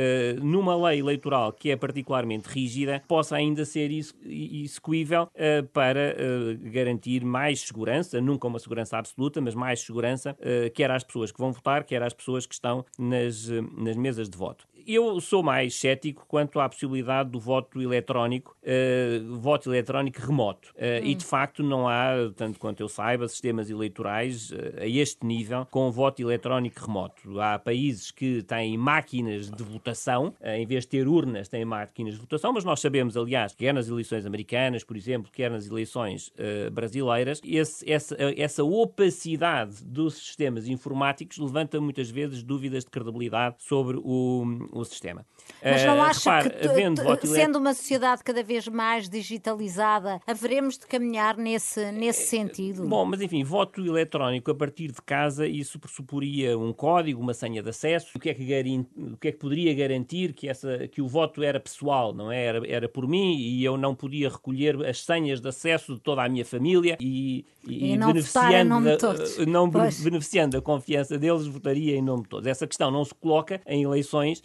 numa 0.42 0.76
lei 0.90 1.00
eleitoral 1.00 1.52
que 1.52 1.72
é 1.72 1.76
particularmente 1.76 2.48
rígida, 2.48 3.02
possa 3.08 3.36
ainda 3.36 3.66
ser 3.66 3.90
execuível 3.92 5.28
para 5.74 6.16
garantir 6.62 7.24
mais 7.24 7.62
segurança, 7.62 8.22
nunca 8.22 8.48
uma 8.48 8.60
segurança 8.60 8.98
absoluta, 8.98 9.42
mas 9.42 9.56
mais 9.56 9.80
segurança, 9.80 10.38
quer 10.74 10.92
às 10.92 11.04
pessoas 11.04 11.32
que 11.32 11.40
vão 11.40 11.52
votar, 11.52 11.84
quer 11.84 12.04
às 12.04 12.14
pessoas 12.14 12.27
que 12.46 12.54
estão 12.54 12.86
nas, 12.98 13.48
nas 13.78 13.96
mesas 13.96 14.30
de 14.30 14.38
voto. 14.38 14.68
Eu 14.90 15.20
sou 15.20 15.44
mais 15.44 15.76
cético 15.76 16.26
quanto 16.30 16.62
à 16.62 16.70
possibilidade 16.70 17.30
do 17.30 17.42
voto 17.42 17.82
eletrónico, 17.82 18.56
uh, 18.64 19.36
voto 19.36 19.70
eletrónico 19.70 20.22
remoto. 20.22 20.70
Uh, 20.70 21.04
hum. 21.04 21.08
E 21.08 21.14
de 21.14 21.26
facto 21.26 21.62
não 21.62 21.90
há, 21.90 22.14
tanto 22.34 22.58
quanto 22.58 22.80
eu 22.80 22.88
saiba, 22.88 23.28
sistemas 23.28 23.70
eleitorais 23.70 24.50
uh, 24.52 24.56
a 24.80 24.88
este 24.88 25.26
nível 25.26 25.68
com 25.70 25.92
voto 25.92 26.22
eletrónico 26.22 26.86
remoto. 26.86 27.38
Há 27.38 27.60
países 27.60 28.12
que 28.12 28.42
têm 28.44 28.78
máquinas 28.78 29.52
de 29.52 29.62
votação, 29.62 30.34
em 30.42 30.66
vez 30.66 30.86
de 30.86 30.92
ter 30.92 31.06
urnas, 31.06 31.50
têm 31.50 31.66
máquinas 31.66 32.14
de 32.14 32.22
votação, 32.22 32.54
mas 32.54 32.64
nós 32.64 32.80
sabemos, 32.80 33.18
aliás, 33.18 33.54
quer 33.54 33.74
nas 33.74 33.90
eleições 33.90 34.26
americanas, 34.26 34.86
por 34.86 34.96
exemplo, 34.96 35.30
quer 35.30 35.52
nas 35.52 35.68
eleições 35.68 36.32
brasileiras, 36.72 37.42
esse, 37.44 37.92
essa, 37.92 38.16
essa 38.38 38.64
opacidade 38.64 39.84
dos 39.84 40.14
sistemas 40.14 40.66
informáticos 40.68 41.38
levanta 41.40 41.82
muitas 41.82 42.10
vezes 42.10 42.42
dúvidas 42.42 42.86
de 42.86 42.90
credibilidade 42.90 43.58
sobre 43.60 43.98
o 44.02 44.46
o 44.82 44.86
sistema. 44.86 45.26
Mas 45.64 45.84
não 45.84 45.98
uh, 45.98 46.02
acha 46.02 46.36
repare, 46.38 46.50
que, 46.60 46.68
havendo 46.68 47.04
voto 47.04 47.28
sendo 47.28 47.58
uma 47.58 47.74
sociedade 47.74 48.24
cada 48.24 48.44
vez 48.44 48.68
mais 48.68 49.10
digitalizada, 49.10 50.22
haveremos 50.26 50.78
de 50.78 50.86
caminhar 50.86 51.38
nesse, 51.38 51.92
nesse 51.92 52.28
sentido? 52.28 52.88
Bom, 52.88 53.06
mas 53.06 53.22
enfim, 53.22 53.44
voto 53.44 53.84
eletrónico 53.84 54.52
a 54.52 54.56
partir 54.56 54.92
de 54.92 55.02
casa, 55.02 55.48
isso 55.48 55.80
pressuporia 55.80 56.58
um 56.58 56.72
código, 56.72 57.22
uma 57.22 57.34
senha 57.34 57.62
de 57.62 57.70
acesso. 57.70 58.10
O 58.16 58.20
que 58.20 58.30
é 58.30 58.34
que, 58.34 58.44
o 58.44 59.18
que, 59.18 59.28
é 59.28 59.32
que 59.32 59.38
poderia 59.38 59.74
garantir 59.74 60.34
que, 60.34 60.48
essa, 60.48 60.88
que 60.88 61.02
o 61.02 61.08
voto 61.08 61.44
era 61.44 61.60
pessoal, 61.60 62.14
não 62.14 62.32
é? 62.32 62.46
Era, 62.46 62.68
era 62.68 62.90
por 62.90 63.08
mim 63.08 63.36
e 63.38 63.64
eu 63.64 63.78
não 63.78 63.96
podia 63.96 64.30
recolher 64.30 64.86
as 64.86 65.04
senhas 65.04 65.42
de 65.42 65.48
acesso 65.48 65.96
de 65.96 66.02
toda 66.02 66.24
a 66.24 66.30
minha 66.30 66.46
família 66.46 66.98
e, 67.00 67.46
e, 67.68 67.94
e 67.94 67.98
não 67.98 68.08
beneficiando, 68.08 68.98
da, 68.98 69.46
não 69.46 69.70
beneficiando 69.70 70.58
da 70.58 70.62
confiança 70.62 71.18
deles, 71.18 71.48
votaria 71.48 71.96
em 71.96 72.02
nome 72.02 72.24
de 72.24 72.30
todos. 72.30 72.48
Essa 72.48 72.68
questão 72.68 72.92
não 72.92 73.04
se 73.04 73.14
coloca 73.16 73.60
em 73.66 73.84
eleições 73.84 74.42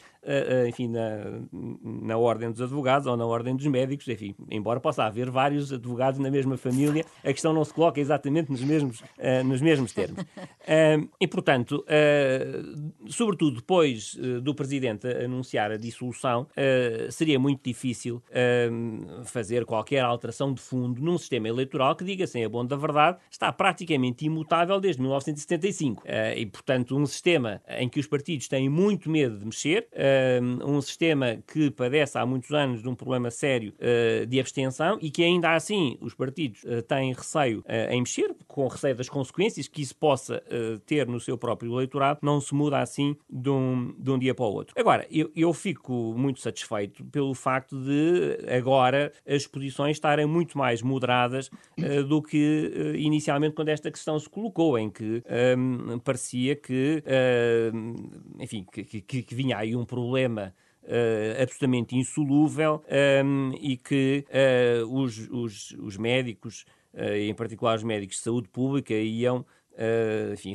enfim, 0.68 0.88
na, 0.92 1.40
na 1.82 2.16
ordem 2.16 2.50
dos 2.50 2.60
advogados 2.60 3.06
ou 3.06 3.16
na 3.16 3.24
ordem 3.24 3.56
dos 3.56 3.66
médicos, 3.66 4.06
enfim, 4.08 4.34
embora 4.50 4.78
possa 4.78 5.04
haver 5.04 5.30
vários 5.30 5.72
advogados 5.72 6.20
na 6.20 6.30
mesma 6.30 6.56
família, 6.56 7.04
a 7.24 7.32
questão 7.32 7.52
não 7.52 7.64
se 7.64 7.72
coloca 7.72 8.00
exatamente 8.00 8.50
nos 8.50 8.60
mesmos, 8.62 9.00
uh, 9.00 9.44
nos 9.44 9.60
mesmos 9.60 9.92
termos. 9.92 10.22
Uh, 10.22 11.08
e, 11.20 11.26
portanto, 11.26 11.84
sobretudo 13.08 13.56
depois 13.56 14.14
do 14.42 14.54
Presidente 14.54 15.06
anunciar 15.06 15.70
a 15.70 15.76
dissolução, 15.76 16.46
seria 17.10 17.38
muito 17.38 17.60
difícil 17.64 18.22
fazer 19.24 19.64
qualquer 19.64 20.00
alteração 20.00 20.52
de 20.52 20.60
fundo 20.60 21.00
num 21.00 21.16
sistema 21.16 21.48
eleitoral 21.48 21.96
que, 21.96 22.04
diga-se 22.04 22.38
em 22.38 22.44
abono 22.44 22.68
da 22.68 22.76
verdade, 22.76 23.18
está 23.30 23.52
praticamente 23.52 24.24
imutável 24.24 24.80
desde 24.80 25.00
1975. 25.00 26.02
e, 26.36 26.46
portanto, 26.46 26.96
um 26.96 27.06
sistema 27.06 27.60
em 27.68 27.88
que 27.88 28.00
os 28.00 28.06
partidos 28.06 28.48
têm 28.48 28.68
muito 28.68 29.10
medo 29.10 29.38
de 29.38 29.44
mexer, 29.44 29.88
um 30.64 30.80
sistema 30.82 31.38
que 31.46 31.70
padece 31.70 32.18
há 32.18 32.26
muitos 32.26 32.52
anos 32.52 32.82
de 32.82 32.88
um 32.88 32.94
problema 32.94 33.30
sério 33.30 33.72
uh, 33.78 34.26
de 34.26 34.40
abstenção 34.40 34.98
e 35.00 35.10
que 35.10 35.22
ainda 35.22 35.54
assim 35.54 35.96
os 36.00 36.14
partidos 36.14 36.62
uh, 36.64 36.82
têm 36.82 37.12
receio 37.12 37.60
uh, 37.60 37.92
em 37.92 38.00
mexer, 38.00 38.34
com 38.46 38.66
receio 38.66 38.94
das 38.94 39.08
consequências 39.08 39.68
que 39.68 39.82
isso 39.82 39.96
possa 39.96 40.42
ter 40.86 41.06
no 41.06 41.20
seu 41.20 41.38
próprio 41.38 41.72
eleitorado, 41.72 42.20
não 42.22 42.40
se 42.40 42.54
muda 42.54 42.78
assim 42.78 43.16
de 43.30 43.48
um, 43.48 43.94
de 43.98 44.10
um 44.10 44.18
dia 44.18 44.34
para 44.34 44.44
o 44.44 44.52
outro. 44.52 44.74
Agora, 44.78 45.06
eu, 45.10 45.30
eu 45.34 45.52
fico 45.52 46.14
muito 46.16 46.40
satisfeito 46.40 47.04
pelo 47.06 47.34
facto 47.34 47.76
de 47.76 48.38
agora 48.54 49.12
as 49.26 49.46
posições 49.46 49.96
estarem 49.96 50.26
muito 50.26 50.58
mais 50.58 50.82
moderadas 50.82 51.50
do 52.08 52.22
que 52.22 52.94
inicialmente 52.96 53.54
quando 53.54 53.68
esta 53.68 53.90
questão 53.90 54.18
se 54.18 54.28
colocou, 54.28 54.78
em 54.78 54.90
que 54.90 55.22
um, 55.56 55.98
parecia 55.98 56.56
que, 56.56 57.02
enfim, 58.38 58.66
que, 58.70 58.84
que, 59.00 59.22
que 59.22 59.34
vinha 59.34 59.56
aí 59.56 59.74
um 59.74 59.84
problema 59.84 60.54
Uh, 60.84 61.40
absolutamente 61.40 61.96
insolúvel 61.96 62.82
um, 63.24 63.52
e 63.60 63.76
que 63.76 64.24
uh, 64.28 65.00
os, 65.00 65.16
os, 65.30 65.70
os, 65.78 65.96
médicos, 65.96 66.64
uh, 66.92 67.14
em 67.14 67.32
particular 67.34 67.76
os 67.76 67.84
médicos 67.84 68.16
de 68.16 68.22
saúde 68.22 68.48
pública, 68.48 68.92
iam 68.92 69.46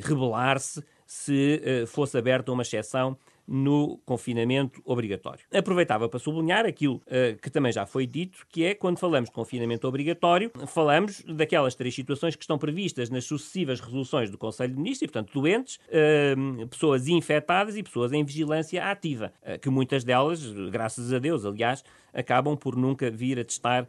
rebelar-se 0.03 0.83
se 1.05 1.85
fosse 1.87 2.17
aberta 2.17 2.51
uma 2.51 2.61
exceção 2.61 3.17
no 3.47 3.97
confinamento 4.05 4.81
obrigatório. 4.83 5.45
Aproveitava 5.53 6.09
para 6.09 6.19
sublinhar 6.19 6.65
aquilo 6.65 6.95
uh, 6.95 7.39
que 7.41 7.49
também 7.49 7.71
já 7.71 7.85
foi 7.85 8.05
dito, 8.05 8.45
que 8.49 8.65
é 8.65 8.75
quando 8.75 8.99
falamos 8.99 9.29
de 9.29 9.35
confinamento 9.35 9.87
obrigatório, 9.87 10.51
falamos 10.67 11.23
daquelas 11.23 11.73
três 11.73 11.95
situações 11.95 12.35
que 12.35 12.43
estão 12.43 12.57
previstas 12.57 13.09
nas 13.09 13.23
sucessivas 13.23 13.79
resoluções 13.79 14.29
do 14.29 14.37
Conselho 14.37 14.73
de 14.73 14.79
Ministros, 14.79 15.07
e, 15.09 15.11
portanto, 15.11 15.31
doentes, 15.33 15.77
uh, 15.87 16.67
pessoas 16.67 17.07
infectadas 17.07 17.77
e 17.77 17.83
pessoas 17.83 18.11
em 18.11 18.23
vigilância 18.23 18.83
ativa, 18.83 19.31
uh, 19.43 19.57
que 19.57 19.69
muitas 19.69 20.03
delas, 20.03 20.43
graças 20.69 21.13
a 21.13 21.19
Deus, 21.19 21.45
aliás, 21.45 21.83
acabam 22.13 22.57
por 22.57 22.75
nunca 22.75 23.09
vir 23.09 23.39
a 23.39 23.45
testar 23.45 23.87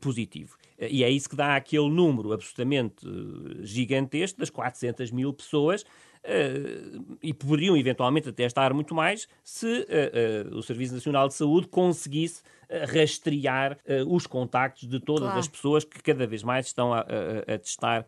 positivo. 0.00 0.56
E 0.76 1.04
é 1.04 1.08
isso 1.08 1.30
que 1.30 1.36
dá 1.36 1.54
aquele 1.54 1.88
número 1.88 2.32
absolutamente 2.32 3.06
gigantesco 3.60 4.40
das 4.40 4.50
400 4.50 5.12
mil 5.12 5.32
pessoas 5.32 5.84
Uh, 5.84 6.11
e 7.20 7.34
poderiam 7.34 7.76
eventualmente 7.76 8.28
até 8.28 8.44
estar 8.44 8.72
muito 8.72 8.94
mais 8.94 9.28
se 9.42 9.66
uh, 9.66 10.52
uh, 10.52 10.56
o 10.56 10.62
Serviço 10.62 10.94
Nacional 10.94 11.26
de 11.26 11.34
Saúde 11.34 11.66
conseguisse 11.68 12.42
rastrear 12.90 13.76
os 14.06 14.26
contactos 14.26 14.88
de 14.88 14.98
todas 14.98 15.24
claro. 15.24 15.38
as 15.38 15.46
pessoas 15.46 15.84
que 15.84 16.02
cada 16.02 16.26
vez 16.26 16.42
mais 16.42 16.66
estão 16.66 16.94
a, 16.94 17.00
a, 17.00 17.54
a 17.54 17.58
testar 17.58 18.06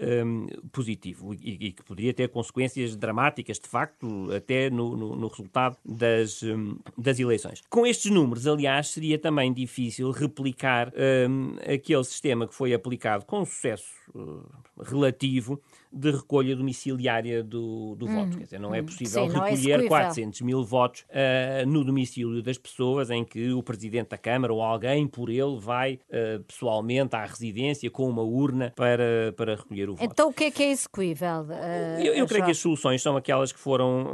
um, 0.00 0.46
positivo 0.70 1.34
e, 1.34 1.66
e, 1.66 1.72
que 1.72 1.82
poderia 1.82 2.12
ter 2.12 2.28
consequências 2.28 2.96
dramáticas, 2.96 3.58
de 3.58 3.68
facto, 3.68 4.30
até 4.34 4.70
no, 4.70 4.96
no, 4.96 5.16
no 5.16 5.28
resultado 5.28 5.76
das, 5.84 6.42
um, 6.42 6.76
das 6.96 7.18
eleições. 7.18 7.62
Com 7.68 7.86
estes 7.86 8.10
números, 8.10 8.46
aliás, 8.46 8.88
seria 8.88 9.18
também 9.18 9.52
difícil 9.52 10.10
replicar 10.10 10.92
um, 11.28 11.56
aquele 11.60 12.04
sistema 12.04 12.46
que 12.46 12.54
foi 12.54 12.74
aplicado 12.74 13.24
com 13.24 13.44
sucesso 13.44 13.92
uh, 14.14 14.42
relativo 14.82 15.60
de 15.96 16.10
recolha 16.10 16.54
domiciliária 16.54 17.42
do, 17.42 17.94
do 17.96 18.06
voto. 18.06 18.32
Uhum. 18.32 18.38
Quer 18.38 18.44
dizer, 18.44 18.60
não 18.60 18.74
é 18.74 18.82
possível 18.82 19.30
Sim, 19.30 19.36
é 19.36 19.50
recolher 19.50 19.84
é 19.84 19.88
400 19.88 20.40
mil 20.42 20.64
votos 20.64 21.02
uh, 21.02 21.66
no 21.66 21.84
domicílio 21.84 22.42
das 22.42 22.58
pessoas 22.58 23.10
em 23.10 23.24
que 23.24 23.52
o 23.52 23.62
Presidente 23.62 24.10
da 24.10 24.18
Câmara 24.18 24.52
ou 24.52 24.62
alguém 24.62 25.06
por 25.06 25.30
ele 25.30 25.58
vai 25.58 25.94
uh, 25.94 26.42
pessoalmente 26.44 27.16
à 27.16 27.24
residência 27.24 27.90
com 27.90 28.08
uma 28.08 28.22
urna 28.22 28.72
para, 28.76 29.32
para 29.36 29.54
recolher 29.54 29.88
o 29.88 29.94
voto. 29.94 30.04
Então 30.04 30.28
o 30.28 30.32
que 30.32 30.44
é 30.44 30.50
que 30.50 30.62
é 30.62 30.70
execuível? 30.70 31.42
Uh, 31.42 32.02
eu, 32.02 32.14
eu 32.14 32.26
creio 32.26 32.44
que 32.44 32.50
as 32.50 32.58
soluções 32.58 33.00
são 33.00 33.16
aquelas 33.16 33.52
que 33.52 33.58
foram 33.58 34.06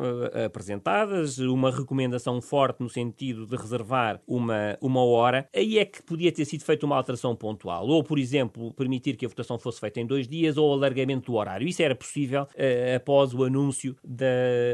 apresentadas, 0.45 1.39
uma 1.39 1.71
recomendação 1.71 2.41
forte 2.41 2.81
no 2.81 2.89
sentido 2.89 3.47
de 3.47 3.57
reservar 3.57 4.21
uma, 4.27 4.77
uma 4.81 5.05
hora. 5.05 5.49
Aí 5.55 5.79
é 5.79 5.85
que 5.85 6.03
podia 6.03 6.31
ter 6.31 6.45
sido 6.45 6.65
feita 6.65 6.87
uma 6.87 6.97
alteração 6.97 7.35
pontual. 7.35 7.87
Ou, 7.87 8.05
por 8.05 8.19
exemplo, 8.19 8.73
permitir 8.75 9.17
que 9.17 9.25
a 9.25 9.29
votação 9.29 9.59
fosse 9.59 9.81
feita 9.81 10.01
em 10.01 10.07
dois 10.07 10.29
dias 10.29 10.57
ou 10.57 10.73
alargamento 10.73 11.33
do 11.33 11.37
horário 11.37 11.67
isso 11.73 11.83
era 11.83 11.95
possível 11.95 12.43
uh, 12.43 12.97
após 12.97 13.35
o 13.35 13.45
anúncio 13.45 13.97
da, 14.05 14.27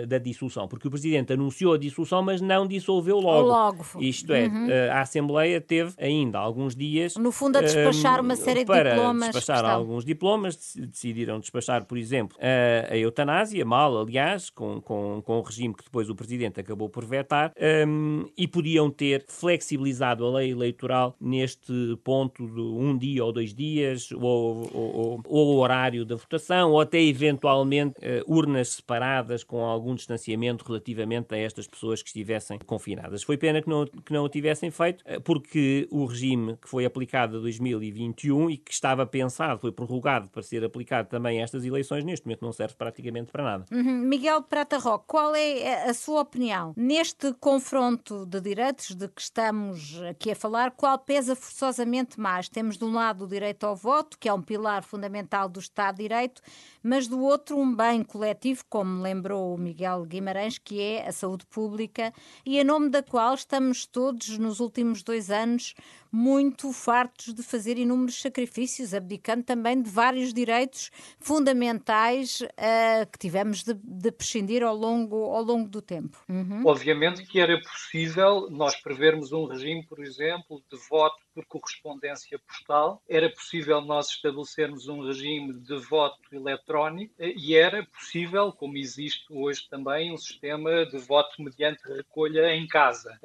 da 0.06 0.18
dissolução, 0.18 0.68
porque 0.68 0.88
o 0.88 0.90
Presidente 0.90 1.32
anunciou 1.32 1.74
a 1.74 1.78
dissolução, 1.78 2.22
mas 2.22 2.40
não 2.40 2.66
dissolveu 2.66 3.18
logo. 3.18 3.48
logo. 3.48 3.84
Isto 4.00 4.32
é, 4.32 4.46
uhum. 4.46 4.66
uh, 4.66 4.92
a 4.92 5.00
Assembleia 5.00 5.60
teve 5.60 5.94
ainda 5.98 6.38
alguns 6.38 6.74
dias. 6.74 7.16
No 7.16 7.32
fundo, 7.32 7.56
a 7.56 7.60
despachar 7.62 8.20
uma 8.20 8.36
série 8.36 8.60
de 8.60 8.66
para 8.66 8.90
diplomas. 8.90 9.30
despachar 9.30 9.64
alguns 9.64 10.04
diplomas, 10.04 10.74
decidiram 10.76 11.40
despachar, 11.40 11.84
por 11.84 11.96
exemplo, 11.96 12.36
a, 12.40 12.92
a 12.92 12.96
eutanásia, 12.96 13.64
mal, 13.64 13.98
aliás, 13.98 14.50
com, 14.50 14.80
com, 14.80 15.22
com 15.24 15.38
o 15.38 15.42
regime 15.42 15.74
que 15.74 15.84
depois 15.84 16.10
o 16.10 16.14
Presidente 16.14 16.60
acabou 16.60 16.88
por 16.88 17.04
vetar, 17.04 17.52
um, 17.86 18.26
e 18.36 18.46
podiam 18.48 18.90
ter 18.90 19.24
flexibilizado 19.28 20.26
a 20.26 20.30
lei 20.30 20.50
eleitoral 20.50 21.16
neste 21.20 21.96
ponto 22.02 22.46
de 22.46 22.60
um 22.60 22.96
dia 22.96 23.24
ou 23.24 23.32
dois 23.32 23.54
dias, 23.54 24.10
ou, 24.12 24.68
ou, 24.72 24.96
ou, 24.96 25.22
ou 25.24 25.56
o 25.56 25.58
horário 25.60 26.04
da 26.04 26.16
votação, 26.16 26.72
ou 26.78 26.82
até 26.82 27.02
eventualmente 27.02 27.98
uh, 27.98 28.32
urnas 28.32 28.68
separadas 28.74 29.42
com 29.42 29.64
algum 29.64 29.96
distanciamento 29.96 30.64
relativamente 30.64 31.34
a 31.34 31.38
estas 31.38 31.66
pessoas 31.66 32.00
que 32.00 32.08
estivessem 32.08 32.56
confinadas. 32.58 33.24
Foi 33.24 33.36
pena 33.36 33.60
que 33.60 33.68
não, 33.68 33.84
que 33.84 34.12
não 34.12 34.24
o 34.24 34.28
tivessem 34.28 34.70
feito, 34.70 35.02
uh, 35.02 35.20
porque 35.20 35.88
o 35.90 36.04
regime 36.04 36.56
que 36.56 36.68
foi 36.68 36.84
aplicado 36.84 37.38
a 37.38 37.40
2021 37.40 38.50
e 38.50 38.56
que 38.56 38.72
estava 38.72 39.04
pensado, 39.04 39.60
foi 39.60 39.72
prorrogado 39.72 40.28
para 40.28 40.42
ser 40.42 40.64
aplicado 40.64 41.08
também 41.08 41.40
a 41.40 41.42
estas 41.42 41.64
eleições, 41.64 42.04
neste 42.04 42.26
momento 42.26 42.44
não 42.44 42.52
serve 42.52 42.74
praticamente 42.74 43.32
para 43.32 43.42
nada. 43.42 43.64
Uhum. 43.72 43.98
Miguel 43.98 44.42
Prata 44.42 44.78
Roque, 44.78 45.04
qual 45.08 45.34
é 45.34 45.88
a 45.88 45.94
sua 45.94 46.20
opinião 46.20 46.74
neste 46.76 47.32
confronto 47.34 48.24
de 48.24 48.40
direitos 48.40 48.94
de 48.94 49.08
que 49.08 49.20
estamos 49.20 50.00
aqui 50.08 50.30
a 50.30 50.36
falar? 50.36 50.70
Qual 50.70 50.96
pesa 50.98 51.34
forçosamente 51.34 52.20
mais? 52.20 52.48
Temos 52.48 52.78
de 52.78 52.84
um 52.84 52.92
lado 52.92 53.24
o 53.24 53.28
direito 53.28 53.66
ao 53.66 53.74
voto, 53.74 54.16
que 54.16 54.28
é 54.28 54.32
um 54.32 54.42
pilar 54.42 54.84
fundamental 54.84 55.48
do 55.48 55.58
Estado 55.58 55.96
de 55.96 56.02
Direito, 56.04 56.40
mas 56.82 57.08
do 57.08 57.20
outro 57.20 57.58
um 57.58 57.74
bem 57.74 58.02
coletivo, 58.02 58.64
como 58.68 59.02
lembrou 59.02 59.54
o 59.54 59.58
Miguel 59.58 60.04
Guimarães, 60.04 60.58
que 60.58 60.80
é 60.80 61.06
a 61.06 61.12
saúde 61.12 61.46
pública 61.46 62.12
e 62.44 62.58
em 62.58 62.64
nome 62.64 62.88
da 62.88 63.02
qual 63.02 63.34
estamos 63.34 63.86
todos 63.86 64.38
nos 64.38 64.60
últimos 64.60 65.02
dois 65.02 65.30
anos 65.30 65.74
muito 66.10 66.72
fartos 66.72 67.34
de 67.34 67.42
fazer 67.42 67.78
inúmeros 67.78 68.20
sacrifícios, 68.20 68.94
abdicando 68.94 69.42
também 69.42 69.80
de 69.80 69.90
vários 69.90 70.32
direitos 70.32 70.90
fundamentais 71.20 72.40
uh, 72.40 73.10
que 73.10 73.18
tivemos 73.18 73.62
de, 73.62 73.74
de, 73.74 74.10
prescindir 74.10 74.62
ao 74.62 74.74
longo, 74.74 75.16
ao 75.16 75.42
longo 75.42 75.68
do 75.68 75.82
tempo. 75.82 76.18
Uhum. 76.28 76.62
Obviamente 76.66 77.24
que 77.24 77.40
era 77.40 77.60
possível 77.60 78.48
nós 78.50 78.76
prevermos 78.76 79.32
um 79.32 79.46
regime, 79.46 79.84
por 79.86 80.02
exemplo, 80.02 80.62
de 80.70 80.78
voto 80.88 81.16
por 81.34 81.44
correspondência 81.46 82.38
postal, 82.38 83.02
era 83.08 83.30
possível 83.30 83.80
nós 83.80 84.08
estabelecermos 84.08 84.88
um 84.88 85.06
regime 85.06 85.52
de 85.60 85.76
voto 85.76 86.18
eletrónico 86.32 87.14
e 87.18 87.54
era 87.54 87.84
possível, 87.86 88.52
como 88.52 88.76
existe 88.76 89.24
hoje 89.30 89.68
também, 89.70 90.12
um 90.12 90.16
sistema 90.16 90.84
de 90.86 90.98
voto 90.98 91.40
mediante 91.42 91.82
recolha 91.86 92.54
em 92.54 92.66
casa. 92.66 93.18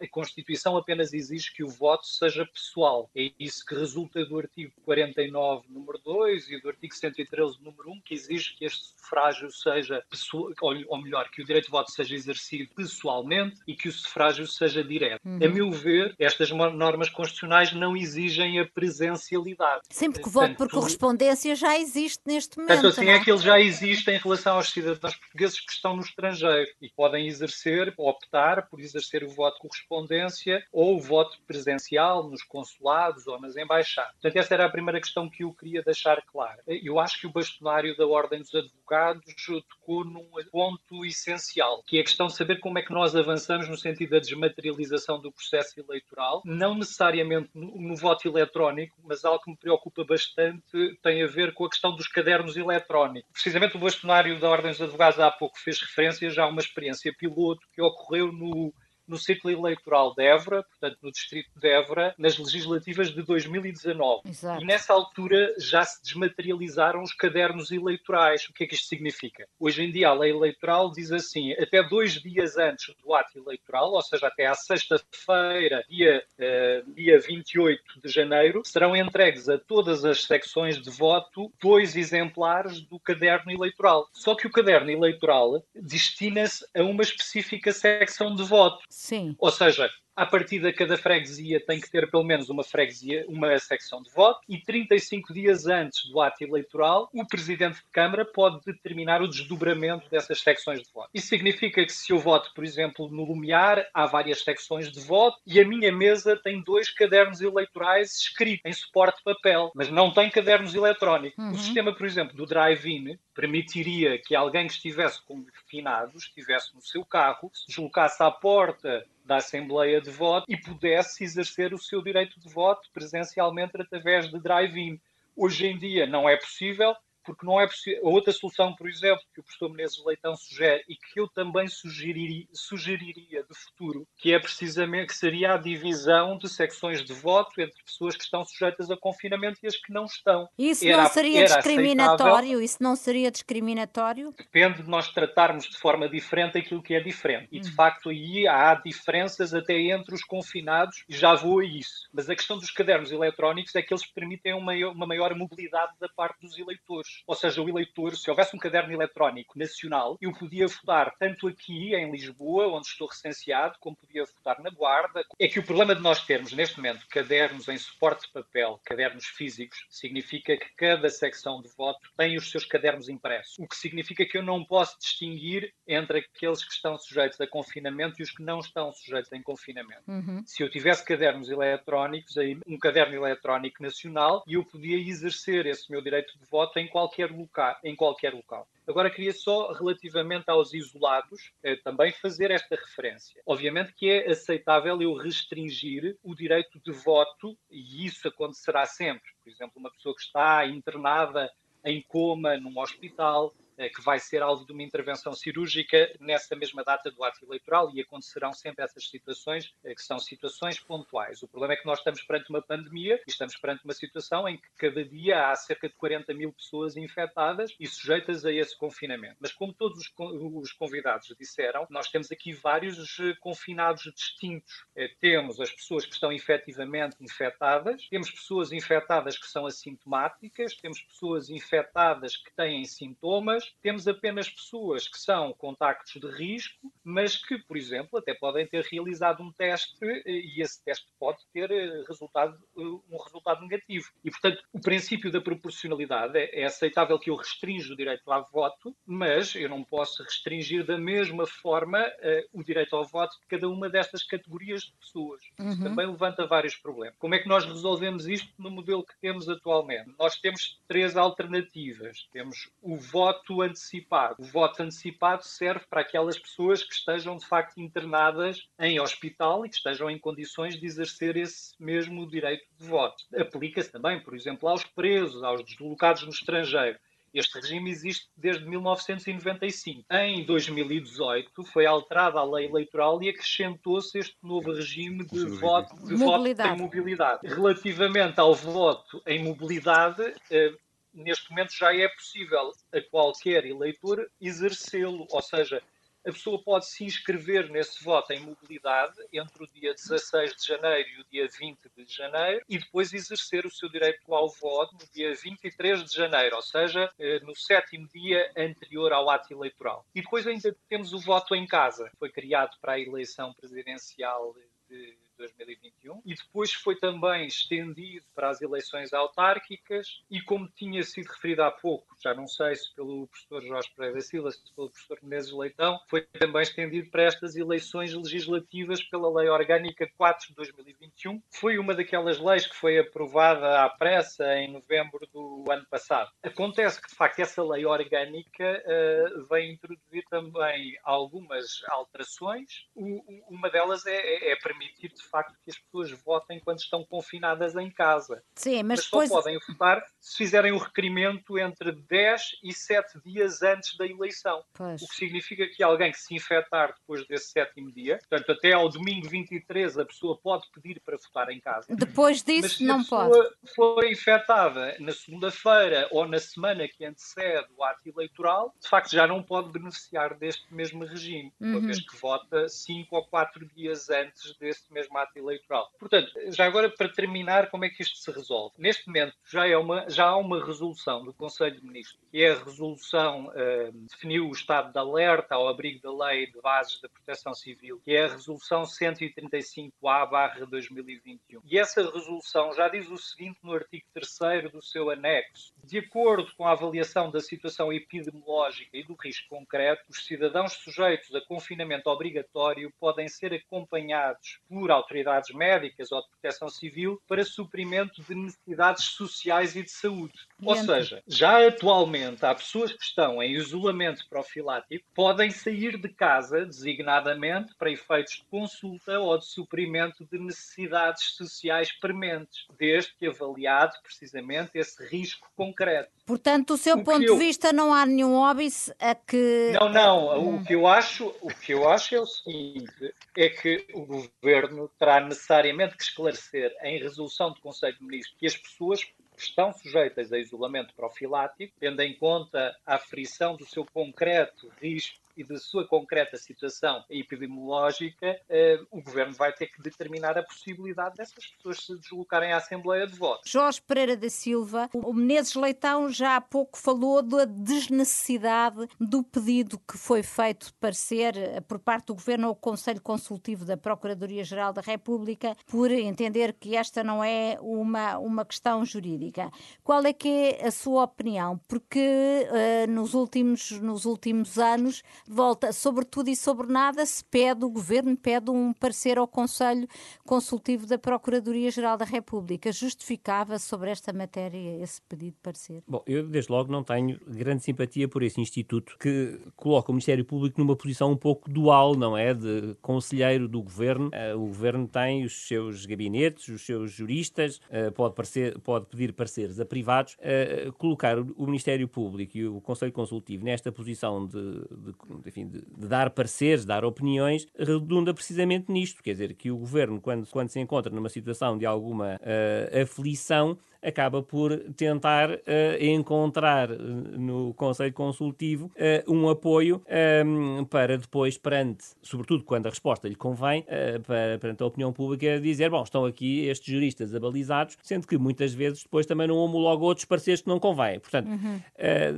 A 0.00 0.08
Constituição 0.08 0.76
apenas 0.76 1.12
exige 1.12 1.52
que 1.52 1.64
o 1.64 1.68
voto 1.68 2.06
seja 2.06 2.25
pessoal. 2.52 3.10
É 3.14 3.30
isso 3.38 3.64
que 3.64 3.74
resulta 3.74 4.24
do 4.24 4.38
artigo 4.38 4.72
49, 4.84 5.66
número 5.68 5.98
2 6.04 6.50
e 6.50 6.60
do 6.60 6.68
artigo 6.68 6.94
113, 6.94 7.58
número 7.62 7.90
1, 7.90 8.00
que 8.00 8.14
exige 8.14 8.56
que 8.56 8.64
este 8.64 8.88
sufrágio 8.96 9.50
seja, 9.50 10.02
pessoal, 10.10 10.50
ou 10.88 11.02
melhor, 11.02 11.28
que 11.30 11.42
o 11.42 11.44
direito 11.44 11.66
de 11.66 11.70
voto 11.70 11.90
seja 11.90 12.14
exercido 12.14 12.70
pessoalmente 12.74 13.60
e 13.66 13.74
que 13.74 13.88
o 13.88 13.92
sufrágio 13.92 14.46
seja 14.46 14.82
direto. 14.82 15.20
Uhum. 15.24 15.38
A 15.42 15.48
meu 15.48 15.70
ver, 15.70 16.14
estas 16.18 16.50
normas 16.50 17.08
constitucionais 17.10 17.72
não 17.72 17.96
exigem 17.96 18.58
a 18.58 18.66
presencialidade. 18.66 19.82
Sim, 19.90 20.10
porque 20.10 20.28
o 20.28 20.32
voto 20.32 20.54
por 20.56 20.70
correspondência 20.70 21.54
já 21.54 21.78
existe 21.78 22.22
neste 22.26 22.58
momento. 22.58 22.74
Tanto 22.74 22.88
assim 22.88 23.08
é? 23.08 23.16
é 23.16 23.20
que 23.20 23.30
ele 23.30 23.38
já 23.38 23.60
existe 23.60 24.10
em 24.10 24.18
relação 24.18 24.56
aos 24.56 24.70
cidadãos 24.70 25.14
portugueses 25.16 25.60
que 25.60 25.72
estão 25.72 25.96
no 25.96 26.02
estrangeiro 26.02 26.70
e 26.80 26.88
podem 26.90 27.26
exercer, 27.26 27.92
optar 27.96 28.68
por 28.68 28.80
exercer 28.80 29.22
o 29.24 29.28
voto 29.28 29.56
por 29.60 29.68
correspondência 29.68 30.64
ou 30.72 30.96
o 30.96 31.00
voto 31.00 31.38
presencial 31.46 32.15
nos 32.22 32.42
consulados 32.42 33.26
ou 33.26 33.40
nas 33.40 33.56
embaixadas. 33.56 34.12
Portanto, 34.12 34.36
essa 34.36 34.54
era 34.54 34.66
a 34.66 34.70
primeira 34.70 35.00
questão 35.00 35.28
que 35.28 35.44
eu 35.44 35.52
queria 35.52 35.82
deixar 35.82 36.22
clara. 36.22 36.62
Eu 36.66 36.98
acho 36.98 37.20
que 37.20 37.26
o 37.26 37.32
bastonário 37.32 37.96
da 37.96 38.06
Ordem 38.06 38.40
dos 38.40 38.54
Advogados 38.54 39.24
tocou 39.68 40.04
num 40.04 40.28
ponto 40.50 41.04
essencial, 41.04 41.82
que 41.86 41.98
é 41.98 42.00
a 42.00 42.04
questão 42.04 42.26
de 42.26 42.34
saber 42.34 42.60
como 42.60 42.78
é 42.78 42.82
que 42.82 42.92
nós 42.92 43.14
avançamos 43.14 43.68
no 43.68 43.76
sentido 43.76 44.10
da 44.10 44.18
desmaterialização 44.18 45.20
do 45.20 45.32
processo 45.32 45.78
eleitoral, 45.80 46.42
não 46.44 46.74
necessariamente 46.74 47.50
no, 47.54 47.80
no 47.80 47.96
voto 47.96 48.28
eletrónico, 48.28 48.96
mas 49.04 49.24
algo 49.24 49.42
que 49.42 49.50
me 49.50 49.56
preocupa 49.56 50.04
bastante 50.04 50.98
tem 51.02 51.22
a 51.22 51.26
ver 51.26 51.54
com 51.54 51.64
a 51.64 51.70
questão 51.70 51.94
dos 51.94 52.08
cadernos 52.08 52.56
eletrónicos. 52.56 53.30
Precisamente 53.32 53.76
o 53.76 53.80
bastonário 53.80 54.38
da 54.38 54.48
Ordem 54.48 54.70
dos 54.72 54.80
Advogados 54.80 55.20
há 55.20 55.30
pouco 55.30 55.58
fez 55.58 55.80
referência 55.80 56.30
já 56.30 56.44
a 56.44 56.48
uma 56.48 56.60
experiência 56.60 57.12
piloto 57.16 57.66
que 57.72 57.82
ocorreu 57.82 58.32
no 58.32 58.72
no 59.08 59.18
ciclo 59.18 59.50
eleitoral 59.50 60.14
de 60.14 60.24
Évora, 60.24 60.62
portanto 60.62 60.98
no 61.02 61.10
distrito 61.10 61.50
de 61.56 61.68
Évora, 61.68 62.14
nas 62.18 62.38
legislativas 62.38 63.10
de 63.12 63.22
2019. 63.22 64.28
Exato. 64.28 64.62
E 64.62 64.66
nessa 64.66 64.92
altura 64.92 65.54
já 65.58 65.84
se 65.84 66.02
desmaterializaram 66.02 67.02
os 67.02 67.12
cadernos 67.12 67.70
eleitorais. 67.70 68.46
O 68.48 68.52
que 68.52 68.64
é 68.64 68.66
que 68.66 68.74
isto 68.74 68.88
significa? 68.88 69.46
Hoje 69.58 69.82
em 69.82 69.90
dia 69.90 70.08
a 70.08 70.14
lei 70.14 70.30
eleitoral 70.30 70.90
diz 70.90 71.12
assim, 71.12 71.52
até 71.54 71.82
dois 71.82 72.14
dias 72.14 72.56
antes 72.56 72.94
do 73.02 73.14
ato 73.14 73.38
eleitoral, 73.38 73.92
ou 73.92 74.02
seja, 74.02 74.26
até 74.26 74.46
à 74.46 74.54
sexta-feira, 74.54 75.84
dia, 75.88 76.22
uh, 76.38 76.92
dia 76.94 77.20
28 77.20 78.00
de 78.02 78.08
janeiro, 78.08 78.62
serão 78.64 78.96
entregues 78.96 79.48
a 79.48 79.58
todas 79.58 80.04
as 80.04 80.24
secções 80.24 80.80
de 80.80 80.90
voto 80.90 81.52
dois 81.60 81.96
exemplares 81.96 82.80
do 82.80 82.98
caderno 82.98 83.52
eleitoral. 83.52 84.08
Só 84.12 84.34
que 84.34 84.46
o 84.46 84.50
caderno 84.50 84.90
eleitoral 84.90 85.62
destina-se 85.74 86.66
a 86.76 86.82
uma 86.82 87.02
específica 87.02 87.72
secção 87.72 88.34
de 88.34 88.42
voto. 88.42 88.84
Sim. 88.96 89.36
Ou 89.38 89.50
seja, 89.50 89.90
A 90.16 90.24
partir 90.24 90.60
de 90.60 90.72
cada 90.72 90.96
freguesia 90.96 91.60
tem 91.60 91.78
que 91.78 91.90
ter 91.90 92.10
pelo 92.10 92.24
menos 92.24 92.48
uma 92.48 92.64
freguesia, 92.64 93.26
uma 93.28 93.58
secção 93.58 94.02
de 94.02 94.10
voto, 94.10 94.40
e 94.48 94.58
35 94.58 95.34
dias 95.34 95.66
antes 95.66 96.08
do 96.08 96.18
ato 96.22 96.42
eleitoral, 96.42 97.10
o 97.12 97.26
Presidente 97.26 97.76
de 97.76 97.90
Câmara 97.92 98.24
pode 98.24 98.64
determinar 98.64 99.20
o 99.20 99.28
desdobramento 99.28 100.08
dessas 100.08 100.40
secções 100.40 100.80
de 100.82 100.90
voto. 100.90 101.10
Isso 101.12 101.26
significa 101.26 101.84
que 101.84 101.92
se 101.92 102.14
eu 102.14 102.18
voto, 102.18 102.50
por 102.54 102.64
exemplo, 102.64 103.10
no 103.10 103.24
Lumiar, 103.24 103.86
há 103.92 104.06
várias 104.06 104.42
secções 104.42 104.90
de 104.90 105.00
voto 105.00 105.38
e 105.46 105.60
a 105.60 105.68
minha 105.68 105.92
mesa 105.92 106.34
tem 106.34 106.62
dois 106.62 106.88
cadernos 106.88 107.42
eleitorais 107.42 108.16
escritos 108.16 108.62
em 108.64 108.72
suporte 108.72 109.18
de 109.18 109.24
papel, 109.24 109.70
mas 109.74 109.90
não 109.90 110.10
tem 110.10 110.30
cadernos 110.30 110.74
eletrónicos. 110.74 111.36
Uhum. 111.44 111.50
O 111.50 111.58
sistema, 111.58 111.94
por 111.94 112.06
exemplo, 112.06 112.34
do 112.34 112.46
drive-in 112.46 113.18
permitiria 113.34 114.18
que 114.18 114.34
alguém 114.34 114.66
que 114.66 114.72
estivesse 114.72 115.20
confinado, 115.26 116.16
estivesse 116.16 116.74
no 116.74 116.80
seu 116.80 117.04
carro, 117.04 117.50
se 117.52 117.66
deslocasse 117.66 118.22
à 118.22 118.30
porta 118.30 119.04
da 119.26 119.36
Assembleia 119.36 120.00
de 120.00 120.10
Voto 120.10 120.46
e 120.48 120.56
pudesse 120.56 121.24
exercer 121.24 121.74
o 121.74 121.78
seu 121.78 122.02
direito 122.02 122.38
de 122.40 122.48
voto 122.48 122.88
presencialmente 122.92 123.72
através 123.78 124.30
de 124.30 124.40
drive-in. 124.40 125.00
Hoje 125.34 125.66
em 125.66 125.76
dia 125.76 126.06
não 126.06 126.28
é 126.28 126.36
possível, 126.36 126.94
porque 127.26 127.44
não 127.44 127.60
é 127.60 127.66
possível. 127.66 128.00
Outra 128.04 128.32
solução, 128.32 128.74
por 128.74 128.88
exemplo, 128.88 129.22
que 129.34 129.40
o 129.40 129.42
professor 129.42 129.70
Menezes 129.70 130.04
Leitão 130.04 130.36
sugere 130.36 130.84
e 130.88 130.94
que 130.94 131.20
eu 131.20 131.28
também 131.28 131.68
sugeriria, 131.68 132.46
sugeriria 132.52 133.42
de 133.42 133.58
futuro, 133.58 134.06
que 134.16 134.32
é 134.32 134.38
precisamente 134.38 135.08
que 135.08 135.16
seria 135.16 135.54
a 135.54 135.56
divisão 135.58 136.38
de 136.38 136.48
secções 136.48 137.04
de 137.04 137.12
voto 137.12 137.60
entre 137.60 137.82
pessoas 137.84 138.16
que 138.16 138.24
estão 138.24 138.44
sujeitas 138.44 138.90
a 138.90 138.96
confinamento 138.96 139.58
e 139.62 139.66
as 139.66 139.76
que 139.76 139.92
não 139.92 140.04
estão. 140.04 140.48
Isso 140.58 140.86
era, 140.86 141.02
não 141.02 141.10
seria 141.10 141.44
discriminatório? 141.44 142.60
Isso 142.60 142.78
não 142.80 142.96
seria 142.96 143.30
discriminatório? 143.30 144.32
Depende 144.36 144.82
de 144.82 144.88
nós 144.88 145.08
tratarmos 145.08 145.68
de 145.68 145.76
forma 145.76 146.08
diferente 146.08 146.58
aquilo 146.58 146.82
que 146.82 146.94
é 146.94 147.00
diferente. 147.00 147.48
E 147.50 147.60
de 147.60 147.68
hum. 147.68 147.74
facto 147.74 148.10
aí 148.10 148.46
há 148.46 148.74
diferenças 148.74 149.52
até 149.52 149.74
entre 149.74 150.14
os 150.14 150.22
confinados 150.22 151.04
e 151.08 151.16
já 151.16 151.34
vou 151.34 151.60
a 151.60 151.64
isso. 151.64 152.08
Mas 152.12 152.30
a 152.30 152.36
questão 152.36 152.56
dos 152.56 152.70
cadernos 152.70 153.10
eletrónicos 153.10 153.74
é 153.74 153.82
que 153.82 153.92
eles 153.92 154.06
permitem 154.06 154.54
uma 154.54 155.06
maior 155.06 155.34
mobilidade 155.34 155.92
da 156.00 156.08
parte 156.08 156.40
dos 156.40 156.58
eleitores. 156.58 157.15
Ou 157.26 157.34
seja, 157.34 157.62
o 157.62 157.68
eleitor, 157.68 158.16
se 158.16 158.30
houvesse 158.30 158.54
um 158.54 158.58
caderno 158.58 158.92
eletrónico 158.92 159.58
nacional, 159.58 160.16
eu 160.20 160.32
podia 160.32 160.66
votar 160.66 161.14
tanto 161.18 161.48
aqui 161.48 161.94
em 161.94 162.10
Lisboa, 162.10 162.68
onde 162.68 162.86
estou 162.86 163.08
recenseado, 163.08 163.76
como 163.80 163.96
podia 163.96 164.24
votar 164.24 164.60
na 164.62 164.70
Guarda. 164.70 165.24
É 165.38 165.48
que 165.48 165.58
o 165.58 165.64
problema 165.64 165.94
de 165.94 166.02
nós 166.02 166.24
termos 166.24 166.52
neste 166.52 166.76
momento 166.76 167.06
cadernos 167.08 167.68
em 167.68 167.78
suporte 167.78 168.26
de 168.26 168.32
papel, 168.32 168.80
cadernos 168.84 169.26
físicos, 169.26 169.86
significa 169.88 170.56
que 170.56 170.74
cada 170.76 171.08
secção 171.08 171.62
de 171.62 171.68
voto 171.76 172.00
tem 172.16 172.36
os 172.36 172.50
seus 172.50 172.64
cadernos 172.64 173.08
impressos. 173.08 173.58
O 173.58 173.66
que 173.66 173.76
significa 173.76 174.24
que 174.24 174.36
eu 174.36 174.42
não 174.42 174.64
posso 174.64 174.98
distinguir 174.98 175.72
entre 175.86 176.18
aqueles 176.18 176.64
que 176.64 176.72
estão 176.72 176.98
sujeitos 176.98 177.40
a 177.40 177.46
confinamento 177.46 178.20
e 178.20 178.22
os 178.22 178.30
que 178.30 178.42
não 178.42 178.60
estão 178.60 178.92
sujeitos 178.92 179.32
a 179.32 179.36
confinamento. 179.42 180.02
Uhum. 180.08 180.42
Se 180.44 180.62
eu 180.62 180.70
tivesse 180.70 181.04
cadernos 181.04 181.48
eletrónicos, 181.48 182.34
um 182.66 182.78
caderno 182.78 183.14
eletrónico 183.14 183.82
nacional, 183.82 184.42
eu 184.46 184.64
podia 184.64 184.96
exercer 184.96 185.66
esse 185.66 185.90
meu 185.90 186.02
direito 186.02 186.36
de 186.38 186.44
voto 186.46 186.78
em 186.78 186.88
qualquer 186.88 187.05
qualquer 187.06 187.30
local, 187.30 187.76
em 187.84 187.94
qualquer 187.94 188.34
local. 188.34 188.68
Agora 188.86 189.10
queria 189.10 189.32
só, 189.32 189.72
relativamente 189.72 190.48
aos 190.48 190.72
isolados, 190.72 191.52
eh, 191.62 191.76
também 191.76 192.12
fazer 192.12 192.50
esta 192.50 192.76
referência. 192.76 193.40
Obviamente 193.46 193.92
que 193.94 194.10
é 194.10 194.30
aceitável 194.30 195.00
eu 195.00 195.14
restringir 195.14 196.16
o 196.22 196.34
direito 196.34 196.80
de 196.80 196.92
voto, 196.92 197.56
e 197.70 198.04
isso 198.06 198.26
acontecerá 198.28 198.84
sempre. 198.86 199.28
Por 199.42 199.50
exemplo, 199.50 199.72
uma 199.76 199.90
pessoa 199.90 200.14
que 200.14 200.22
está 200.22 200.66
internada 200.66 201.50
em 201.84 202.02
coma 202.02 202.56
num 202.56 202.78
hospital, 202.78 203.54
que 203.76 204.02
vai 204.02 204.18
ser 204.18 204.42
alvo 204.42 204.64
de 204.64 204.72
uma 204.72 204.82
intervenção 204.82 205.32
cirúrgica 205.32 206.12
nessa 206.20 206.56
mesma 206.56 206.82
data 206.82 207.10
do 207.10 207.22
ato 207.22 207.44
eleitoral 207.44 207.90
e 207.94 208.00
acontecerão 208.00 208.52
sempre 208.52 208.84
essas 208.84 209.08
situações, 209.08 209.74
eh, 209.84 209.94
que 209.94 210.02
são 210.02 210.18
situações 210.18 210.80
pontuais. 210.80 211.42
O 211.42 211.48
problema 211.48 211.74
é 211.74 211.76
que 211.76 211.86
nós 211.86 211.98
estamos 211.98 212.22
perante 212.22 212.50
uma 212.50 212.62
pandemia 212.62 213.20
e 213.26 213.30
estamos 213.30 213.56
perante 213.56 213.84
uma 213.84 213.92
situação 213.92 214.48
em 214.48 214.56
que 214.56 214.68
cada 214.76 215.04
dia 215.04 215.50
há 215.50 215.56
cerca 215.56 215.88
de 215.88 215.94
40 215.94 216.32
mil 216.34 216.52
pessoas 216.52 216.96
infectadas 216.96 217.74
e 217.78 217.86
sujeitas 217.86 218.44
a 218.44 218.52
esse 218.52 218.76
confinamento. 218.76 219.36
Mas 219.40 219.52
como 219.52 219.74
todos 219.74 220.10
os 220.18 220.72
convidados 220.72 221.34
disseram, 221.38 221.86
nós 221.90 222.08
temos 222.08 222.32
aqui 222.32 222.52
vários 222.52 223.18
eh, 223.18 223.34
confinados 223.40 224.04
distintos. 224.14 224.86
Temos 225.20 225.60
as 225.60 225.70
pessoas 225.70 226.06
que 226.06 226.14
estão 226.14 226.32
efetivamente 226.32 227.16
infectadas, 227.20 228.08
temos 228.08 228.30
pessoas 228.30 228.72
infectadas 228.72 229.38
que 229.38 229.46
são 229.46 229.66
assintomáticas, 229.66 230.74
temos 230.76 231.00
pessoas 231.02 231.50
infectadas 231.50 232.36
que 232.36 232.54
têm 232.54 232.84
sintomas, 232.84 233.65
temos 233.82 234.06
apenas 234.08 234.48
pessoas 234.48 235.08
que 235.08 235.18
são 235.18 235.52
contactos 235.54 236.20
de 236.20 236.28
risco, 236.30 236.92
mas 237.04 237.36
que, 237.36 237.58
por 237.58 237.76
exemplo, 237.76 238.18
até 238.18 238.34
podem 238.34 238.66
ter 238.66 238.84
realizado 238.84 239.42
um 239.42 239.52
teste 239.52 239.96
eh, 240.02 240.22
e 240.26 240.62
esse 240.62 240.82
teste 240.84 241.06
pode 241.18 241.38
ter 241.52 241.70
eh, 241.70 242.04
resultado, 242.08 242.58
eh, 242.76 242.80
um 242.80 243.22
resultado 243.22 243.62
negativo. 243.62 244.08
E, 244.24 244.30
portanto, 244.30 244.62
o 244.72 244.80
princípio 244.80 245.30
da 245.30 245.40
proporcionalidade 245.40 246.38
é, 246.38 246.62
é 246.62 246.64
aceitável 246.64 247.18
que 247.18 247.30
eu 247.30 247.36
restrinja 247.36 247.92
o 247.92 247.96
direito 247.96 248.30
ao 248.30 248.44
voto, 248.50 248.96
mas 249.06 249.54
eu 249.54 249.68
não 249.68 249.84
posso 249.84 250.22
restringir 250.22 250.84
da 250.84 250.98
mesma 250.98 251.46
forma 251.46 252.00
uh, 252.00 252.60
o 252.60 252.62
direito 252.62 252.96
ao 252.96 253.04
voto 253.04 253.38
de 253.40 253.46
cada 253.46 253.68
uma 253.68 253.88
destas 253.88 254.22
categorias 254.22 254.82
de 254.82 254.92
pessoas. 254.92 255.42
Uhum. 255.58 255.70
Isso 255.70 255.82
também 255.82 256.06
levanta 256.06 256.46
vários 256.46 256.74
problemas. 256.76 257.16
Como 257.18 257.34
é 257.34 257.38
que 257.38 257.48
nós 257.48 257.64
resolvemos 257.64 258.26
isto 258.26 258.52
no 258.58 258.70
modelo 258.70 259.04
que 259.04 259.18
temos 259.20 259.48
atualmente? 259.48 260.12
Nós 260.18 260.36
temos 260.36 260.80
três 260.86 261.16
alternativas. 261.16 262.28
Temos 262.32 262.70
o 262.82 262.96
voto 262.96 263.55
antecipado. 263.62 264.36
O 264.38 264.44
voto 264.44 264.82
antecipado 264.82 265.44
serve 265.44 265.84
para 265.88 266.00
aquelas 266.00 266.38
pessoas 266.38 266.82
que 266.82 266.94
estejam 266.94 267.36
de 267.36 267.46
facto 267.46 267.78
internadas 267.78 268.68
em 268.78 269.00
hospital 269.00 269.64
e 269.64 269.68
que 269.68 269.76
estejam 269.76 270.10
em 270.10 270.18
condições 270.18 270.78
de 270.78 270.86
exercer 270.86 271.36
esse 271.36 271.74
mesmo 271.78 272.28
direito 272.28 272.66
de 272.78 272.86
voto. 272.86 273.24
Aplica-se 273.36 273.90
também, 273.90 274.20
por 274.20 274.34
exemplo, 274.34 274.68
aos 274.68 274.84
presos, 274.84 275.42
aos 275.42 275.64
deslocados 275.64 276.22
no 276.22 276.30
estrangeiro. 276.30 276.98
Este 277.36 277.60
regime 277.60 277.90
existe 277.90 278.30
desde 278.34 278.64
1995. 278.64 280.06
Em 280.10 280.42
2018 280.46 281.64
foi 281.64 281.84
alterada 281.84 282.38
a 282.38 282.44
lei 282.44 282.66
eleitoral 282.66 283.22
e 283.22 283.28
acrescentou-se 283.28 284.18
este 284.18 284.36
novo 284.42 284.72
regime 284.72 285.22
de 285.26 285.44
voto, 285.58 285.94
de 285.96 286.16
mobilidade. 286.16 286.70
voto 286.70 286.80
em 286.80 286.82
mobilidade. 286.82 287.46
Relativamente 287.46 288.40
ao 288.40 288.54
voto 288.54 289.22
em 289.26 289.44
mobilidade, 289.44 290.22
eh, 290.50 290.72
neste 291.16 291.50
momento 291.50 291.72
já 291.72 291.94
é 291.94 292.08
possível 292.08 292.72
a 292.92 293.00
qualquer 293.00 293.64
eleitor 293.64 294.30
exercê-lo, 294.40 295.26
ou 295.30 295.42
seja, 295.42 295.82
a 296.26 296.32
pessoa 296.32 296.60
pode 296.60 296.86
se 296.86 297.04
inscrever 297.04 297.70
nesse 297.70 298.02
voto 298.02 298.32
em 298.32 298.40
mobilidade 298.40 299.14
entre 299.32 299.62
o 299.62 299.68
dia 299.68 299.94
16 299.94 300.56
de 300.56 300.66
janeiro 300.66 301.08
e 301.08 301.20
o 301.20 301.24
dia 301.30 301.48
20 301.48 301.78
de 301.96 302.12
janeiro 302.12 302.64
e 302.68 302.78
depois 302.78 303.12
exercer 303.12 303.64
o 303.64 303.70
seu 303.70 303.88
direito 303.88 304.34
ao 304.34 304.48
voto 304.48 304.94
no 304.94 305.06
dia 305.12 305.32
23 305.32 306.04
de 306.04 306.16
janeiro, 306.16 306.56
ou 306.56 306.62
seja, 306.62 307.08
eh, 307.16 307.38
no 307.40 307.54
sétimo 307.54 308.08
dia 308.08 308.50
anterior 308.56 309.12
ao 309.12 309.30
ato 309.30 309.54
eleitoral. 309.54 310.04
E 310.12 310.20
depois 310.20 310.44
ainda 310.48 310.76
temos 310.88 311.12
o 311.12 311.20
voto 311.20 311.54
em 311.54 311.64
casa, 311.64 312.10
foi 312.18 312.28
criado 312.28 312.76
para 312.80 312.94
a 312.94 313.00
eleição 313.00 313.54
presidencial 313.54 314.52
de 314.88 315.16
2021 315.36 316.22
e 316.24 316.34
depois 316.34 316.72
foi 316.72 316.96
também 316.96 317.46
estendido 317.46 318.24
para 318.34 318.50
as 318.50 318.60
eleições 318.60 319.12
autárquicas 319.12 320.22
e 320.30 320.40
como 320.40 320.68
tinha 320.68 321.02
sido 321.02 321.26
referido 321.26 321.62
há 321.62 321.70
pouco, 321.70 322.06
já 322.22 322.34
não 322.34 322.46
sei 322.46 322.74
se 322.74 322.94
pelo 322.94 323.26
professor 323.26 323.62
Jorge 323.62 323.90
Pereira 323.96 324.20
Silva, 324.20 324.50
se 324.50 324.74
pelo 324.74 324.90
professor 324.90 325.18
Menezes 325.22 325.52
Leitão, 325.52 325.98
foi 326.08 326.22
também 326.22 326.62
estendido 326.62 327.10
para 327.10 327.24
estas 327.24 327.56
eleições 327.56 328.12
legislativas 328.14 329.02
pela 329.02 329.32
Lei 329.32 329.48
Orgânica 329.48 330.08
4 330.16 330.48
de 330.48 330.54
2021. 330.54 331.42
Foi 331.50 331.78
uma 331.78 331.94
daquelas 331.94 332.38
leis 332.38 332.66
que 332.66 332.76
foi 332.76 332.98
aprovada 332.98 333.82
à 333.84 333.88
pressa 333.88 334.56
em 334.56 334.72
novembro 334.72 335.26
do 335.32 335.64
ano 335.70 335.86
passado. 335.86 336.30
Acontece 336.42 337.00
que, 337.00 337.08
de 337.08 337.14
facto, 337.14 337.40
essa 337.40 337.62
lei 337.62 337.84
orgânica 337.84 338.82
uh, 338.84 339.44
vem 339.48 339.72
introduzir 339.72 340.24
também 340.28 340.96
algumas 341.02 341.82
alterações. 341.88 342.86
O, 342.94 343.22
uma 343.48 343.70
delas 343.70 344.06
é, 344.06 344.16
é, 344.16 344.52
é 344.52 344.56
permitir, 344.56 345.12
de 345.12 345.22
facto 345.26 345.54
que 345.64 345.70
as 345.70 345.78
pessoas 345.78 346.10
votem 346.24 346.60
quando 346.60 346.78
estão 346.78 347.04
confinadas 347.04 347.74
em 347.76 347.90
casa. 347.90 348.42
Sim, 348.54 348.82
mas, 348.82 349.00
mas 349.00 349.04
depois... 349.04 349.28
só 349.28 349.36
podem 349.36 349.58
votar 349.68 350.04
se 350.20 350.36
fizerem 350.36 350.72
o 350.72 350.78
requerimento 350.78 351.58
entre 351.58 351.92
10 351.92 352.42
e 352.62 352.72
7 352.72 353.20
dias 353.24 353.62
antes 353.62 353.96
da 353.96 354.06
eleição. 354.06 354.62
Pois. 354.74 355.02
O 355.02 355.08
que 355.08 355.16
significa 355.16 355.66
que 355.68 355.82
alguém 355.82 356.12
que 356.12 356.18
se 356.18 356.34
infectar 356.34 356.94
depois 356.94 357.26
desse 357.26 357.50
sétimo 357.50 357.92
dia, 357.92 358.18
portanto, 358.28 358.52
até 358.52 358.72
ao 358.72 358.88
domingo 358.88 359.28
23, 359.28 359.98
a 359.98 360.04
pessoa 360.04 360.38
pode 360.38 360.66
pedir 360.72 361.00
para 361.00 361.16
votar 361.16 361.50
em 361.50 361.60
casa. 361.60 361.86
Depois 361.90 362.42
disso, 362.42 362.84
não 362.84 363.02
pode. 363.04 363.32
Se 363.32 363.40
a 363.40 363.42
pessoa 363.42 363.96
for 363.96 364.04
infectada 364.04 364.96
na 365.00 365.12
segunda-feira 365.12 366.08
ou 366.10 366.26
na 366.28 366.38
semana 366.38 366.86
que 366.86 367.04
antecede 367.04 367.66
o 367.76 367.82
ato 367.82 368.08
eleitoral, 368.08 368.74
de 368.80 368.88
facto 368.88 369.12
já 369.12 369.26
não 369.26 369.42
pode 369.42 369.72
beneficiar 369.72 370.36
deste 370.36 370.72
mesmo 370.74 371.04
regime, 371.04 371.52
uhum. 371.60 371.70
uma 371.70 371.80
vez 371.80 372.00
que 372.00 372.16
vota 372.16 372.68
5 372.68 373.14
ou 373.16 373.24
4 373.26 373.66
dias 373.74 374.10
antes 374.10 374.56
desse 374.58 374.92
mesmo 374.92 375.15
ato 375.16 375.38
eleitoral. 375.38 375.90
Portanto, 375.98 376.30
já 376.48 376.66
agora 376.66 376.90
para 376.90 377.08
terminar, 377.08 377.70
como 377.70 377.84
é 377.84 377.88
que 377.88 378.02
isto 378.02 378.18
se 378.18 378.30
resolve? 378.30 378.74
Neste 378.78 379.06
momento 379.06 379.34
já, 379.50 379.66
é 379.66 379.76
uma, 379.76 380.08
já 380.08 380.26
há 380.26 380.36
uma 380.36 380.64
resolução 380.64 381.24
do 381.24 381.32
Conselho 381.32 381.80
de 381.80 381.86
Ministros, 381.86 382.20
que 382.30 382.42
é 382.42 382.52
a 382.52 382.62
resolução 382.62 383.46
uh, 383.46 383.92
definiu 384.08 384.48
o 384.48 384.52
estado 384.52 384.92
de 384.92 384.98
alerta 384.98 385.54
ao 385.54 385.68
abrigo 385.68 386.02
da 386.02 386.12
Lei 386.26 386.46
de 386.46 386.60
Bases 386.60 387.00
da 387.00 387.08
Proteção 387.08 387.54
Civil, 387.54 388.00
que 388.04 388.12
é 388.12 388.24
a 388.24 388.28
resolução 388.28 388.84
135A/2021. 388.84 391.62
E 391.64 391.78
essa 391.78 392.02
resolução 392.10 392.72
já 392.72 392.88
diz 392.88 393.08
o 393.08 393.16
seguinte 393.16 393.58
no 393.62 393.72
artigo 393.72 394.04
3 394.12 394.26
do 394.72 394.82
seu 394.82 395.08
anexo: 395.10 395.72
de 395.84 395.98
acordo 395.98 396.52
com 396.56 396.66
a 396.66 396.72
avaliação 396.72 397.30
da 397.30 397.38
situação 397.40 397.92
epidemiológica 397.92 398.96
e 398.96 399.02
do 399.02 399.14
risco 399.14 399.48
concreto, 399.48 400.04
os 400.08 400.26
cidadãos 400.26 400.74
sujeitos 400.74 401.34
a 401.34 401.40
confinamento 401.40 402.10
obrigatório 402.10 402.92
podem 402.98 403.28
ser 403.28 403.54
acompanhados 403.54 404.60
por 404.68 404.90
autoridades 404.90 405.05
médicas 405.54 406.12
ou 406.12 406.20
de 406.20 406.28
proteção 406.28 406.68
civil 406.68 407.20
para 407.28 407.44
suprimento 407.44 408.22
de 408.22 408.34
necessidades 408.34 409.04
sociais 409.04 409.76
e 409.76 409.82
de 409.82 409.90
saúde. 409.90 410.38
Ou 410.62 410.74
seja, 410.74 411.22
já 411.26 411.66
atualmente 411.66 412.44
há 412.44 412.54
pessoas 412.54 412.92
que 412.92 413.02
estão 413.02 413.42
em 413.42 413.52
isolamento 413.52 414.26
profilático, 414.28 415.04
podem 415.14 415.50
sair 415.50 415.98
de 415.98 416.08
casa 416.08 416.64
designadamente 416.64 417.74
para 417.76 417.90
efeitos 417.90 418.36
de 418.36 418.44
consulta 418.50 419.18
ou 419.18 419.38
de 419.38 419.46
suprimento 419.46 420.24
de 420.24 420.38
necessidades 420.38 421.34
sociais 421.34 421.92
prementes, 421.92 422.66
desde 422.78 423.14
que 423.16 423.26
avaliado 423.26 423.92
precisamente 424.02 424.70
esse 424.74 425.04
risco 425.06 425.48
concreto. 425.54 426.10
Portanto, 426.24 426.68
do 426.68 426.76
seu 426.76 426.96
o 426.96 427.04
ponto 427.04 427.22
eu... 427.22 427.34
de 427.34 427.38
vista, 427.38 427.72
não 427.72 427.92
há 427.92 428.04
nenhum 428.04 428.34
óbice 428.34 428.92
a 428.98 429.14
que. 429.14 429.72
Não, 429.78 429.88
não. 429.88 430.40
Hum. 430.40 430.56
O 430.56 430.64
que 430.64 430.74
eu 430.74 430.86
acho, 430.86 431.34
o 431.40 431.48
que 431.48 431.72
eu 431.72 431.88
acho 431.88 432.14
é 432.14 432.20
o 432.20 432.26
seguinte: 432.26 433.14
é 433.36 433.48
que 433.48 433.86
o 433.94 434.04
governo 434.06 434.90
terá 434.98 435.20
necessariamente 435.20 435.96
que 435.96 436.02
esclarecer 436.02 436.74
em 436.82 436.98
resolução 436.98 437.52
do 437.52 437.60
Conselho 437.60 437.96
de 437.98 438.04
Ministros 438.04 438.36
que 438.38 438.46
as 438.46 438.56
pessoas 438.56 439.00
estão 439.36 439.72
sujeitas 439.72 440.32
a 440.32 440.38
isolamento 440.38 440.94
profilático, 440.94 441.74
tendo 441.78 442.00
em 442.00 442.14
conta 442.14 442.76
a 442.86 442.94
aferição 442.94 443.56
do 443.56 443.66
seu 443.66 443.84
concreto 443.84 444.70
risco 444.80 445.25
e 445.36 445.44
da 445.44 445.58
sua 445.58 445.86
concreta 445.86 446.36
situação 446.36 447.04
epidemiológica, 447.10 448.40
eh, 448.48 448.80
o 448.90 449.02
Governo 449.02 449.34
vai 449.34 449.52
ter 449.52 449.66
que 449.66 449.82
determinar 449.82 450.38
a 450.38 450.42
possibilidade 450.42 451.16
dessas 451.16 451.46
pessoas 451.46 451.84
se 451.84 451.96
deslocarem 451.98 452.52
à 452.52 452.56
Assembleia 452.56 453.06
de 453.06 453.14
Votos. 453.14 453.50
Jorge 453.50 453.80
Pereira 453.82 454.16
da 454.16 454.30
Silva, 454.30 454.88
o 454.94 455.12
Menezes 455.12 455.54
Leitão 455.54 456.10
já 456.10 456.36
há 456.36 456.40
pouco 456.40 456.78
falou 456.78 457.22
da 457.22 457.44
desnecessidade 457.44 458.88
do 459.00 459.22
pedido 459.22 459.78
que 459.78 459.98
foi 459.98 460.22
feito 460.22 460.66
de 460.66 460.72
parecer 460.74 461.36
eh, 461.36 461.60
por 461.60 461.78
parte 461.78 462.06
do 462.06 462.14
Governo 462.14 462.48
ao 462.48 462.56
Conselho 462.56 463.00
Consultivo 463.00 463.64
da 463.64 463.76
Procuradoria-Geral 463.76 464.72
da 464.72 464.80
República 464.80 465.56
por 465.66 465.90
entender 465.90 466.54
que 466.54 466.76
esta 466.76 467.02
não 467.02 467.22
é 467.22 467.58
uma, 467.60 468.18
uma 468.18 468.44
questão 468.44 468.84
jurídica. 468.84 469.50
Qual 469.82 470.04
é 470.04 470.12
que 470.12 470.28
é 470.28 470.66
a 470.66 470.70
sua 470.70 471.04
opinião? 471.04 471.58
Porque 471.68 472.46
uh, 472.48 472.90
nos, 472.90 473.14
últimos, 473.14 473.70
nos 473.72 474.04
últimos 474.04 474.58
anos 474.58 475.02
volta 475.28 475.72
sobre 475.72 476.04
tudo 476.04 476.28
e 476.28 476.36
sobre 476.36 476.66
nada, 476.66 477.04
se 477.04 477.24
pede, 477.24 477.64
o 477.64 477.70
Governo 477.70 478.16
pede 478.16 478.50
um 478.50 478.72
parecer 478.72 479.18
ao 479.18 479.26
Conselho 479.26 479.88
Consultivo 480.24 480.86
da 480.86 480.98
Procuradoria-Geral 480.98 481.96
da 481.96 482.04
República. 482.04 482.72
Justificava 482.72 483.58
sobre 483.58 483.90
esta 483.90 484.12
matéria 484.12 484.82
esse 484.82 485.00
pedido 485.02 485.34
de 485.34 485.40
parecer? 485.40 485.82
Bom, 485.86 486.02
eu 486.06 486.26
desde 486.26 486.50
logo 486.50 486.70
não 486.70 486.82
tenho 486.82 487.18
grande 487.26 487.62
simpatia 487.62 488.08
por 488.08 488.22
esse 488.22 488.40
instituto 488.40 488.96
que 488.98 489.40
coloca 489.56 489.90
o 489.90 489.94
Ministério 489.94 490.24
Público 490.24 490.60
numa 490.60 490.76
posição 490.76 491.12
um 491.12 491.16
pouco 491.16 491.50
dual, 491.50 491.94
não 491.94 492.16
é? 492.16 492.32
De 492.32 492.76
conselheiro 492.80 493.48
do 493.48 493.62
Governo. 493.62 494.08
Uh, 494.08 494.36
o 494.36 494.46
Governo 494.46 494.86
tem 494.86 495.24
os 495.24 495.46
seus 495.46 495.86
gabinetes, 495.86 496.48
os 496.48 496.64
seus 496.64 496.90
juristas, 496.92 497.60
uh, 497.70 497.92
pode, 497.92 498.14
parecer, 498.14 498.58
pode 498.60 498.86
pedir 498.86 499.12
pareceres 499.12 499.60
a 499.60 499.64
privados. 499.64 500.14
Uh, 500.14 500.72
colocar 500.74 501.18
o 501.18 501.46
Ministério 501.46 501.88
Público 501.88 502.36
e 502.36 502.46
o 502.46 502.60
Conselho 502.60 502.92
Consultivo 502.92 503.44
nesta 503.44 503.72
posição 503.72 504.26
de, 504.26 504.36
de 504.36 504.92
enfim, 505.24 505.46
de, 505.48 505.60
de, 505.60 505.88
dar 505.88 506.10
pareceres, 506.10 506.64
dar 506.64 506.84
opiniões, 506.84 507.46
redunda 507.58 508.12
precisamente 508.12 508.70
nisto. 508.70 509.02
Quer 509.02 509.12
dizer, 509.12 509.34
que 509.34 509.50
o 509.50 509.56
governo, 509.56 510.00
quando, 510.00 510.26
quando 510.28 510.48
se 510.48 510.60
encontra 510.60 510.92
numa 510.94 511.08
situação 511.08 511.56
de 511.56 511.64
alguma 511.64 512.16
uh, 512.16 512.82
aflição, 512.82 513.56
acaba 513.82 514.22
por 514.22 514.56
tentar 514.76 515.30
uh, 515.30 515.36
encontrar 515.80 516.70
uh, 516.70 516.76
no 516.76 517.54
Conselho 517.54 517.92
Consultivo 517.92 518.66
uh, 518.66 519.12
um 519.12 519.28
apoio 519.28 519.76
um, 519.76 520.58
ehm, 520.58 520.64
para 520.64 520.98
depois, 520.98 521.38
perante, 521.38 521.84
sobretudo 522.02 522.44
quando 522.44 522.66
a 522.66 522.70
resposta 522.70 523.08
lhe 523.08 523.14
convém, 523.14 523.64
para, 524.06 524.38
perante 524.38 524.62
a 524.62 524.66
opinião 524.66 524.92
pública, 524.92 525.40
dizer: 525.40 525.70
bom, 525.70 525.82
estão 525.82 526.04
aqui 526.04 526.46
estes 526.46 526.72
juristas 526.72 527.14
abalizados, 527.14 527.76
sendo 527.82 528.06
que 528.06 528.18
muitas 528.18 528.52
vezes 528.52 528.82
depois 528.82 529.06
também 529.06 529.28
não 529.28 529.36
homologam 529.36 529.86
outros 529.86 530.04
pareceres 530.04 530.42
que 530.42 530.48
não 530.48 530.58
convêm. 530.58 530.98
Portanto, 530.98 531.28
uhum. 531.28 531.60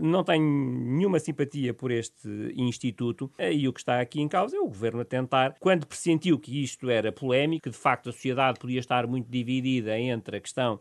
não 0.02 0.24
tenho 0.24 0.44
nenhuma 0.44 1.18
simpatia 1.18 1.74
por 1.74 1.90
este 1.90 2.28
instituto 2.56 3.30
e 3.38 3.66
o 3.68 3.72
que 3.72 3.80
está 3.80 4.00
aqui 4.00 4.20
em 4.20 4.28
causa 4.28 4.56
é 4.56 4.60
o 4.60 4.66
governo 4.66 5.00
a 5.00 5.04
tentar, 5.04 5.54
quando 5.60 5.86
pressentiu 5.86 6.38
que 6.38 6.62
isto 6.62 6.88
era 6.90 7.12
polémico, 7.12 7.64
que 7.64 7.70
de 7.70 7.76
facto 7.76 8.08
a 8.08 8.12
sociedade 8.12 8.58
podia 8.58 8.80
estar 8.80 9.06
muito 9.06 9.28
dividida 9.28 9.98
entre 9.98 10.36
a 10.36 10.40
questão 10.40 10.80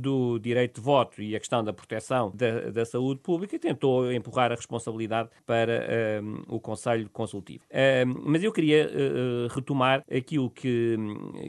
do 0.00 0.38
direito 0.38 0.76
de 0.76 0.80
voto 0.80 1.22
e 1.22 1.36
a 1.36 1.38
questão 1.38 1.62
da 1.62 1.72
proteção 1.72 2.32
da, 2.34 2.70
da 2.70 2.84
saúde 2.84 3.20
pública, 3.20 3.58
tentou 3.58 4.12
empurrar 4.12 4.52
a 4.52 4.54
responsabilidade 4.54 5.28
para 5.46 6.20
um, 6.22 6.42
o 6.56 6.60
Conselho 6.60 7.08
Consultivo. 7.10 7.64
Um, 7.70 8.30
mas 8.30 8.42
eu 8.42 8.52
queria 8.52 8.86
uh, 8.88 9.54
retomar 9.54 10.04
aquilo 10.10 10.50
que, 10.50 10.96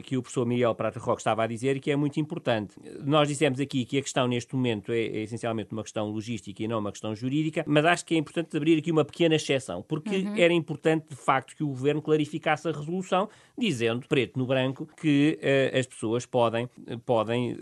que 0.04 0.16
o 0.16 0.22
professor 0.22 0.46
Miguel 0.46 0.74
Prata 0.74 0.98
Roque 0.98 1.20
estava 1.20 1.44
a 1.44 1.46
dizer 1.46 1.76
e 1.76 1.80
que 1.80 1.90
é 1.90 1.96
muito 1.96 2.18
importante. 2.20 2.74
Nós 3.04 3.28
dissemos 3.28 3.60
aqui 3.60 3.84
que 3.84 3.98
a 3.98 4.02
questão 4.02 4.26
neste 4.26 4.54
momento 4.54 4.92
é, 4.92 5.00
é, 5.00 5.22
essencialmente 5.22 5.72
uma 5.72 5.82
questão 5.82 6.10
logística 6.10 6.62
e 6.62 6.68
não 6.68 6.78
uma 6.78 6.92
questão 6.92 7.14
jurídica, 7.14 7.64
mas 7.66 7.84
acho 7.84 8.04
que 8.04 8.14
é 8.14 8.18
importante 8.18 8.56
abrir 8.56 8.78
aqui 8.78 8.90
uma 8.90 9.04
pequena 9.04 9.34
exceção, 9.34 9.82
porque 9.82 10.18
uhum. 10.18 10.36
era 10.36 10.52
importante 10.52 11.06
de 11.08 11.16
facto 11.16 11.56
que 11.56 11.62
o 11.62 11.68
Governo 11.68 12.02
clarificasse 12.02 12.68
a 12.68 12.72
resolução, 12.72 13.28
dizendo, 13.56 14.06
preto 14.06 14.38
no 14.38 14.46
branco, 14.46 14.88
que 15.00 15.38
uh, 15.40 15.78
as 15.78 15.86
pessoas 15.86 16.26
podem, 16.26 16.68
podem 17.04 17.52
uh, 17.52 17.56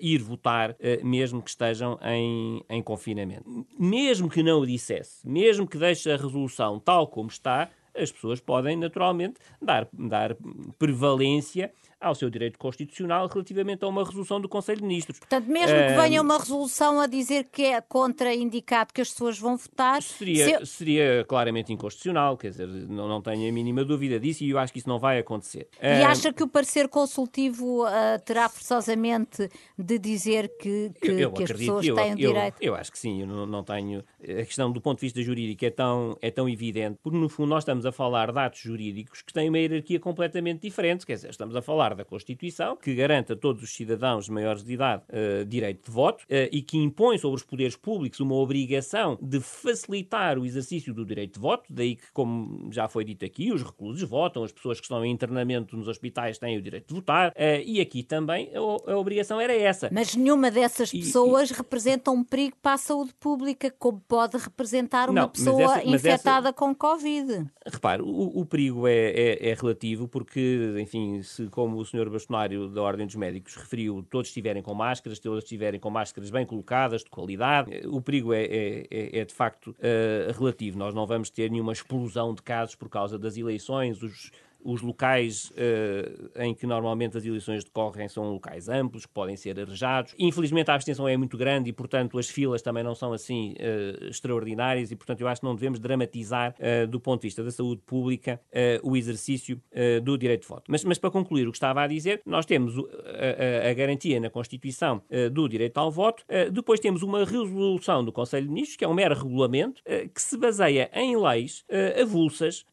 ir 0.00 0.22
votar 0.30 0.76
eh, 0.78 1.00
mesmo 1.02 1.42
que 1.42 1.50
estejam 1.50 1.98
em, 2.02 2.64
em 2.68 2.82
confinamento. 2.82 3.66
Mesmo 3.78 4.28
que 4.28 4.42
não 4.42 4.60
o 4.60 4.66
dissesse, 4.66 5.26
mesmo 5.28 5.66
que 5.66 5.76
deixe 5.76 6.10
a 6.10 6.16
resolução 6.16 6.78
tal 6.78 7.06
como 7.06 7.28
está, 7.28 7.68
as 7.94 8.10
pessoas 8.12 8.40
podem 8.40 8.76
naturalmente 8.76 9.34
dar, 9.60 9.88
dar 9.92 10.36
prevalência 10.78 11.72
ao 12.00 12.14
seu 12.14 12.30
direito 12.30 12.58
constitucional 12.58 13.28
relativamente 13.28 13.84
a 13.84 13.88
uma 13.88 14.04
resolução 14.04 14.40
do 14.40 14.48
Conselho 14.48 14.78
de 14.78 14.86
Ministros. 14.86 15.18
Portanto, 15.18 15.46
mesmo 15.46 15.76
que 15.76 16.00
venha 16.00 16.22
uma 16.22 16.38
resolução 16.38 17.00
a 17.00 17.06
dizer 17.06 17.48
que 17.52 17.62
é 17.62 17.80
contraindicado 17.80 18.92
que 18.94 19.00
as 19.00 19.10
pessoas 19.10 19.38
vão 19.38 19.56
votar... 19.56 20.02
Seria, 20.02 20.64
se... 20.64 20.66
seria 20.66 21.24
claramente 21.28 21.72
inconstitucional, 21.72 22.36
quer 22.36 22.50
dizer, 22.50 22.66
não, 22.66 23.06
não 23.06 23.20
tenho 23.20 23.48
a 23.48 23.52
mínima 23.52 23.84
dúvida 23.84 24.18
disso 24.18 24.44
e 24.44 24.50
eu 24.50 24.58
acho 24.58 24.72
que 24.72 24.78
isso 24.78 24.88
não 24.88 24.98
vai 24.98 25.18
acontecer. 25.18 25.68
E 25.82 26.02
acha 26.02 26.32
que 26.32 26.42
o 26.42 26.48
parecer 26.48 26.88
consultivo 26.88 27.84
uh, 27.84 27.90
terá 28.24 28.48
forçosamente 28.48 29.50
de 29.78 29.98
dizer 29.98 30.50
que, 30.58 30.90
que, 31.00 31.08
eu, 31.08 31.18
eu 31.18 31.32
que 31.32 31.42
as 31.44 31.52
pessoas 31.52 31.86
eu, 31.86 31.94
têm 31.94 32.12
o 32.14 32.16
direito? 32.16 32.56
Eu, 32.60 32.74
acho 32.74 32.90
que 32.90 32.98
sim, 32.98 33.20
eu 33.20 33.26
não, 33.26 33.46
não 33.46 33.62
tenho... 33.62 34.02
A 34.22 34.44
questão 34.44 34.72
do 34.72 34.80
ponto 34.80 34.98
de 34.98 35.06
vista 35.06 35.22
jurídico 35.22 35.64
é 35.64 35.70
tão, 35.70 36.16
é 36.22 36.30
tão 36.30 36.48
evidente, 36.48 36.98
porque 37.02 37.18
no 37.18 37.28
fundo 37.28 37.50
nós 37.50 37.62
estamos 37.62 37.84
a 37.84 37.92
falar 37.92 38.32
de 38.32 38.38
atos 38.38 38.60
jurídicos 38.60 39.22
que 39.22 39.32
têm 39.32 39.48
uma 39.48 39.58
hierarquia 39.58 40.00
completamente 40.00 40.62
diferente, 40.62 41.04
quer 41.04 41.14
dizer, 41.14 41.30
estamos 41.30 41.54
a 41.54 41.62
falar 41.62 41.89
da 41.94 42.04
Constituição, 42.04 42.76
que 42.76 42.94
garante 42.94 43.32
a 43.32 43.36
todos 43.36 43.62
os 43.62 43.70
cidadãos 43.74 44.28
maiores 44.28 44.64
de 44.64 44.72
idade 44.72 45.02
uh, 45.08 45.44
direito 45.44 45.86
de 45.86 45.90
voto 45.90 46.24
uh, 46.24 46.48
e 46.50 46.62
que 46.62 46.78
impõe 46.78 47.18
sobre 47.18 47.36
os 47.36 47.42
poderes 47.42 47.76
públicos 47.76 48.20
uma 48.20 48.34
obrigação 48.34 49.18
de 49.20 49.40
facilitar 49.40 50.38
o 50.38 50.44
exercício 50.44 50.92
do 50.94 51.04
direito 51.04 51.34
de 51.34 51.40
voto, 51.40 51.64
daí 51.68 51.96
que, 51.96 52.12
como 52.12 52.72
já 52.72 52.88
foi 52.88 53.04
dito 53.04 53.24
aqui, 53.24 53.52
os 53.52 53.62
reclusos 53.62 54.02
votam, 54.08 54.44
as 54.44 54.52
pessoas 54.52 54.78
que 54.78 54.84
estão 54.84 55.04
em 55.04 55.10
internamento 55.10 55.76
nos 55.76 55.88
hospitais 55.88 56.38
têm 56.38 56.56
o 56.56 56.62
direito 56.62 56.88
de 56.88 56.94
votar, 56.94 57.30
uh, 57.30 57.62
e 57.64 57.80
aqui 57.80 58.02
também 58.02 58.50
a, 58.54 58.92
a, 58.92 58.96
obrigação 58.96 59.40
era 59.40 59.54
essa. 59.54 59.88
Mas 59.92 60.14
nenhuma 60.14 60.50
dessas 60.50 60.90
pessoas 60.90 61.50
e, 61.50 61.54
representa 61.54 62.10
um 62.10 62.24
perigo 62.24 62.56
para 62.62 62.74
a 62.74 62.78
saúde 62.78 63.12
pública, 63.18 63.72
como 63.78 64.00
pode 64.06 64.36
representar 64.36 65.10
uma 65.10 65.22
não, 65.22 65.28
pessoa 65.28 65.78
essa, 65.78 65.88
infectada 65.88 66.48
essa, 66.48 66.52
com 66.52 66.74
Covid. 66.74 67.46
Repare, 67.66 68.02
o, 68.02 68.40
o 68.40 68.46
perigo 68.46 68.86
é, 68.86 69.10
é, 69.10 69.50
é 69.50 69.54
relativo 69.54 70.08
porque, 70.08 70.74
enfim, 70.80 71.22
se 71.22 71.46
como 71.48 71.79
o 71.80 71.84
senhor 71.84 72.08
bastonário 72.10 72.68
da 72.68 72.82
Ordem 72.82 73.06
dos 73.06 73.16
Médicos 73.16 73.56
referiu, 73.56 74.04
todos 74.08 74.28
estiverem 74.28 74.62
com 74.62 74.74
máscaras, 74.74 75.18
todos 75.18 75.44
estiverem 75.44 75.80
com 75.80 75.90
máscaras 75.90 76.30
bem 76.30 76.46
colocadas, 76.46 77.02
de 77.02 77.10
qualidade, 77.10 77.86
o 77.86 78.00
perigo 78.00 78.32
é, 78.32 78.42
é, 78.42 78.86
é, 78.90 79.18
é 79.20 79.24
de 79.24 79.34
facto 79.34 79.68
uh, 79.68 80.38
relativo. 80.38 80.78
Nós 80.78 80.94
não 80.94 81.06
vamos 81.06 81.30
ter 81.30 81.50
nenhuma 81.50 81.72
explosão 81.72 82.34
de 82.34 82.42
casos 82.42 82.74
por 82.74 82.88
causa 82.88 83.18
das 83.18 83.36
eleições, 83.36 84.02
os 84.02 84.30
os 84.64 84.82
locais 84.82 85.50
uh, 85.50 86.42
em 86.42 86.54
que 86.54 86.66
normalmente 86.66 87.16
as 87.16 87.24
eleições 87.24 87.64
decorrem 87.64 88.08
são 88.08 88.32
locais 88.32 88.68
amplos, 88.68 89.06
que 89.06 89.12
podem 89.12 89.36
ser 89.36 89.58
arejados. 89.58 90.14
Infelizmente 90.18 90.70
a 90.70 90.74
abstenção 90.74 91.08
é 91.08 91.16
muito 91.16 91.36
grande 91.36 91.70
e, 91.70 91.72
portanto, 91.72 92.18
as 92.18 92.28
filas 92.28 92.62
também 92.62 92.82
não 92.82 92.94
são 92.94 93.12
assim 93.12 93.54
uh, 93.54 94.08
extraordinárias 94.08 94.90
e, 94.90 94.96
portanto, 94.96 95.20
eu 95.20 95.28
acho 95.28 95.40
que 95.40 95.46
não 95.46 95.54
devemos 95.54 95.78
dramatizar 95.78 96.54
uh, 96.58 96.86
do 96.86 97.00
ponto 97.00 97.22
de 97.22 97.28
vista 97.28 97.42
da 97.42 97.50
saúde 97.50 97.82
pública 97.84 98.40
o 98.82 98.96
exercício 98.96 99.60
do 100.02 100.16
direito 100.16 100.42
de 100.42 100.48
voto. 100.48 100.64
Mas, 100.68 100.84
mas, 100.84 100.98
para 100.98 101.10
concluir 101.10 101.46
o 101.46 101.50
que 101.50 101.56
estava 101.56 101.82
a 101.82 101.86
dizer, 101.86 102.20
nós 102.26 102.44
temos 102.44 102.76
a, 102.76 103.66
a, 103.66 103.70
a 103.70 103.74
garantia 103.74 104.20
na 104.20 104.28
Constituição 104.28 105.02
do 105.32 105.48
direito 105.48 105.78
ao 105.78 105.90
voto, 105.90 106.24
depois 106.52 106.80
temos 106.80 107.02
uma 107.02 107.24
resolução 107.24 108.04
do 108.04 108.12
Conselho 108.12 108.46
de 108.46 108.52
Ministros, 108.52 108.76
que 108.76 108.84
é 108.84 108.88
um 108.88 108.94
mero 108.94 109.14
regulamento, 109.14 109.82
que 110.14 110.20
se 110.20 110.36
baseia 110.36 110.90
em 110.94 111.16
leis 111.16 111.64
avulsas, 112.00 112.64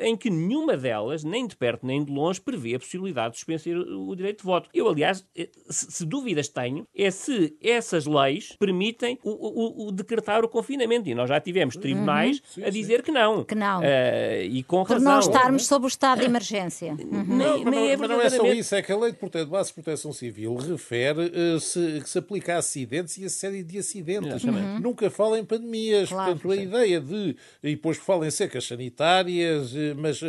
em 0.00 0.16
que 0.16 0.30
nenhuma 0.30 0.76
delas, 0.76 0.87
nem 1.24 1.46
de 1.46 1.56
perto 1.56 1.86
nem 1.86 2.04
de 2.04 2.12
longe, 2.12 2.40
prevê 2.40 2.74
a 2.74 2.78
possibilidade 2.78 3.32
de 3.32 3.38
suspender 3.38 3.76
o 3.76 4.14
direito 4.14 4.38
de 4.38 4.44
voto. 4.44 4.68
Eu, 4.72 4.88
aliás, 4.88 5.24
eh, 5.36 5.48
se, 5.68 6.04
dúvidas 6.04 6.48
tenho, 6.48 6.86
é 6.94 7.10
se 7.10 7.56
essas 7.62 8.06
leis 8.06 8.54
permitem 8.58 9.18
o, 9.22 9.30
o, 9.30 9.88
o, 9.88 9.92
decretar 9.92 10.44
o 10.44 10.48
confinamento. 10.48 11.08
E 11.08 11.14
nós 11.14 11.28
já 11.28 11.40
tivemos 11.40 11.74
uhum. 11.74 11.80
tribunais 11.80 12.42
uhum. 12.56 12.64
a 12.66 12.70
dizer 12.70 13.02
que 13.02 13.10
não. 13.10 13.44
Que 13.44 13.54
não. 13.54 13.80
Uh, 13.80 14.42
e 14.42 14.62
com 14.62 14.84
Por 14.84 14.94
razão. 14.94 15.12
não 15.12 15.20
estarmos 15.20 15.66
sob 15.66 15.84
o 15.84 15.88
estado 15.88 16.20
de 16.20 16.26
emergência. 16.26 16.92
Uhum. 16.92 17.24
Não, 17.24 17.64
mas, 17.64 17.74
nem 17.74 17.90
é 17.90 17.96
mas 17.96 18.08
não 18.08 18.20
é 18.20 18.30
só 18.30 18.46
isso, 18.46 18.74
é 18.74 18.82
que 18.82 18.92
a 18.92 18.96
lei 18.96 19.12
de 19.12 19.44
base 19.46 19.68
de 19.68 19.74
proteção 19.74 20.12
civil 20.12 20.54
refere 20.56 21.26
uh, 21.26 21.60
se, 21.60 22.00
que 22.00 22.08
se 22.08 22.18
aplica 22.18 22.54
a 22.54 22.58
acidentes 22.58 23.16
e 23.18 23.24
a 23.24 23.30
série 23.30 23.62
de 23.62 23.78
acidentes. 23.78 24.44
Uhum. 24.44 24.80
Nunca 24.80 25.10
fala 25.10 25.38
em 25.38 25.44
pandemias. 25.44 26.08
Claro, 26.08 26.32
Portanto, 26.32 26.52
a 26.52 26.56
sim. 26.56 26.62
ideia 26.62 27.00
de. 27.00 27.36
E 27.62 27.74
depois 27.74 27.96
fala 27.98 28.26
em 28.26 28.30
secas 28.30 28.66
sanitárias, 28.66 29.72
mas 29.96 30.20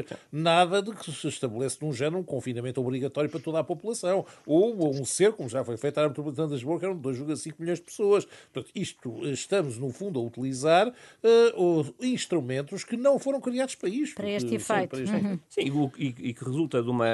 nada 0.49 0.81
de 0.81 0.91
que 0.91 1.11
se 1.11 1.27
estabelece 1.27 1.77
num 1.81 1.93
género 1.93 2.17
um 2.17 2.23
confinamento 2.23 2.81
obrigatório 2.81 3.29
para 3.29 3.39
toda 3.39 3.59
a 3.59 3.63
população. 3.63 4.25
Ou 4.45 4.89
um 4.89 5.05
cerco, 5.05 5.37
como 5.37 5.49
já 5.49 5.63
foi 5.63 5.77
feito 5.77 5.97
à 5.99 6.07
Metropolitana 6.07 6.47
de 6.47 6.53
Lisboa, 6.55 6.79
que 6.79 6.85
eram 6.85 6.97
2,5 6.97 7.53
milhões 7.59 7.79
de 7.79 7.85
pessoas. 7.85 8.25
Portanto, 8.25 8.71
isto, 8.75 9.27
estamos, 9.27 9.77
no 9.77 9.89
fundo, 9.91 10.19
a 10.19 10.23
utilizar 10.23 10.87
uh, 10.87 11.95
instrumentos 12.01 12.83
que 12.83 12.97
não 12.97 13.19
foram 13.19 13.39
criados 13.39 13.75
para 13.75 13.89
isto. 13.89 14.15
Para 14.15 14.29
este 14.29 14.55
efeito. 14.55 14.95
Sim, 14.97 15.13
uhum. 15.13 15.39
sim 15.47 15.61
e, 15.97 16.29
e, 16.29 16.33
que 16.33 16.43
resulta 16.43 16.81
de 16.81 16.89
uma 16.89 17.07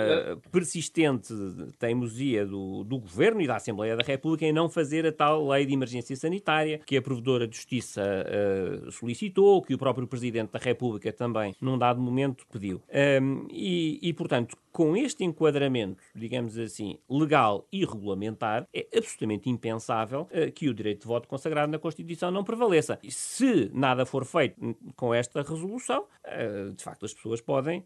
persistente 0.51 1.33
teimosia 1.77 2.45
do, 2.45 2.83
do 2.83 2.99
Governo 2.99 3.41
e 3.41 3.47
da 3.47 3.57
Assembleia 3.57 3.95
da 3.95 4.03
República 4.03 4.45
em 4.45 4.53
não 4.53 4.69
fazer 4.69 5.05
a 5.05 5.11
tal 5.11 5.47
lei 5.47 5.65
de 5.65 5.73
emergência 5.73 6.15
sanitária 6.15 6.79
que 6.85 6.97
a 6.97 7.01
Provedora 7.01 7.47
de 7.47 7.55
Justiça 7.55 8.01
uh, 8.01 8.91
solicitou, 8.91 9.61
que 9.61 9.73
o 9.73 9.77
próprio 9.77 10.07
Presidente 10.07 10.51
da 10.51 10.59
República 10.59 11.11
também, 11.11 11.55
num 11.59 11.77
dado 11.77 12.01
momento, 12.01 12.45
pediu. 12.51 12.81
Um, 13.21 13.24
e, 13.51 13.99
e, 14.01 14.13
portanto, 14.13 14.57
com 14.71 14.95
este 14.97 15.23
enquadramento, 15.23 16.03
digamos 16.13 16.57
assim, 16.57 16.97
legal 17.09 17.65
e 17.71 17.85
regulamentar, 17.85 18.67
é 18.73 18.85
absolutamente 18.95 19.49
impensável 19.49 20.23
uh, 20.23 20.51
que 20.51 20.67
o 20.67 20.73
direito 20.73 21.01
de 21.01 21.07
voto 21.07 21.27
consagrado 21.27 21.71
na 21.71 21.79
Constituição 21.79 22.29
não 22.29 22.43
prevaleça. 22.43 22.99
E 23.01 23.11
se 23.11 23.69
nada 23.73 24.05
for 24.05 24.25
feito 24.25 24.75
com 24.95 25.13
esta 25.13 25.41
resolução, 25.41 26.03
uh, 26.25 26.73
de 26.73 26.83
facto 26.83 27.05
as 27.05 27.13
pessoas 27.13 27.39
podem 27.39 27.79
uh, 27.79 27.85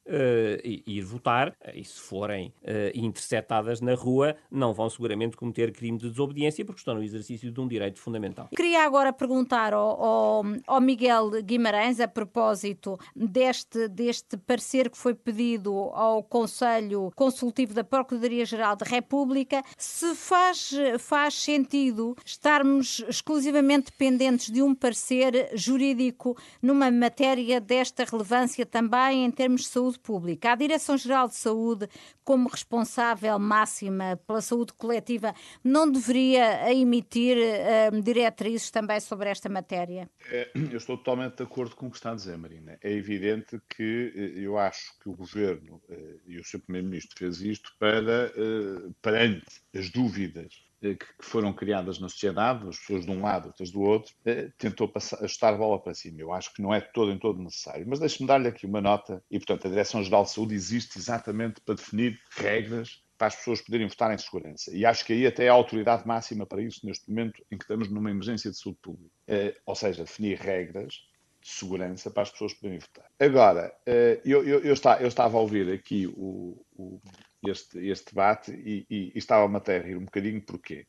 ir 0.63 1.01
votar 1.01 1.55
e 1.73 1.83
se 1.83 1.99
forem 1.99 2.53
interceptadas 2.93 3.81
na 3.81 3.93
rua, 3.93 4.35
não 4.49 4.73
vão 4.73 4.89
seguramente 4.89 5.37
cometer 5.37 5.71
crime 5.71 5.97
de 5.97 6.09
desobediência 6.09 6.65
porque 6.65 6.79
estão 6.79 6.95
no 6.95 7.03
exercício 7.03 7.51
de 7.51 7.59
um 7.59 7.67
direito 7.67 7.99
fundamental. 7.99 8.49
Queria 8.55 8.83
agora 8.83 9.13
perguntar 9.13 9.73
ao, 9.73 10.03
ao, 10.03 10.43
ao 10.67 10.81
Miguel 10.81 11.29
Guimarães, 11.43 11.99
a 11.99 12.07
propósito 12.07 12.99
deste, 13.15 13.87
deste 13.87 14.37
parecer 14.37 14.89
que 14.89 14.97
foi 14.97 15.13
pedido 15.13 15.28
ao 15.93 16.23
Conselho 16.23 17.11
Consultivo 17.15 17.73
da 17.73 17.83
Procuradoria-Geral 17.83 18.75
da 18.75 18.85
República, 18.85 19.63
se 19.77 20.15
faz, 20.15 20.71
faz 20.99 21.33
sentido 21.33 22.15
estarmos 22.25 23.03
exclusivamente 23.07 23.91
dependentes 23.91 24.51
de 24.51 24.61
um 24.61 24.73
parecer 24.73 25.51
jurídico 25.53 26.37
numa 26.61 26.91
matéria 26.91 27.59
desta 27.59 28.03
relevância 28.03 28.65
também 28.65 29.25
em 29.25 29.31
termos 29.31 29.61
de 29.61 29.67
saúde 29.67 29.99
pública. 29.99 30.51
A 30.51 30.55
Direção-Geral 30.55 31.27
de 31.27 31.35
Saúde, 31.35 31.89
como 32.23 32.49
responsável 32.49 33.37
máxima 33.39 34.19
pela 34.27 34.41
saúde 34.41 34.73
coletiva, 34.73 35.33
não 35.63 35.91
deveria 35.91 36.71
emitir 36.71 37.37
uh, 37.37 38.01
diretrizes 38.01 38.69
também 38.71 38.99
sobre 38.99 39.29
esta 39.29 39.49
matéria? 39.49 40.09
É, 40.31 40.49
eu 40.55 40.77
estou 40.77 40.97
totalmente 40.97 41.37
de 41.37 41.43
acordo 41.43 41.75
com 41.75 41.87
o 41.87 41.91
que 41.91 41.97
está 41.97 42.11
a 42.11 42.15
dizer, 42.15 42.37
Marina. 42.37 42.77
É 42.81 42.91
evidente 42.91 43.59
que 43.69 44.13
eh, 44.15 44.39
eu 44.39 44.57
acho 44.57 44.97
que 44.99 45.09
o 45.09 45.13
Governo 45.19 45.81
eh, 45.89 46.15
e 46.25 46.39
o 46.39 46.43
Sr. 46.43 46.59
Primeiro-Ministro 46.61 47.17
fez 47.17 47.41
isto 47.41 47.71
para, 47.77 48.31
perante 49.01 49.45
as 49.75 49.89
dúvidas 49.89 50.63
que 50.81 51.05
foram 51.19 51.51
criadas 51.51 51.99
na 51.99 52.07
sociedade, 52.07 52.67
as 52.67 52.79
pessoas 52.79 53.05
de 53.05 53.11
um 53.11 53.21
lado, 53.21 53.47
outras 53.47 53.69
do 53.69 53.81
outro, 53.81 54.13
tentou 54.57 54.87
passar, 54.87 55.17
ajustar 55.17 55.53
a 55.53 55.57
bola 55.57 55.77
para 55.77 55.93
cima. 55.93 56.21
Eu 56.21 56.31
acho 56.31 56.53
que 56.53 56.61
não 56.61 56.73
é 56.73 56.79
todo 56.79 57.11
em 57.11 57.17
todo 57.17 57.43
necessário. 57.43 57.85
Mas 57.87 57.99
deixe-me 57.99 58.27
dar-lhe 58.27 58.47
aqui 58.47 58.65
uma 58.65 58.79
nota, 58.79 59.21
e 59.29 59.37
portanto 59.37 59.67
a 59.67 59.69
Direção-Geral 59.69 60.23
de 60.23 60.31
Saúde 60.31 60.55
existe 60.55 60.97
exatamente 60.97 61.59
para 61.61 61.75
definir 61.75 62.17
regras 62.31 63.03
para 63.17 63.27
as 63.27 63.35
pessoas 63.35 63.59
poderem 63.59 63.87
votar 63.87 64.13
em 64.13 64.17
segurança. 64.17 64.73
E 64.73 64.85
acho 64.85 65.03
que 65.05 65.11
aí 65.11 65.27
até 65.27 65.45
é 65.45 65.49
a 65.49 65.53
autoridade 65.53 66.07
máxima 66.07 66.45
para 66.45 66.61
isso 66.61 66.85
neste 66.85 67.09
momento 67.09 67.43
em 67.51 67.57
que 67.57 67.65
estamos 67.65 67.89
numa 67.89 68.09
emergência 68.09 68.49
de 68.49 68.57
saúde 68.57 68.79
pública. 68.81 69.13
Ou 69.65 69.75
seja, 69.75 70.05
definir 70.05 70.39
regras 70.39 71.01
de 71.41 71.49
segurança 71.49 72.11
para 72.11 72.23
as 72.23 72.31
pessoas 72.31 72.53
poderem 72.53 72.79
votar. 72.79 73.05
Agora, 73.19 73.73
uh, 73.87 74.21
eu, 74.25 74.43
eu, 74.43 74.59
eu, 74.59 74.73
está, 74.73 75.01
eu, 75.01 75.07
estava 75.07 75.37
a 75.37 75.41
ouvir 75.41 75.71
aqui 75.71 76.07
o, 76.07 76.57
o, 76.77 77.01
este, 77.47 77.79
este, 77.87 78.13
debate 78.13 78.51
e, 78.51 78.85
e, 78.89 79.11
e 79.13 79.17
estava-me 79.17 79.55
até 79.55 79.77
a 79.77 79.81
rir 79.81 79.95
um 79.95 80.05
bocadinho, 80.05 80.41
porquê? 80.41 80.85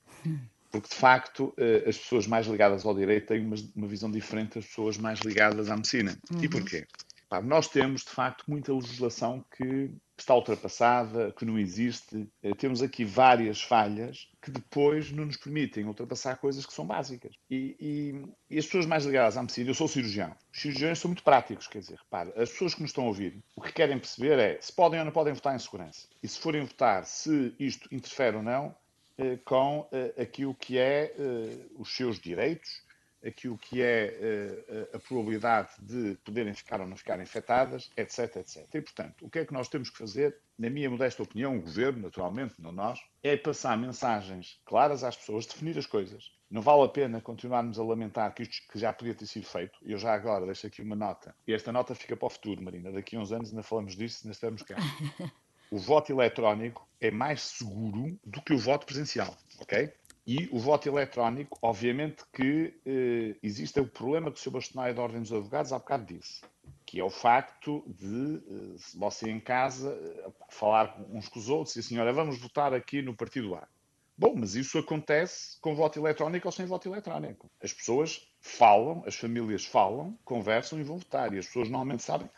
Porque, 0.71 0.89
de 0.89 0.95
facto, 0.95 1.55
uh, 1.59 1.89
as 1.89 1.99
pessoas 1.99 2.27
mais 2.27 2.47
ligadas 2.47 2.85
ao 2.85 2.95
direito 2.95 3.29
têm 3.29 3.45
uma, 3.45 3.57
uma, 3.75 3.89
visão 3.89 4.11
diferente 4.11 4.55
das 4.55 4.67
pessoas 4.67 4.97
mais 4.99 5.21
ligadas 5.21 5.69
à 5.71 5.77
medicina. 5.77 6.17
Uhum. 6.31 6.45
E 6.45 6.49
porquê? 6.49 6.87
Pá, 7.31 7.41
nós 7.41 7.69
temos, 7.69 8.03
de 8.03 8.11
facto, 8.11 8.45
muita 8.49 8.75
legislação 8.75 9.45
que 9.57 9.89
está 10.19 10.35
ultrapassada, 10.35 11.31
que 11.31 11.45
não 11.45 11.57
existe. 11.57 12.29
Eh, 12.43 12.53
temos 12.57 12.83
aqui 12.83 13.05
várias 13.05 13.63
falhas 13.63 14.29
que 14.43 14.51
depois 14.51 15.13
não 15.13 15.27
nos 15.27 15.37
permitem 15.37 15.85
ultrapassar 15.85 16.39
coisas 16.39 16.67
que 16.67 16.73
são 16.73 16.85
básicas. 16.85 17.37
E, 17.49 17.77
e, 17.79 18.55
e 18.57 18.59
as 18.59 18.67
pessoas 18.67 18.85
mais 18.85 19.05
ligadas 19.05 19.37
à 19.37 19.43
medicina, 19.43 19.71
eu 19.71 19.75
sou 19.75 19.87
cirurgião, 19.87 20.35
os 20.53 20.61
cirurgiões 20.61 20.99
são 20.99 21.09
muito 21.09 21.23
práticos, 21.23 21.69
quer 21.69 21.79
dizer, 21.79 22.01
as 22.37 22.51
pessoas 22.51 22.75
que 22.75 22.83
nos 22.83 22.91
estão 22.91 23.05
a 23.05 23.07
ouvir, 23.07 23.39
o 23.55 23.63
que 23.63 23.73
querem 23.73 23.97
perceber 23.97 24.37
é 24.37 24.61
se 24.61 24.73
podem 24.73 24.99
ou 24.99 25.05
não 25.05 25.13
podem 25.13 25.33
votar 25.33 25.55
em 25.55 25.59
segurança. 25.61 26.09
E 26.21 26.27
se 26.27 26.41
forem 26.41 26.65
votar, 26.65 27.07
se 27.07 27.55
isto 27.61 27.89
interfere 27.95 28.39
ou 28.39 28.43
não 28.43 28.75
eh, 29.17 29.39
com 29.45 29.89
eh, 29.93 30.23
aquilo 30.23 30.53
que 30.53 30.77
é 30.79 31.15
os 31.79 31.95
seus 31.95 32.19
direitos, 32.19 32.83
aquilo 33.25 33.59
que 33.59 33.83
é 33.83 34.65
uh, 34.93 34.97
a 34.97 34.99
probabilidade 34.99 35.71
de 35.81 36.17
poderem 36.25 36.55
ficar 36.55 36.81
ou 36.81 36.87
não 36.87 36.97
ficar 36.97 37.21
infectadas, 37.21 37.91
etc, 37.97 38.37
etc. 38.37 38.67
E, 38.75 38.81
portanto, 38.81 39.27
o 39.27 39.31
que 39.31 39.41
é 39.41 39.45
que 39.45 39.53
nós 39.53 39.69
temos 39.69 39.91
que 39.91 39.99
fazer, 39.99 40.37
na 40.59 40.71
minha 40.71 40.89
modesta 40.89 41.23
opinião, 41.23 41.57
o 41.57 41.61
governo, 41.61 42.03
naturalmente, 42.03 42.55
não 42.59 42.73
nós, 42.73 43.01
é 43.23 43.37
passar 43.37 43.77
mensagens 43.77 44.61
claras 44.65 45.05
às 45.05 45.17
pessoas, 45.17 45.47
definir 45.47 45.79
as 45.79 45.87
coisas. 45.87 46.33
Não 46.51 46.63
vale 46.63 46.83
a 46.83 46.89
pena 46.89 47.21
continuarmos 47.21 47.79
a 47.79 47.85
lamentar 47.85 48.35
que 48.35 48.43
isto 48.43 48.67
que 48.73 48.79
já 48.79 48.93
podia 48.93 49.15
ter 49.15 49.27
sido 49.27 49.47
feito. 49.47 49.79
Eu 49.83 49.99
já 49.99 50.13
agora 50.13 50.47
deixo 50.47 50.67
aqui 50.67 50.83
uma 50.83 50.97
nota. 50.97 51.35
E 51.47 51.53
esta 51.53 51.71
nota 51.71 51.95
fica 51.95 52.17
para 52.17 52.27
o 52.27 52.31
futuro, 52.31 52.61
Marina. 52.63 52.91
Daqui 52.91 53.15
a 53.17 53.21
uns 53.21 53.31
anos 53.31 53.51
ainda 53.51 53.63
falamos 53.63 53.95
disso, 53.95 54.23
ainda 54.25 54.33
estamos 54.33 54.63
cá. 54.63 54.77
O 55.71 55.79
voto 55.79 56.11
eletrónico 56.13 56.85
é 57.01 57.13
mais 57.13 57.43
seguro 57.43 58.19
do 58.25 58.43
que 58.43 58.53
o 58.53 58.59
voto 58.59 58.85
presencial, 58.85 59.37
ok? 59.61 59.93
E 60.27 60.49
o 60.53 60.59
voto 60.59 60.89
eletrónico, 60.89 61.59
obviamente 61.63 62.25
que 62.33 62.81
eh, 62.85 63.37
existe 63.43 63.81
o 63.81 63.87
problema 63.87 64.31
que 64.31 64.39
o 64.39 64.43
Sr. 64.43 64.51
Bastonário 64.51 64.95
da 64.95 65.03
Ordem 65.03 65.23
dos 65.23 65.33
Advogados 65.33 65.73
há 65.73 65.79
bocado 65.79 66.05
disse, 66.05 66.43
que 66.85 67.01
é 67.01 67.05
o 67.05 67.11
facto 67.11 67.83
de 67.89 68.37
eh, 68.37 68.77
você 68.97 69.31
em 69.31 69.41
casa 69.41 69.91
eh, 69.91 70.31
falar 70.51 70.97
uns 71.11 71.29
com 71.29 71.39
os 71.39 71.49
outros 71.49 71.75
e 71.77 71.81
assim, 71.81 71.99
olha, 71.99 72.13
vamos 72.13 72.39
votar 72.39 72.75
aqui 72.75 73.01
no 73.03 73.17
partido 73.17 73.55
A. 73.55 73.67
Bom, 74.17 74.35
mas 74.37 74.55
isso 74.55 74.79
acontece 74.79 75.59
com 75.63 75.75
voto 75.75 75.99
eletrónico 75.99 76.47
ou 76.47 76.53
sem 76.53 76.67
voto 76.67 76.87
eletrónico. 76.87 77.51
As 77.63 77.73
pessoas 77.73 78.31
falam, 78.39 79.03
as 79.07 79.17
famílias 79.17 79.65
falam, 79.65 80.19
conversam 80.27 80.79
e 80.79 80.83
vão 80.83 80.99
votar. 80.99 81.33
E 81.33 81.39
as 81.39 81.47
pessoas 81.47 81.71
normalmente 81.71 82.03
sabem 82.03 82.29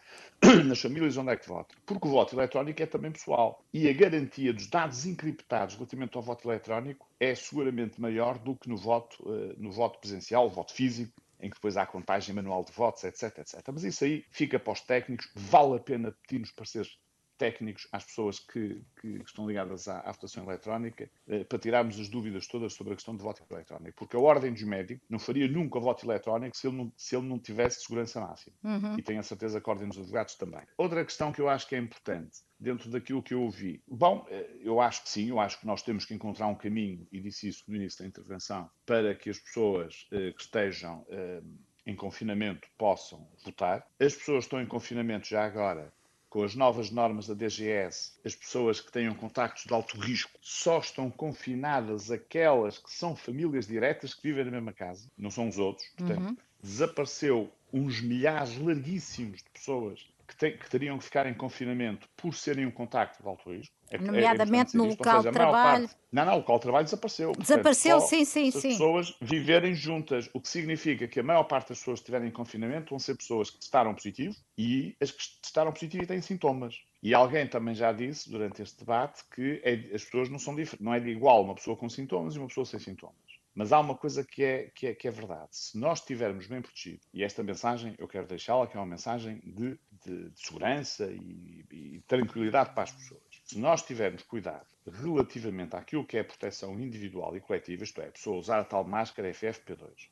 nas 0.67 0.81
famílias 0.81 1.17
onde 1.17 1.31
é 1.31 1.37
que 1.37 1.49
votam. 1.49 1.77
Porque 1.87 2.07
o 2.07 2.11
voto 2.11 2.35
eletrónico 2.35 2.83
é 2.83 2.87
também 2.87 3.13
pessoal. 3.13 3.65
E 3.73 3.89
a 3.89 3.93
garantia 3.93 4.53
dos 4.53 4.67
dados 4.67 5.07
encriptados 5.07 5.77
relativamente 5.77 6.17
ao 6.17 6.23
voto 6.23 6.51
eletrónico 6.51 7.09
é 7.21 7.35
seguramente 7.35 8.01
maior 8.01 8.39
do 8.39 8.57
que 8.57 8.69
no 8.69 8.77
voto, 8.77 9.17
uh, 9.23 9.55
no 9.57 9.71
voto 9.71 10.01
presencial, 10.01 10.51
voto 10.51 10.73
físico, 10.73 11.13
em 11.41 11.49
que 11.49 11.57
depois 11.57 11.77
há 11.77 11.87
contagem 11.87 12.35
manual 12.35 12.65
de 12.65 12.73
votos, 12.73 13.05
etc, 13.05 13.39
etc. 13.39 13.61
Mas 13.73 13.85
isso 13.85 14.05
aí 14.05 14.25
fica 14.31 14.59
para 14.59 14.73
os 14.73 14.81
técnicos. 14.81 15.31
Vale 15.35 15.77
a 15.77 15.81
pena 15.81 16.17
pedir 16.27 16.41
nos 16.41 16.53
pareceres 16.53 16.99
técnicos 17.43 17.89
às 17.91 18.05
pessoas 18.05 18.39
que, 18.39 18.81
que 19.01 19.09
estão 19.27 19.49
ligadas 19.49 19.89
à, 19.89 19.99
à 19.99 20.13
votação 20.13 20.45
eletrónica 20.45 21.11
eh, 21.27 21.43
para 21.43 21.59
tirarmos 21.59 21.99
as 21.99 22.09
dúvidas 22.09 22.47
todas 22.47 22.73
sobre 22.73 22.93
a 22.93 22.97
questão 22.97 23.17
do 23.17 23.25
voto 23.25 23.43
eletrónico. 23.51 23.99
Porque 23.99 24.17
a 24.17 24.21
Ordem 24.21 24.53
dos 24.53 24.63
Médicos 24.63 25.05
não 25.11 25.19
faria 25.19 25.49
nunca 25.49 25.79
o 25.79 25.81
voto 25.81 26.07
eletrónico 26.07 26.57
se 26.57 26.69
ele 26.69 26.77
não, 26.77 26.93
se 26.97 27.17
ele 27.17 27.27
não 27.27 27.41
tivesse 27.41 27.81
segurança 27.81 28.21
máxima. 28.21 28.55
Uhum. 28.63 28.97
E 28.97 29.03
tenho 29.03 29.19
a 29.19 29.25
certeza 29.25 29.61
que 29.61 29.69
a 29.69 29.73
Ordem 29.73 29.89
dos 29.89 29.99
Advogados 29.99 30.37
também. 30.37 30.63
Outra 30.79 31.05
questão 31.05 31.33
que 31.33 31.41
eu 31.41 31.49
acho 31.49 31.67
que 31.67 31.75
é 31.75 31.79
importante 31.79 32.39
dentro 32.61 32.89
daquilo 32.89 33.21
que 33.21 33.35
eu 33.35 33.43
ouvi. 33.43 33.83
Bom, 33.89 34.25
eh, 34.31 34.59
eu 34.61 34.81
acho 34.81 35.03
que 35.03 35.09
sim, 35.09 35.31
eu 35.31 35.41
acho 35.41 35.59
que 35.59 35.67
nós 35.67 35.83
temos 35.83 36.05
que 36.05 36.15
encontrar 36.15 36.47
um 36.47 36.55
caminho, 36.55 37.09
e 37.11 37.21
disse 37.21 37.49
isso 37.49 37.65
no 37.67 37.75
início 37.75 37.99
da 37.99 38.07
intervenção, 38.07 38.71
para 38.87 39.17
que 39.17 39.31
as 39.31 39.39
pessoas 39.41 40.07
eh, 40.13 40.31
que 40.31 40.43
estejam 40.43 41.05
eh, 41.11 41.43
em 41.85 41.97
confinamento 41.97 42.69
possam 42.79 43.29
votar. 43.45 43.85
As 43.99 44.15
pessoas 44.15 44.45
que 44.45 44.47
estão 44.47 44.63
em 44.63 44.67
confinamento 44.67 45.27
já 45.27 45.45
agora 45.45 45.93
com 46.33 46.43
as 46.43 46.55
novas 46.55 46.91
normas 46.91 47.27
da 47.27 47.35
DGS, 47.35 48.15
as 48.25 48.35
pessoas 48.35 48.81
que 48.81 48.91
tenham 48.91 49.15
contactos 49.15 49.65
de 49.65 49.75
alto 49.75 49.99
risco 49.99 50.31
só 50.41 50.79
estão 50.79 51.11
confinadas 51.11 52.11
aquelas 52.11 52.79
que 52.79 52.91
são 52.91 53.15
famílias 53.15 53.67
diretas 53.67 54.15
que 54.15 54.23
vivem 54.23 54.47
na 54.47 54.53
mesma 54.53 54.73
casa, 54.73 55.11
não 55.19 55.31
são 55.31 55.47
os 55.47 55.59
outros. 55.59 55.87
Portanto, 55.95 56.29
uhum. 56.29 56.37
desapareceu 56.63 57.53
uns 57.71 58.01
milhares 58.01 58.57
larguíssimos 58.57 59.43
de 59.43 59.51
pessoas 59.51 60.09
que, 60.27 60.37
tem, 60.37 60.57
que, 60.57 60.69
teriam 60.69 60.99
que 60.99 61.05
ficar 61.05 61.27
em 61.27 61.35
confinamento 61.35 62.09
por 62.17 62.35
serem 62.35 62.67
um 62.67 62.71
contacto 62.71 63.23
de 63.23 63.29
alto 63.29 63.51
risco. 63.51 63.75
É, 63.91 63.97
é 63.97 63.99
Nomeadamente 63.99 64.75
é 64.75 64.79
no 64.79 64.87
local 64.87 65.19
seja, 65.19 65.31
de 65.31 65.37
trabalho. 65.37 65.89
Parte, 65.89 66.01
não, 66.11 66.25
não, 66.25 66.35
o 66.35 66.37
local 66.39 66.57
de 66.57 66.63
trabalho 66.63 66.85
desapareceu. 66.85 67.33
Desapareceu, 67.33 67.99
Portanto, 67.99 68.11
sim, 68.11 68.25
sim, 68.25 68.51
sim. 68.51 68.69
As 68.69 68.75
pessoas 68.75 69.17
viverem 69.21 69.75
juntas, 69.75 70.31
o 70.33 70.41
que 70.41 70.49
significa 70.49 71.07
que 71.07 71.21
a 71.21 71.23
maior 71.23 71.45
parte 71.45 71.71
das 71.71 71.79
pessoas 71.79 72.01
que 72.01 72.05
estiverem 72.05 72.29
em 72.29 72.33
confinamento 72.33 72.91
vão 72.91 72.99
ser 72.99 73.17
pessoas 73.17 73.51
que 73.51 73.59
testaram 73.59 73.95
positivo 73.95 74.37
e 74.57 74.97
as 75.01 75.11
que 75.11 75.23
testaram 75.43 75.73
positivo 75.73 76.05
e 76.05 76.07
têm 76.07 76.21
sintomas. 76.21 76.81
E 77.03 77.15
alguém 77.15 77.47
também 77.49 77.75
já 77.75 77.93
disse 77.93 78.31
durante 78.31 78.63
este 78.63 78.79
debate 78.79 79.23
que 79.35 79.61
é, 79.65 79.95
as 79.95 80.05
pessoas 80.05 80.29
não 80.29 80.39
são 80.39 80.55
diferentes. 80.55 80.85
Não 80.85 80.95
é 80.95 81.01
de 81.01 81.11
igual 81.11 81.43
uma 81.43 81.55
pessoa 81.55 81.77
com 81.77 81.89
sintomas 81.89 82.35
e 82.35 82.39
uma 82.39 82.47
pessoa 82.47 82.65
sem 82.65 82.79
sintomas. 82.79 83.17
Mas 83.55 83.73
há 83.73 83.81
uma 83.81 83.95
coisa 83.95 84.25
que 84.25 84.43
é, 84.43 84.71
que 84.75 84.87
é, 84.87 84.95
que 84.95 85.07
é 85.07 85.11
verdade. 85.11 85.49
Se 85.51 85.77
nós 85.77 85.99
estivermos 85.99 86.47
bem 86.47 86.63
protegidos, 86.63 87.07
e 87.13 87.23
esta 87.23 87.43
mensagem 87.43 87.95
eu 87.99 88.09
quero 88.09 88.27
deixá-la, 88.27 88.67
que 88.67 88.77
é 88.77 88.81
uma 88.81 88.87
mensagem 88.87 89.41
de, 89.45 89.79
de, 90.05 90.31
de 90.31 90.41
segurança 90.41 91.07
e, 91.11 91.65
e, 91.71 92.03
tranquilidade 92.07 92.75
para 92.75 92.85
as 92.85 92.93
pessoas. 92.93 93.23
Se 93.45 93.59
nós 93.59 93.83
tivermos 93.83 94.23
cuidado 94.23 94.67
relativamente 94.87 95.77
àquilo 95.77 96.07
que 96.07 96.17
é 96.17 96.23
proteção 96.23 96.79
individual 96.79 97.37
e 97.37 97.41
coletiva, 97.41 97.85
isto 97.85 98.01
é, 98.01 98.09
a 98.09 98.13
pessoa 98.13 98.39
usar 98.39 98.61
a 98.61 98.65
tal 98.65 98.85
máscara 98.85 99.31
FFP2, 99.31 100.09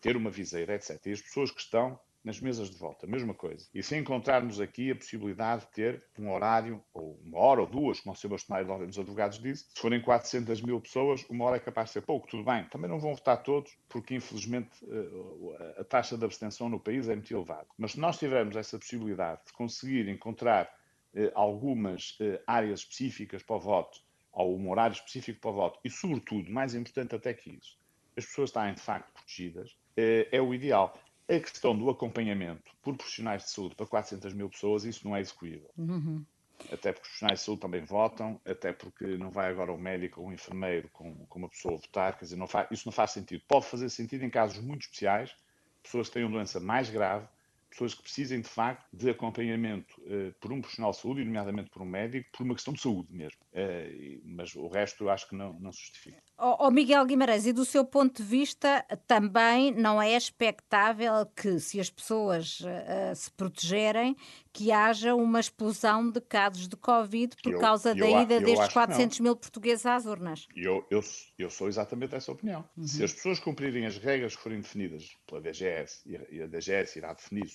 ter 0.00 0.16
uma 0.16 0.30
viseira, 0.30 0.74
etc., 0.74 1.00
e 1.06 1.12
as 1.12 1.20
pessoas 1.20 1.50
que 1.50 1.60
estão 1.60 1.98
nas 2.24 2.40
mesas 2.40 2.70
de 2.70 2.76
volta, 2.76 3.06
mesma 3.06 3.34
coisa. 3.34 3.66
E 3.74 3.82
se 3.82 3.96
encontrarmos 3.96 4.60
aqui 4.60 4.90
a 4.90 4.96
possibilidade 4.96 5.62
de 5.62 5.72
ter 5.72 6.04
um 6.18 6.32
horário, 6.32 6.82
ou 6.94 7.20
uma 7.24 7.38
hora 7.38 7.60
ou 7.60 7.66
duas, 7.66 8.00
como 8.00 8.14
o 8.14 8.16
Sr. 8.16 8.28
Bastonário 8.28 8.66
da 8.66 8.72
Ordem 8.74 8.88
dos 8.88 8.98
Advogados 8.98 9.38
disse, 9.38 9.66
se 9.68 9.80
forem 9.80 10.00
400 10.00 10.62
mil 10.62 10.80
pessoas, 10.80 11.24
uma 11.28 11.44
hora 11.44 11.56
é 11.56 11.60
capaz 11.60 11.88
de 11.88 11.94
ser 11.94 12.02
pouco, 12.02 12.28
tudo 12.28 12.44
bem. 12.44 12.64
Também 12.68 12.88
não 12.88 13.00
vão 13.00 13.14
votar 13.14 13.42
todos, 13.42 13.76
porque 13.88 14.14
infelizmente 14.14 14.70
eh, 14.88 15.80
a 15.80 15.84
taxa 15.84 16.16
de 16.16 16.24
abstenção 16.24 16.68
no 16.68 16.78
país 16.78 17.08
é 17.08 17.14
muito 17.14 17.34
elevada. 17.34 17.66
Mas 17.76 17.92
se 17.92 18.00
nós 18.00 18.18
tivermos 18.18 18.54
essa 18.54 18.78
possibilidade 18.78 19.40
de 19.46 19.52
conseguir 19.52 20.08
encontrar 20.08 20.72
eh, 21.14 21.32
algumas 21.34 22.16
eh, 22.20 22.40
áreas 22.46 22.80
específicas 22.80 23.42
para 23.42 23.56
o 23.56 23.60
voto, 23.60 24.00
ou 24.32 24.56
um 24.56 24.70
horário 24.70 24.94
específico 24.94 25.40
para 25.40 25.50
o 25.50 25.54
voto, 25.54 25.80
e 25.84 25.90
sobretudo, 25.90 26.50
mais 26.50 26.74
importante 26.74 27.16
até 27.16 27.34
que 27.34 27.50
isso, 27.50 27.76
as 28.16 28.24
pessoas 28.24 28.50
estarem 28.50 28.74
de 28.74 28.80
facto 28.80 29.12
protegidas, 29.12 29.76
é 29.94 30.40
o 30.40 30.54
ideal. 30.54 30.98
A 31.32 31.40
questão 31.40 31.74
do 31.74 31.88
acompanhamento 31.88 32.70
por 32.82 32.94
profissionais 32.94 33.44
de 33.44 33.50
saúde 33.50 33.74
para 33.74 33.86
400 33.86 34.34
mil 34.34 34.50
pessoas, 34.50 34.84
isso 34.84 35.08
não 35.08 35.16
é 35.16 35.20
execuível. 35.20 35.70
Uhum. 35.78 36.22
Até 36.70 36.92
porque 36.92 37.06
os 37.06 37.08
profissionais 37.08 37.38
de 37.38 37.44
saúde 37.46 37.60
também 37.62 37.82
votam, 37.82 38.38
até 38.44 38.70
porque 38.70 39.16
não 39.16 39.30
vai 39.30 39.50
agora 39.50 39.72
um 39.72 39.78
médico 39.78 40.20
ou 40.20 40.28
um 40.28 40.32
enfermeiro 40.32 40.90
com, 40.92 41.14
com 41.26 41.38
uma 41.38 41.48
pessoa 41.48 41.78
votar, 41.78 42.18
quer 42.18 42.26
dizer, 42.26 42.36
não 42.36 42.46
faz, 42.46 42.68
isso 42.70 42.86
não 42.86 42.92
faz 42.92 43.12
sentido. 43.12 43.42
Pode 43.48 43.64
fazer 43.64 43.88
sentido 43.88 44.24
em 44.24 44.30
casos 44.30 44.62
muito 44.62 44.82
especiais, 44.82 45.34
pessoas 45.82 46.08
que 46.08 46.14
têm 46.14 46.24
uma 46.24 46.32
doença 46.32 46.60
mais 46.60 46.90
grave, 46.90 47.26
pessoas 47.72 47.94
que 47.94 48.02
precisem 48.02 48.40
de 48.40 48.48
facto 48.48 48.86
de 48.92 49.10
acompanhamento 49.10 50.00
uh, 50.02 50.32
por 50.40 50.52
um 50.52 50.60
profissional 50.60 50.92
de 50.92 50.98
saúde, 50.98 51.24
nomeadamente 51.24 51.70
por 51.70 51.82
um 51.82 51.86
médico, 51.86 52.28
por 52.32 52.44
uma 52.44 52.54
questão 52.54 52.72
de 52.72 52.80
saúde 52.80 53.12
mesmo. 53.12 53.38
Uh, 53.52 54.20
mas 54.24 54.54
o 54.54 54.68
resto 54.68 55.04
eu 55.04 55.10
acho 55.10 55.28
que 55.28 55.34
não, 55.34 55.54
não 55.58 55.72
se 55.72 55.80
justifica. 55.80 56.22
Oh, 56.38 56.66
oh, 56.66 56.70
Miguel 56.70 57.04
Guimarães, 57.04 57.46
e 57.46 57.52
do 57.52 57.64
seu 57.64 57.84
ponto 57.84 58.22
de 58.22 58.28
vista, 58.28 58.84
também 59.06 59.72
não 59.72 60.00
é 60.00 60.16
expectável 60.16 61.26
que, 61.36 61.58
se 61.58 61.80
as 61.80 61.90
pessoas 61.90 62.60
uh, 62.60 63.14
se 63.14 63.30
protegerem, 63.32 64.16
que 64.52 64.70
haja 64.70 65.14
uma 65.14 65.40
explosão 65.40 66.10
de 66.10 66.20
casos 66.20 66.68
de 66.68 66.76
Covid 66.76 67.36
por 67.42 67.52
eu, 67.52 67.58
causa 67.58 67.90
eu, 67.90 67.96
da 67.96 68.22
ida 68.22 68.40
destes 68.40 68.72
400 68.72 69.20
mil 69.20 69.34
portugueses 69.34 69.86
às 69.86 70.04
urnas? 70.04 70.46
Eu, 70.54 70.86
eu, 70.90 71.00
eu 71.38 71.50
sou 71.50 71.68
exatamente 71.68 72.10
dessa 72.10 72.32
opinião. 72.32 72.68
Uhum. 72.76 72.86
Se 72.86 73.02
as 73.02 73.12
pessoas 73.12 73.38
cumprirem 73.38 73.86
as 73.86 73.96
regras 73.96 74.36
que 74.36 74.42
forem 74.42 74.60
definidas 74.60 75.16
pela 75.26 75.40
DGS, 75.40 76.02
e 76.06 76.42
a 76.42 76.46
DGS 76.46 76.98
irá 76.98 77.12
definir 77.12 77.46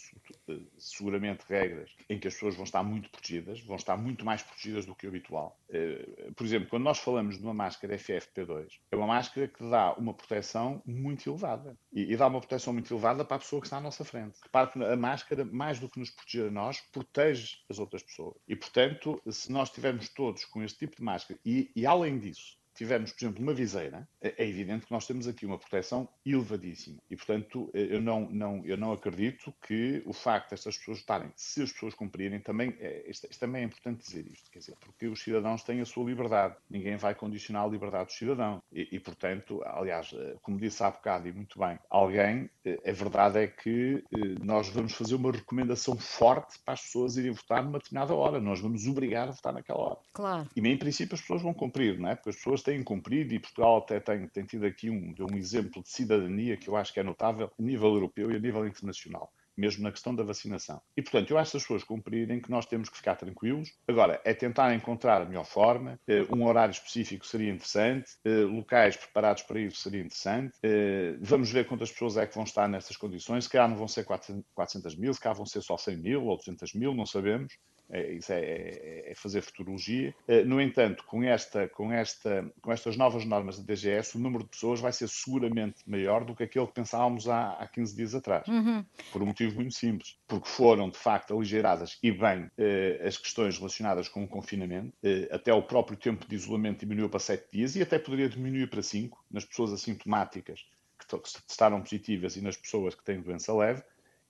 eh, 0.49 0.59
seguramente 0.77 1.43
regras 1.47 1.91
em 2.09 2.19
que 2.19 2.27
as 2.27 2.33
pessoas 2.33 2.55
vão 2.55 2.63
estar 2.63 2.83
muito 2.83 3.09
protegidas, 3.09 3.61
vão 3.61 3.75
estar 3.75 3.97
muito 3.97 4.25
mais 4.25 4.41
protegidas 4.41 4.85
do 4.85 4.95
que 4.95 5.05
o 5.05 5.09
habitual. 5.09 5.59
Eh, 5.69 6.31
por 6.35 6.45
exemplo, 6.45 6.69
quando 6.69 6.83
nós 6.83 6.99
falamos 6.99 7.37
de 7.37 7.43
uma 7.43 7.53
máscara 7.53 7.97
FFP2, 7.97 8.67
é 8.91 8.95
uma 8.95 9.07
máscara 9.07 9.47
que 9.47 9.69
dá 9.69 9.93
uma 9.93 10.13
proteção 10.13 10.81
muito 10.85 11.29
elevada. 11.29 11.77
E, 11.91 12.13
e, 12.13 12.17
dá 12.17 12.27
uma 12.27 12.39
proteção 12.39 12.73
muito 12.73 12.93
elevada 12.93 13.23
para 13.23 13.37
a 13.37 13.39
pessoa 13.39 13.61
que 13.61 13.67
está 13.67 13.77
à 13.77 13.81
nossa 13.81 14.03
frente. 14.03 14.39
Repare 14.43 14.71
que 14.71 14.83
a 14.83 14.95
máscara, 14.95 15.45
mais 15.45 15.79
do 15.79 15.89
que 15.89 15.99
nos 15.99 16.09
proteger 16.09 16.47
a 16.47 16.51
nós, 16.51 16.81
protege 16.91 17.57
as 17.69 17.79
outras 17.79 18.03
pessoas. 18.03 18.35
E, 18.47 18.55
portanto, 18.55 19.21
se 19.29 19.51
nós 19.51 19.69
estivermos 19.69 20.09
todos 20.09 20.45
com 20.45 20.61
este 20.63 20.79
tipo 20.79 20.95
de 20.97 21.03
máscara, 21.03 21.39
e, 21.45 21.71
e 21.75 21.85
além 21.85 22.19
disso, 22.19 22.56
tivermos, 22.77 23.11
por 23.11 23.23
exemplo, 23.23 23.43
uma 23.43 23.53
viseira, 23.53 24.07
é, 24.21 24.43
é 24.43 24.47
evidente 24.47 24.85
que 24.85 24.91
nós 24.91 25.05
temos 25.07 25.27
aqui 25.27 25.45
uma 25.45 25.57
proteção 25.57 26.07
elevadíssima. 26.25 26.97
E, 27.09 27.15
portanto, 27.15 27.69
eh, 27.73 27.87
eu 27.95 28.01
não, 28.01 28.29
não, 28.29 28.65
eu 28.65 28.77
não 28.77 28.91
acredito 28.91 29.53
que 29.65 30.01
o 30.05 30.13
facto 30.13 30.51
destas 30.51 30.77
pessoas 30.77 30.99
estarem, 30.99 31.31
se 31.35 31.63
as 31.63 31.71
pessoas 31.71 31.93
cumprirem, 31.93 32.39
também, 32.39 32.75
é, 32.79 33.09
isto, 33.09 33.27
isto, 33.29 33.39
também 33.39 33.63
é 33.63 33.65
importante 33.65 34.05
dizer 34.05 34.25
isto, 34.27 34.49
quer 34.51 34.59
dizer, 34.59 34.75
porque 34.79 35.07
os 35.07 35.21
cidadãos 35.21 35.63
têm 35.63 35.81
a 35.81 35.85
sua 35.85 36.05
liberdade. 36.05 36.55
Ninguém 36.69 36.97
vai 36.97 37.15
condicionar 37.15 37.63
a 37.63 37.67
liberdade 37.67 38.05
do 38.05 38.13
cidadão. 38.13 38.61
E, 38.71 38.87
e 38.91 38.99
portanto, 38.99 39.61
aliás, 39.65 40.13
eh, 40.13 40.35
como 40.41 40.59
disse 40.59 40.83
há 40.83 40.91
bocado 40.91 41.27
e 41.27 41.33
muito 41.33 41.59
bem, 41.59 41.79
alguém, 41.89 42.49
a 42.85 42.91
verdade 42.91 43.39
é 43.39 43.47
que 43.47 44.03
nós 44.41 44.69
vamos 44.69 44.93
fazer 44.93 45.15
uma 45.15 45.31
recomendação 45.31 45.97
forte 45.97 46.59
para 46.59 46.73
as 46.73 46.81
pessoas 46.81 47.17
irem 47.17 47.31
votar 47.31 47.63
numa 47.63 47.79
determinada 47.79 48.13
hora. 48.13 48.39
Nós 48.39 48.59
vamos 48.59 48.85
obrigar 48.85 49.29
a 49.29 49.31
votar 49.31 49.53
naquela 49.53 49.79
hora. 49.79 49.99
Claro. 50.13 50.49
E, 50.55 50.59
em 50.59 50.77
princípio, 50.77 51.15
as 51.15 51.21
pessoas 51.21 51.41
vão 51.41 51.53
cumprir, 51.53 51.97
não 51.97 52.09
é? 52.09 52.15
Porque 52.15 52.29
as 52.29 52.35
pessoas 52.35 52.61
têm 52.67 52.83
cumprido 52.83 53.33
e 53.33 53.39
Portugal 53.39 53.77
até 53.77 53.97
tem, 53.97 54.27
tem 54.27 54.43
tido 54.43 54.65
aqui 54.65 54.89
um, 54.89 55.15
um 55.31 55.37
exemplo 55.37 55.81
de 55.81 55.89
cidadania 55.89 56.57
que 56.57 56.67
eu 56.67 56.75
acho 56.75 56.91
que 56.91 56.99
é 56.99 57.03
notável 57.03 57.49
a 57.57 57.63
nível 57.63 57.93
europeu 57.93 58.29
e 58.29 58.35
a 58.35 58.39
nível 58.39 58.67
internacional 58.67 59.31
mesmo 59.55 59.81
na 59.81 59.91
questão 59.91 60.13
da 60.13 60.21
vacinação. 60.21 60.79
E, 60.95 61.01
portanto, 61.01 61.31
eu 61.31 61.37
acho 61.39 61.49
que 61.49 61.57
as 61.57 61.63
pessoas 61.63 61.83
cumprirem 61.83 62.39
que 62.39 62.51
nós 62.51 62.67
temos 62.67 62.89
que 62.89 62.97
ficar 62.97 63.15
tranquilos. 63.15 63.73
Agora, 63.87 64.21
é 64.23 64.31
tentar 64.31 64.71
encontrar 64.75 65.23
a 65.23 65.25
melhor 65.25 65.45
forma. 65.45 65.99
Eh, 66.07 66.27
um 66.31 66.45
horário 66.45 66.71
específico 66.71 67.25
seria 67.25 67.49
interessante, 67.49 68.11
eh, 68.23 68.41
locais 68.41 68.95
preparados 68.95 69.41
para 69.41 69.59
isso 69.59 69.77
seria 69.77 70.01
interessante. 70.01 70.55
Eh, 70.61 71.15
vamos 71.19 71.51
ver 71.51 71.65
quantas 71.65 71.91
pessoas 71.91 72.17
é 72.17 72.27
que 72.27 72.35
vão 72.35 72.43
estar 72.43 72.69
nessas 72.69 72.95
condições. 72.95 73.45
Se 73.45 73.49
calhar 73.49 73.67
não 73.67 73.77
vão 73.77 73.87
ser 73.87 74.05
400 74.05 74.95
mil, 74.95 75.11
se 75.11 75.19
calhar 75.19 75.35
vão 75.35 75.47
ser 75.47 75.63
só 75.63 75.75
100 75.75 75.97
mil 75.97 76.25
ou 76.25 76.37
200 76.37 76.75
mil, 76.75 76.93
não 76.93 77.07
sabemos. 77.07 77.57
É, 77.89 78.11
isso 78.13 78.33
é, 78.33 78.39
é, 78.39 79.11
é, 79.11 79.15
fazer 79.15 79.41
futurologia. 79.41 80.13
Eh, 80.27 80.43
no 80.43 80.59
entanto, 80.59 81.03
com, 81.05 81.23
esta, 81.23 81.69
com, 81.69 81.91
esta, 81.91 82.51
com 82.61 82.71
estas 82.71 82.97
novas 82.97 83.23
normas 83.25 83.57
da 83.57 83.63
DGS, 83.63 84.17
o 84.17 84.19
número 84.19 84.43
de 84.43 84.49
pessoas 84.49 84.79
vai 84.79 84.91
ser 84.91 85.07
seguramente 85.07 85.77
maior 85.87 86.25
do 86.25 86.35
que 86.35 86.43
aquele 86.43 86.67
que 86.67 86.73
pensávamos 86.73 87.29
há, 87.29 87.51
há 87.53 87.67
15 87.67 87.95
dias 87.95 88.13
atrás. 88.13 88.47
Uhum. 88.47 88.83
Por 89.11 89.23
um 89.23 89.27
motivo 89.27 89.55
muito 89.55 89.73
simples. 89.73 90.17
Porque 90.27 90.47
foram, 90.47 90.89
de 90.89 90.97
facto, 90.97 91.33
aligeradas 91.33 91.97
e 92.03 92.11
bem 92.11 92.51
eh, 92.57 93.01
as 93.05 93.17
questões 93.17 93.57
relacionadas 93.57 94.09
com 94.09 94.23
o 94.23 94.27
confinamento. 94.27 94.93
Eh, 95.01 95.29
até 95.31 95.53
o 95.53 95.61
próprio 95.61 95.97
tempo 95.97 96.27
de 96.27 96.35
isolamento 96.35 96.81
diminuiu 96.81 97.09
para 97.09 97.19
7 97.19 97.47
dias 97.51 97.75
e 97.75 97.81
até 97.81 97.97
poderia 97.97 98.27
diminuir 98.27 98.69
para 98.69 98.81
5 98.81 99.25
nas 99.31 99.45
pessoas 99.45 99.71
assintomáticas 99.71 100.65
que 100.97 101.07
testaram 101.47 101.81
positivas 101.81 102.35
e 102.35 102.41
nas 102.41 102.57
pessoas 102.57 102.95
que 102.95 103.03
têm 103.03 103.21
doença 103.21 103.53
leve 103.53 103.81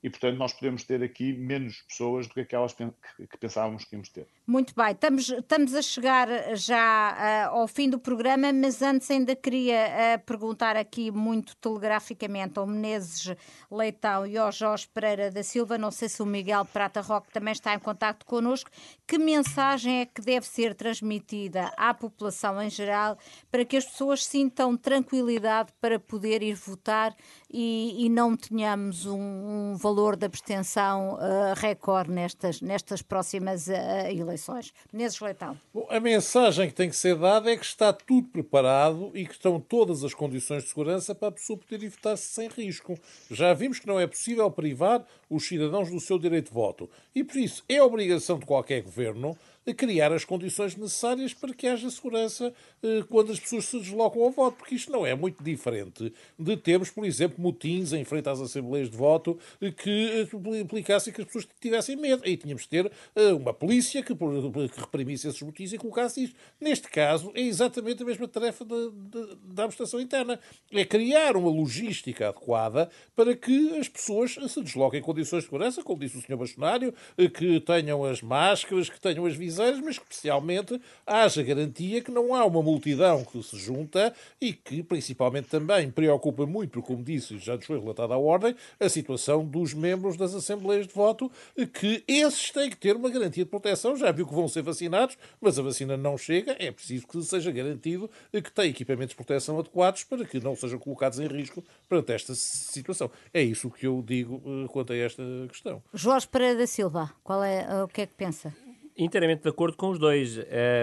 e, 0.08 0.10
portanto, 0.10 0.38
nós 0.38 0.54
podemos 0.54 0.86
ter 0.86 1.04
aqui 1.04 1.34
menos 1.34 1.82
pessoas 1.82 2.28
do 2.28 2.34
que 2.34 2.40
aquelas 2.40 2.74
que 2.74 3.38
pensávamos 3.38 3.84
que 3.84 3.94
íamos 3.94 4.08
ter. 4.08 4.26
Muito 4.48 4.74
bem, 4.74 4.92
estamos, 4.92 5.30
estamos 5.30 5.76
a 5.76 5.82
chegar 5.82 6.56
já 6.56 7.50
uh, 7.52 7.58
ao 7.58 7.68
fim 7.68 7.90
do 7.90 8.00
programa, 8.00 8.54
mas 8.54 8.82
antes 8.82 9.12
ainda 9.12 9.36
queria 9.36 9.76
uh, 9.76 10.26
perguntar 10.26 10.78
aqui 10.78 11.12
muito 11.12 11.58
telegraficamente 11.58 12.58
ao 12.58 12.66
Menezes 12.66 13.36
Leitão 13.70 14.26
e 14.26 14.38
ao 14.38 14.50
Jorge 14.50 14.88
Pereira 14.94 15.30
da 15.30 15.44
Silva, 15.44 15.78
não 15.78 15.92
sei 15.92 16.08
se 16.08 16.24
o 16.24 16.26
Miguel 16.26 16.64
Prata 16.64 17.02
Roque 17.02 17.30
também 17.34 17.52
está 17.52 17.74
em 17.74 17.80
contato 17.80 18.26
connosco, 18.26 18.72
que 19.06 19.18
mensagem 19.18 20.00
é 20.00 20.06
que 20.06 20.22
deve 20.22 20.48
ser 20.48 20.74
transmitida 20.74 21.70
à 21.76 21.94
população 21.94 22.62
em 22.62 22.70
geral 22.70 23.18
para 23.52 23.66
que 23.66 23.76
as 23.76 23.84
pessoas 23.84 24.26
sintam 24.26 24.78
tranquilidade 24.78 25.74
para 25.82 26.00
poder 26.00 26.42
ir 26.42 26.56
votar 26.56 27.14
e, 27.52 28.06
e 28.06 28.10
não 28.10 28.38
tenhamos 28.38 29.06
um, 29.06 29.20
um, 29.20 29.76
valor 29.76 29.97
de 30.16 30.26
abstenção 30.26 31.16
uh, 31.16 31.54
recorde 31.56 32.12
nestas, 32.12 32.62
nestas 32.62 33.02
próximas 33.02 33.68
uh, 33.68 33.72
eleições. 34.10 34.72
Menezes 34.94 35.20
Leitão. 35.20 35.60
A 35.90 36.00
mensagem 36.00 36.68
que 36.68 36.76
tem 36.76 36.90
que 36.90 36.96
ser 36.96 37.16
dada 37.16 37.52
é 37.52 37.58
que 37.58 37.66
está 37.66 37.92
tudo 37.92 38.28
preparado 38.28 39.12
e 39.14 39.26
que 39.26 39.34
estão 39.34 39.60
todas 39.60 40.04
as 40.04 40.14
condições 40.14 40.64
de 40.64 40.70
segurança 40.70 41.16
para 41.16 41.30
a 41.30 41.32
pessoa 41.32 41.58
poder 41.58 41.90
votar-se 41.90 42.26
sem 42.26 42.48
risco. 42.48 42.98
Já 43.32 43.54
vimos 43.54 43.80
que 43.80 43.88
não 43.88 44.00
é 44.00 44.06
possível 44.06 44.50
privar 44.52 45.04
os 45.30 45.48
cidadãos 45.48 45.90
do 45.90 46.00
seu 46.00 46.20
direito 46.20 46.50
de 46.50 46.54
voto. 46.54 46.90
E 47.16 47.24
por 47.24 47.38
isso 47.38 47.64
é 47.68 47.82
obrigação 47.82 48.38
de 48.38 48.46
qualquer 48.46 48.82
governo 48.82 49.36
criar 49.74 50.14
as 50.14 50.24
condições 50.24 50.78
necessárias 50.78 51.34
para 51.34 51.54
que 51.54 51.68
haja 51.68 51.90
segurança 51.90 52.54
eh, 52.82 53.04
quando 53.10 53.34
as 53.34 53.40
pessoas 53.40 53.66
se 53.66 53.78
deslocam 53.78 54.24
ao 54.24 54.32
voto, 54.32 54.56
porque 54.58 54.76
isto 54.76 54.90
não 54.90 55.06
é 55.06 55.14
muito 55.14 55.44
diferente 55.44 56.14
de 56.40 56.56
termos, 56.56 56.90
por 56.90 57.06
exemplo, 57.06 57.42
motins 57.42 57.92
em 57.92 58.06
frente 58.06 58.30
às 58.30 58.40
assembleias 58.40 58.90
de 58.90 58.96
voto 58.96 59.38
eh, 59.60 59.70
que 59.72 59.90
eh, 59.90 60.60
implicassem 60.62 61.12
que 61.12 61.20
as 61.20 61.28
pessoas 61.28 61.48
tivessem 61.60 61.98
medo. 61.98 62.24
Aí 62.26 62.38
tínhamos 62.38 62.64
de 62.64 62.70
ter 62.70 62.92
uma 63.36 63.54
polícia 63.54 64.02
que, 64.02 64.16
que 64.16 64.80
reprimisse 64.80 65.28
esses 65.28 65.42
motins 65.42 65.74
e 65.74 65.78
colocasse 65.78 66.24
isto. 66.24 66.36
Neste 66.62 66.90
caso, 66.90 67.32
é 67.36 67.42
exatamente 67.42 68.02
a 68.04 68.06
mesma 68.06 68.28
tarefa 68.28 68.64
da 68.64 69.64
administração 69.64 70.00
interna. 70.00 70.40
É 70.72 70.86
criar 70.86 71.36
uma 71.36 71.50
logística 71.50 72.30
adequada 72.30 72.90
para 73.16 73.36
que 73.36 73.78
as 73.78 73.90
pessoas 73.90 74.38
se 74.48 74.62
desloquem 74.62 75.00
em 75.00 75.04
condições 75.04 75.40
de 75.40 75.46
segurança, 75.50 75.84
como 75.84 76.00
disse 76.00 76.18
o 76.18 76.22
Sr. 76.22 76.38
Bastonário, 76.38 76.94
que 77.36 77.60
tenham 77.60 78.04
as 78.06 78.22
máscaras, 78.22 78.90
que 78.90 79.00
tenham 79.00 79.26
as 79.26 79.36
visões 79.36 79.57
mas 79.58 79.98
que 79.98 80.06
especialmente 80.10 80.80
haja 81.06 81.44
garantia 81.44 82.02
que 82.02 82.12
não 82.12 82.34
há 82.34 82.46
uma 82.46 82.62
multidão 82.62 83.24
que 83.24 83.42
se 83.44 83.58
junta 83.58 84.14
e 84.40 84.54
que 84.54 84.84
principalmente 84.84 85.48
também 85.48 85.90
preocupa 85.90 86.46
muito, 86.46 86.82
como 86.82 87.04
disse, 87.04 87.38
já 87.38 87.56
nos 87.56 87.66
foi 87.66 87.80
relatada 87.80 88.14
a 88.14 88.18
ordem, 88.18 88.56
a 88.80 88.90
situação 88.90 89.46
dos 89.46 89.74
membros 89.74 90.18
das 90.18 90.34
Assembleias 90.34 90.88
de 90.88 90.94
Voto, 90.94 91.32
que 91.74 92.04
esses 92.08 92.52
têm 92.52 92.70
que 92.70 92.78
ter 92.78 92.96
uma 92.96 93.10
garantia 93.10 93.44
de 93.44 93.50
proteção. 93.50 93.96
Já 93.96 94.12
viu 94.12 94.28
que 94.28 94.34
vão 94.34 94.48
ser 94.48 94.62
vacinados, 94.62 95.18
mas 95.40 95.58
a 95.58 95.62
vacina 95.62 95.98
não 95.98 96.18
chega, 96.18 96.56
é 96.60 96.72
preciso 96.72 97.08
que 97.08 97.22
seja 97.24 97.52
garantido 97.52 98.10
que 98.32 98.52
têm 98.52 98.70
equipamentos 98.70 99.10
de 99.10 99.16
proteção 99.16 99.60
adequados 99.60 100.04
para 100.04 100.26
que 100.26 100.40
não 100.40 100.56
sejam 100.56 100.80
colocados 100.80 101.20
em 101.20 101.28
risco 101.28 101.64
perante 101.88 102.14
esta 102.14 102.36
situação. 102.36 103.10
É 103.34 103.42
isso 103.42 103.70
que 103.70 103.88
eu 103.88 104.04
digo 104.06 104.36
uh, 104.36 104.68
quanto 104.70 104.94
a 104.94 104.96
esta 104.96 105.24
questão. 105.50 105.82
Jorge 105.94 106.28
Pereira 106.28 106.60
da 106.60 106.68
Silva, 106.68 107.12
qual 107.24 107.44
é, 107.44 107.68
uh, 107.68 107.84
o 107.84 107.88
que 107.88 108.02
é 108.02 108.06
que 108.06 108.14
pensa? 108.14 108.54
Inteiramente 108.98 109.44
de 109.44 109.50
acordo 109.50 109.78
com 109.78 109.90
os 109.90 110.00
dois. 110.00 110.38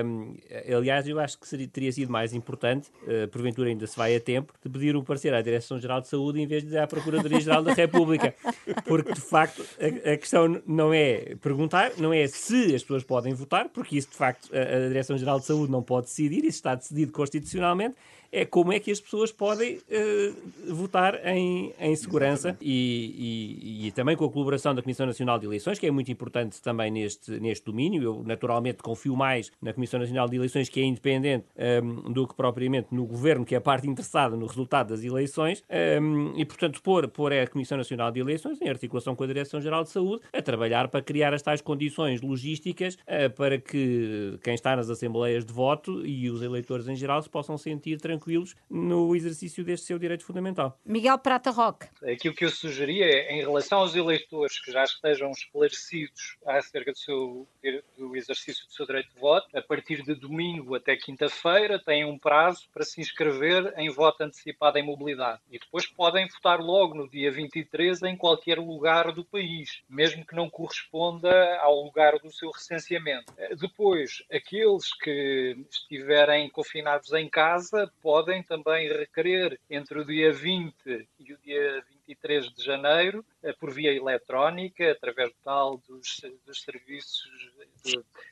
Um, 0.04 0.36
aliás, 0.74 1.06
eu 1.08 1.18
acho 1.18 1.38
que 1.38 1.48
seria, 1.48 1.66
teria 1.66 1.92
sido 1.92 2.10
mais 2.12 2.32
importante, 2.32 2.90
uh, 3.02 3.28
porventura 3.28 3.68
ainda 3.68 3.86
se 3.86 3.96
vai 3.96 4.14
a 4.14 4.20
tempo, 4.20 4.52
de 4.62 4.70
pedir 4.70 4.96
um 4.96 5.02
parecer 5.02 5.34
à 5.34 5.42
Direção-Geral 5.42 6.00
de 6.00 6.08
Saúde 6.08 6.40
em 6.40 6.46
vez 6.46 6.62
de 6.62 6.78
à 6.78 6.86
Procuradoria-Geral 6.86 7.62
da 7.62 7.72
República. 7.72 8.34
Porque, 8.86 9.12
de 9.12 9.20
facto, 9.20 9.64
a, 9.80 10.12
a, 10.12 10.16
questão 10.16 10.62
não 10.66 10.92
é 10.94 11.34
perguntar, 11.40 11.92
não 11.98 12.12
é 12.12 12.26
se 12.26 12.74
as 12.74 12.82
pessoas 12.82 13.02
podem 13.02 13.34
votar, 13.34 13.68
porque 13.68 13.96
isso, 13.96 14.10
de 14.10 14.16
facto, 14.16 14.48
a, 14.54 14.84
a 14.84 14.88
Direção-Geral 14.88 15.40
de 15.40 15.46
Saúde 15.46 15.72
não 15.72 15.82
pode 15.82 16.06
decidir, 16.06 16.38
isso 16.38 16.58
está 16.58 16.74
decidido 16.74 17.12
constitucionalmente, 17.12 17.96
é 18.34 18.44
como 18.44 18.72
é 18.72 18.80
que 18.80 18.90
as 18.90 19.00
pessoas 19.00 19.30
podem 19.30 19.76
uh, 19.76 20.74
votar 20.74 21.24
em, 21.24 21.72
em 21.78 21.94
segurança 21.94 22.56
e, 22.60 23.54
e, 23.62 23.86
e, 23.86 23.92
também 23.92 24.16
com 24.16 24.24
a 24.24 24.30
colaboração 24.30 24.74
da 24.74 24.82
Comissão 24.82 25.06
Nacional 25.06 25.38
de 25.38 25.46
Eleições, 25.46 25.78
que 25.78 25.86
é 25.86 25.90
muito 25.90 26.10
importante 26.10 26.60
também 26.60 26.90
neste, 26.90 27.30
neste 27.38 27.64
domínio. 27.64 28.02
Eu, 28.02 28.22
naturalmente, 28.26 28.82
confio 28.82 29.14
mais 29.14 29.52
na 29.62 29.72
Comissão 29.72 30.00
Nacional 30.00 30.28
de 30.28 30.34
Eleições, 30.34 30.68
que 30.68 30.80
é 30.80 30.84
independente, 30.84 31.46
um, 31.56 31.62
ehm, 31.62 32.12
do 32.12 32.26
que 32.26 32.34
propriamente 32.34 32.88
no 32.90 33.06
governo, 33.06 33.44
que 33.44 33.54
é 33.54 33.58
a 33.58 33.60
parte 33.60 33.88
interessada 33.88 34.36
no 34.36 34.46
resultado 34.46 34.88
das 34.88 35.04
eleições. 35.04 35.62
Um, 35.70 35.74
ehm, 35.74 36.32
e, 36.36 36.44
portanto, 36.44 36.82
pôr, 36.82 37.06
pôr 37.06 37.32
a 37.32 37.46
Comissão 37.46 37.78
Nacional 37.78 38.10
de 38.10 38.18
Eleições, 38.18 38.60
em 38.60 38.68
articulação 38.68 39.14
com 39.14 39.22
a 39.22 39.26
Direção-Geral 39.28 39.84
de 39.84 39.90
Saúde, 39.90 40.22
a 40.32 40.42
trabalhar 40.42 40.88
para 40.88 41.00
criar 41.00 41.32
as 41.32 41.42
tais 41.42 41.60
condições 41.60 42.20
logísticas 42.20 42.94
uh, 42.94 43.30
para 43.36 43.58
que 43.58 44.36
quem 44.42 44.54
está 44.54 44.74
nas 44.74 44.90
assembleias 44.90 45.44
de 45.44 45.52
voto 45.52 46.04
e 46.04 46.28
os 46.28 46.42
eleitores 46.42 46.88
em 46.88 46.96
geral 46.96 47.22
se 47.22 47.30
possam 47.30 47.56
sentir 47.56 48.00
tranquilos 48.00 48.23
tranquilos 48.24 48.56
no 48.70 49.14
exercício 49.14 49.62
deste 49.62 49.86
seu 49.86 49.98
direito 49.98 50.24
fundamental. 50.24 50.80
Miguel 50.84 51.18
Prata 51.18 51.50
Roque. 51.50 51.86
Aquilo 52.02 52.34
que 52.34 52.44
eu 52.44 52.50
sugeria 52.50 53.04
é, 53.04 53.34
em 53.34 53.40
relação 53.40 53.80
aos 53.80 53.94
eleitores 53.94 54.58
que 54.58 54.72
já 54.72 54.82
estejam 54.82 55.30
esclarecidos 55.30 56.36
acerca 56.46 56.92
do, 56.92 56.98
seu, 56.98 57.46
do 57.98 58.16
exercício 58.16 58.66
do 58.66 58.72
seu 58.72 58.86
direito 58.86 59.12
de 59.12 59.20
voto, 59.20 59.46
a 59.54 59.60
partir 59.60 60.02
de 60.02 60.14
domingo 60.14 60.74
até 60.74 60.96
quinta-feira 60.96 61.78
têm 61.78 62.04
um 62.04 62.18
prazo 62.18 62.66
para 62.72 62.84
se 62.84 63.00
inscrever 63.00 63.74
em 63.76 63.90
voto 63.90 64.22
antecipado 64.22 64.78
em 64.78 64.82
mobilidade. 64.82 65.40
E 65.50 65.58
depois 65.58 65.86
podem 65.86 66.26
votar 66.28 66.60
logo 66.60 66.94
no 66.94 67.08
dia 67.08 67.30
23 67.30 68.02
em 68.04 68.16
qualquer 68.16 68.58
lugar 68.58 69.12
do 69.12 69.24
país, 69.24 69.82
mesmo 69.88 70.24
que 70.24 70.34
não 70.34 70.48
corresponda 70.48 71.58
ao 71.58 71.82
lugar 71.82 72.18
do 72.18 72.32
seu 72.32 72.50
recenseamento. 72.50 73.32
Depois, 73.60 74.24
aqueles 74.32 74.92
que 74.94 75.56
estiverem 75.70 76.48
confinados 76.48 77.12
em 77.12 77.28
casa 77.28 77.92
podem 78.00 78.13
podem 78.14 78.44
também 78.44 78.86
requerer 78.86 79.58
entre 79.68 79.98
o 79.98 80.04
dia 80.04 80.32
20 80.32 81.08
e 81.18 81.32
o 81.32 81.38
dia 81.38 81.82
23 82.06 82.54
de 82.54 82.62
janeiro, 82.62 83.24
eh, 83.42 83.52
por 83.52 83.72
via 83.72 83.92
eletrónica, 83.92 84.92
através 84.92 85.30
do 85.30 85.36
tal 85.42 85.78
dos, 85.78 86.20
dos 86.46 86.62
serviços 86.62 87.24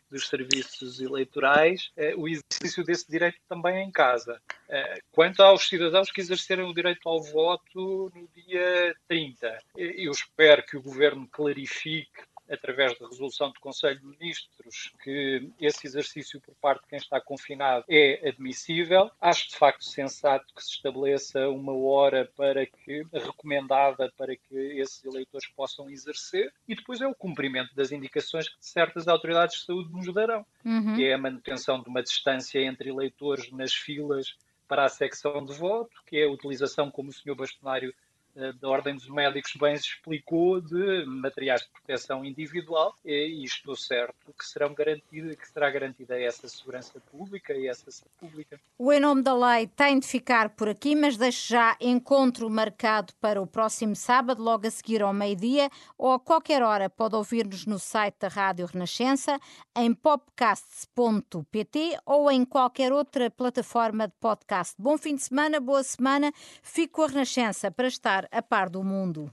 dos 0.08 0.28
serviços 0.28 1.00
eleitorais, 1.00 1.90
eh, 1.96 2.14
o 2.16 2.28
exercício 2.28 2.84
desse 2.84 3.10
direito 3.10 3.38
também 3.48 3.82
em 3.82 3.90
casa. 3.90 4.40
Eh, 4.68 5.00
quanto 5.10 5.42
aos 5.42 5.68
cidadãos 5.68 6.12
que 6.12 6.20
exerceram 6.20 6.68
o 6.68 6.74
direito 6.74 7.08
ao 7.08 7.20
voto 7.20 8.12
no 8.14 8.28
dia 8.28 8.94
30, 9.08 9.58
eu 9.76 10.12
espero 10.12 10.64
que 10.64 10.76
o 10.76 10.82
governo 10.82 11.26
clarifique 11.28 12.22
através 12.52 12.98
da 12.98 13.08
resolução 13.08 13.50
do 13.50 13.60
Conselho 13.60 13.98
de 13.98 14.06
Ministros, 14.06 14.92
que 15.02 15.50
esse 15.60 15.86
exercício 15.86 16.40
por 16.40 16.54
parte 16.56 16.82
de 16.82 16.88
quem 16.88 16.98
está 16.98 17.20
confinado 17.20 17.84
é 17.88 18.28
admissível. 18.28 19.10
Acho 19.20 19.48
de 19.48 19.56
facto 19.56 19.84
sensato 19.84 20.46
que 20.54 20.62
se 20.62 20.72
estabeleça 20.72 21.48
uma 21.48 21.72
hora 21.72 22.30
para 22.36 22.66
que 22.66 23.04
recomendada 23.12 24.12
para 24.16 24.36
que 24.36 24.54
esses 24.54 25.04
eleitores 25.04 25.48
possam 25.48 25.88
exercer 25.88 26.52
e 26.68 26.74
depois 26.74 27.00
é 27.00 27.06
o 27.06 27.14
cumprimento 27.14 27.74
das 27.74 27.92
indicações 27.92 28.48
que 28.48 28.56
certas 28.60 29.08
autoridades 29.08 29.60
de 29.60 29.66
saúde 29.66 29.92
nos 29.92 30.12
darão, 30.12 30.44
uhum. 30.64 30.94
que 30.94 31.04
é 31.04 31.14
a 31.14 31.18
manutenção 31.18 31.82
de 31.82 31.88
uma 31.88 32.02
distância 32.02 32.60
entre 32.60 32.90
eleitores 32.90 33.50
nas 33.50 33.72
filas 33.72 34.36
para 34.68 34.84
a 34.84 34.88
secção 34.88 35.44
de 35.44 35.52
voto, 35.52 35.90
que 36.06 36.16
é 36.16 36.24
a 36.24 36.30
utilização, 36.30 36.90
como 36.90 37.10
o 37.10 37.12
Sr. 37.12 37.34
Bastonário 37.34 37.94
da 38.34 38.68
Ordem 38.68 38.94
dos 38.94 39.08
Médicos 39.08 39.54
bem 39.56 39.74
explicou 39.74 40.60
de 40.60 41.04
materiais 41.04 41.62
de 41.62 41.68
proteção 41.68 42.24
individual 42.24 42.96
e 43.04 43.44
estou 43.44 43.76
certo 43.76 44.32
que, 44.38 44.46
serão 44.46 44.72
garantida, 44.72 45.34
que 45.36 45.48
será 45.48 45.70
garantida 45.70 46.20
essa 46.20 46.48
segurança 46.48 47.00
pública 47.10 47.52
e 47.52 47.68
essa 47.68 47.90
saúde 47.90 48.14
pública. 48.18 48.60
O 48.78 48.92
Em 48.92 49.00
Nome 49.00 49.22
da 49.22 49.34
Lei 49.34 49.66
tem 49.66 49.98
de 49.98 50.06
ficar 50.06 50.50
por 50.50 50.68
aqui, 50.68 50.94
mas 50.94 51.16
deixo 51.16 51.48
já 51.48 51.76
encontro 51.80 52.48
marcado 52.48 53.12
para 53.20 53.40
o 53.40 53.46
próximo 53.46 53.94
sábado, 53.94 54.42
logo 54.42 54.66
a 54.66 54.70
seguir 54.70 55.02
ao 55.02 55.12
meio-dia, 55.12 55.68
ou 55.98 56.12
a 56.12 56.20
qualquer 56.20 56.62
hora 56.62 56.88
pode 56.88 57.14
ouvir-nos 57.14 57.66
no 57.66 57.78
site 57.78 58.16
da 58.20 58.28
Rádio 58.28 58.66
Renascença, 58.66 59.38
em 59.76 59.92
popcasts.pt 59.94 61.98
ou 62.06 62.30
em 62.30 62.44
qualquer 62.44 62.92
outra 62.92 63.30
plataforma 63.30 64.08
de 64.08 64.14
podcast. 64.18 64.74
Bom 64.78 64.96
fim 64.96 65.16
de 65.16 65.22
semana, 65.22 65.60
boa 65.60 65.82
semana. 65.82 66.32
Fico 66.62 67.02
a 67.02 67.08
Renascença 67.08 67.70
para 67.70 67.88
estar 68.22 68.28
a 68.30 68.42
par 68.42 68.68
do 68.68 68.82
mundo. 68.82 69.30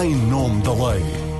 Em 0.00 0.14
nome 0.14 0.62
da 0.62 0.72
lei. 0.72 1.33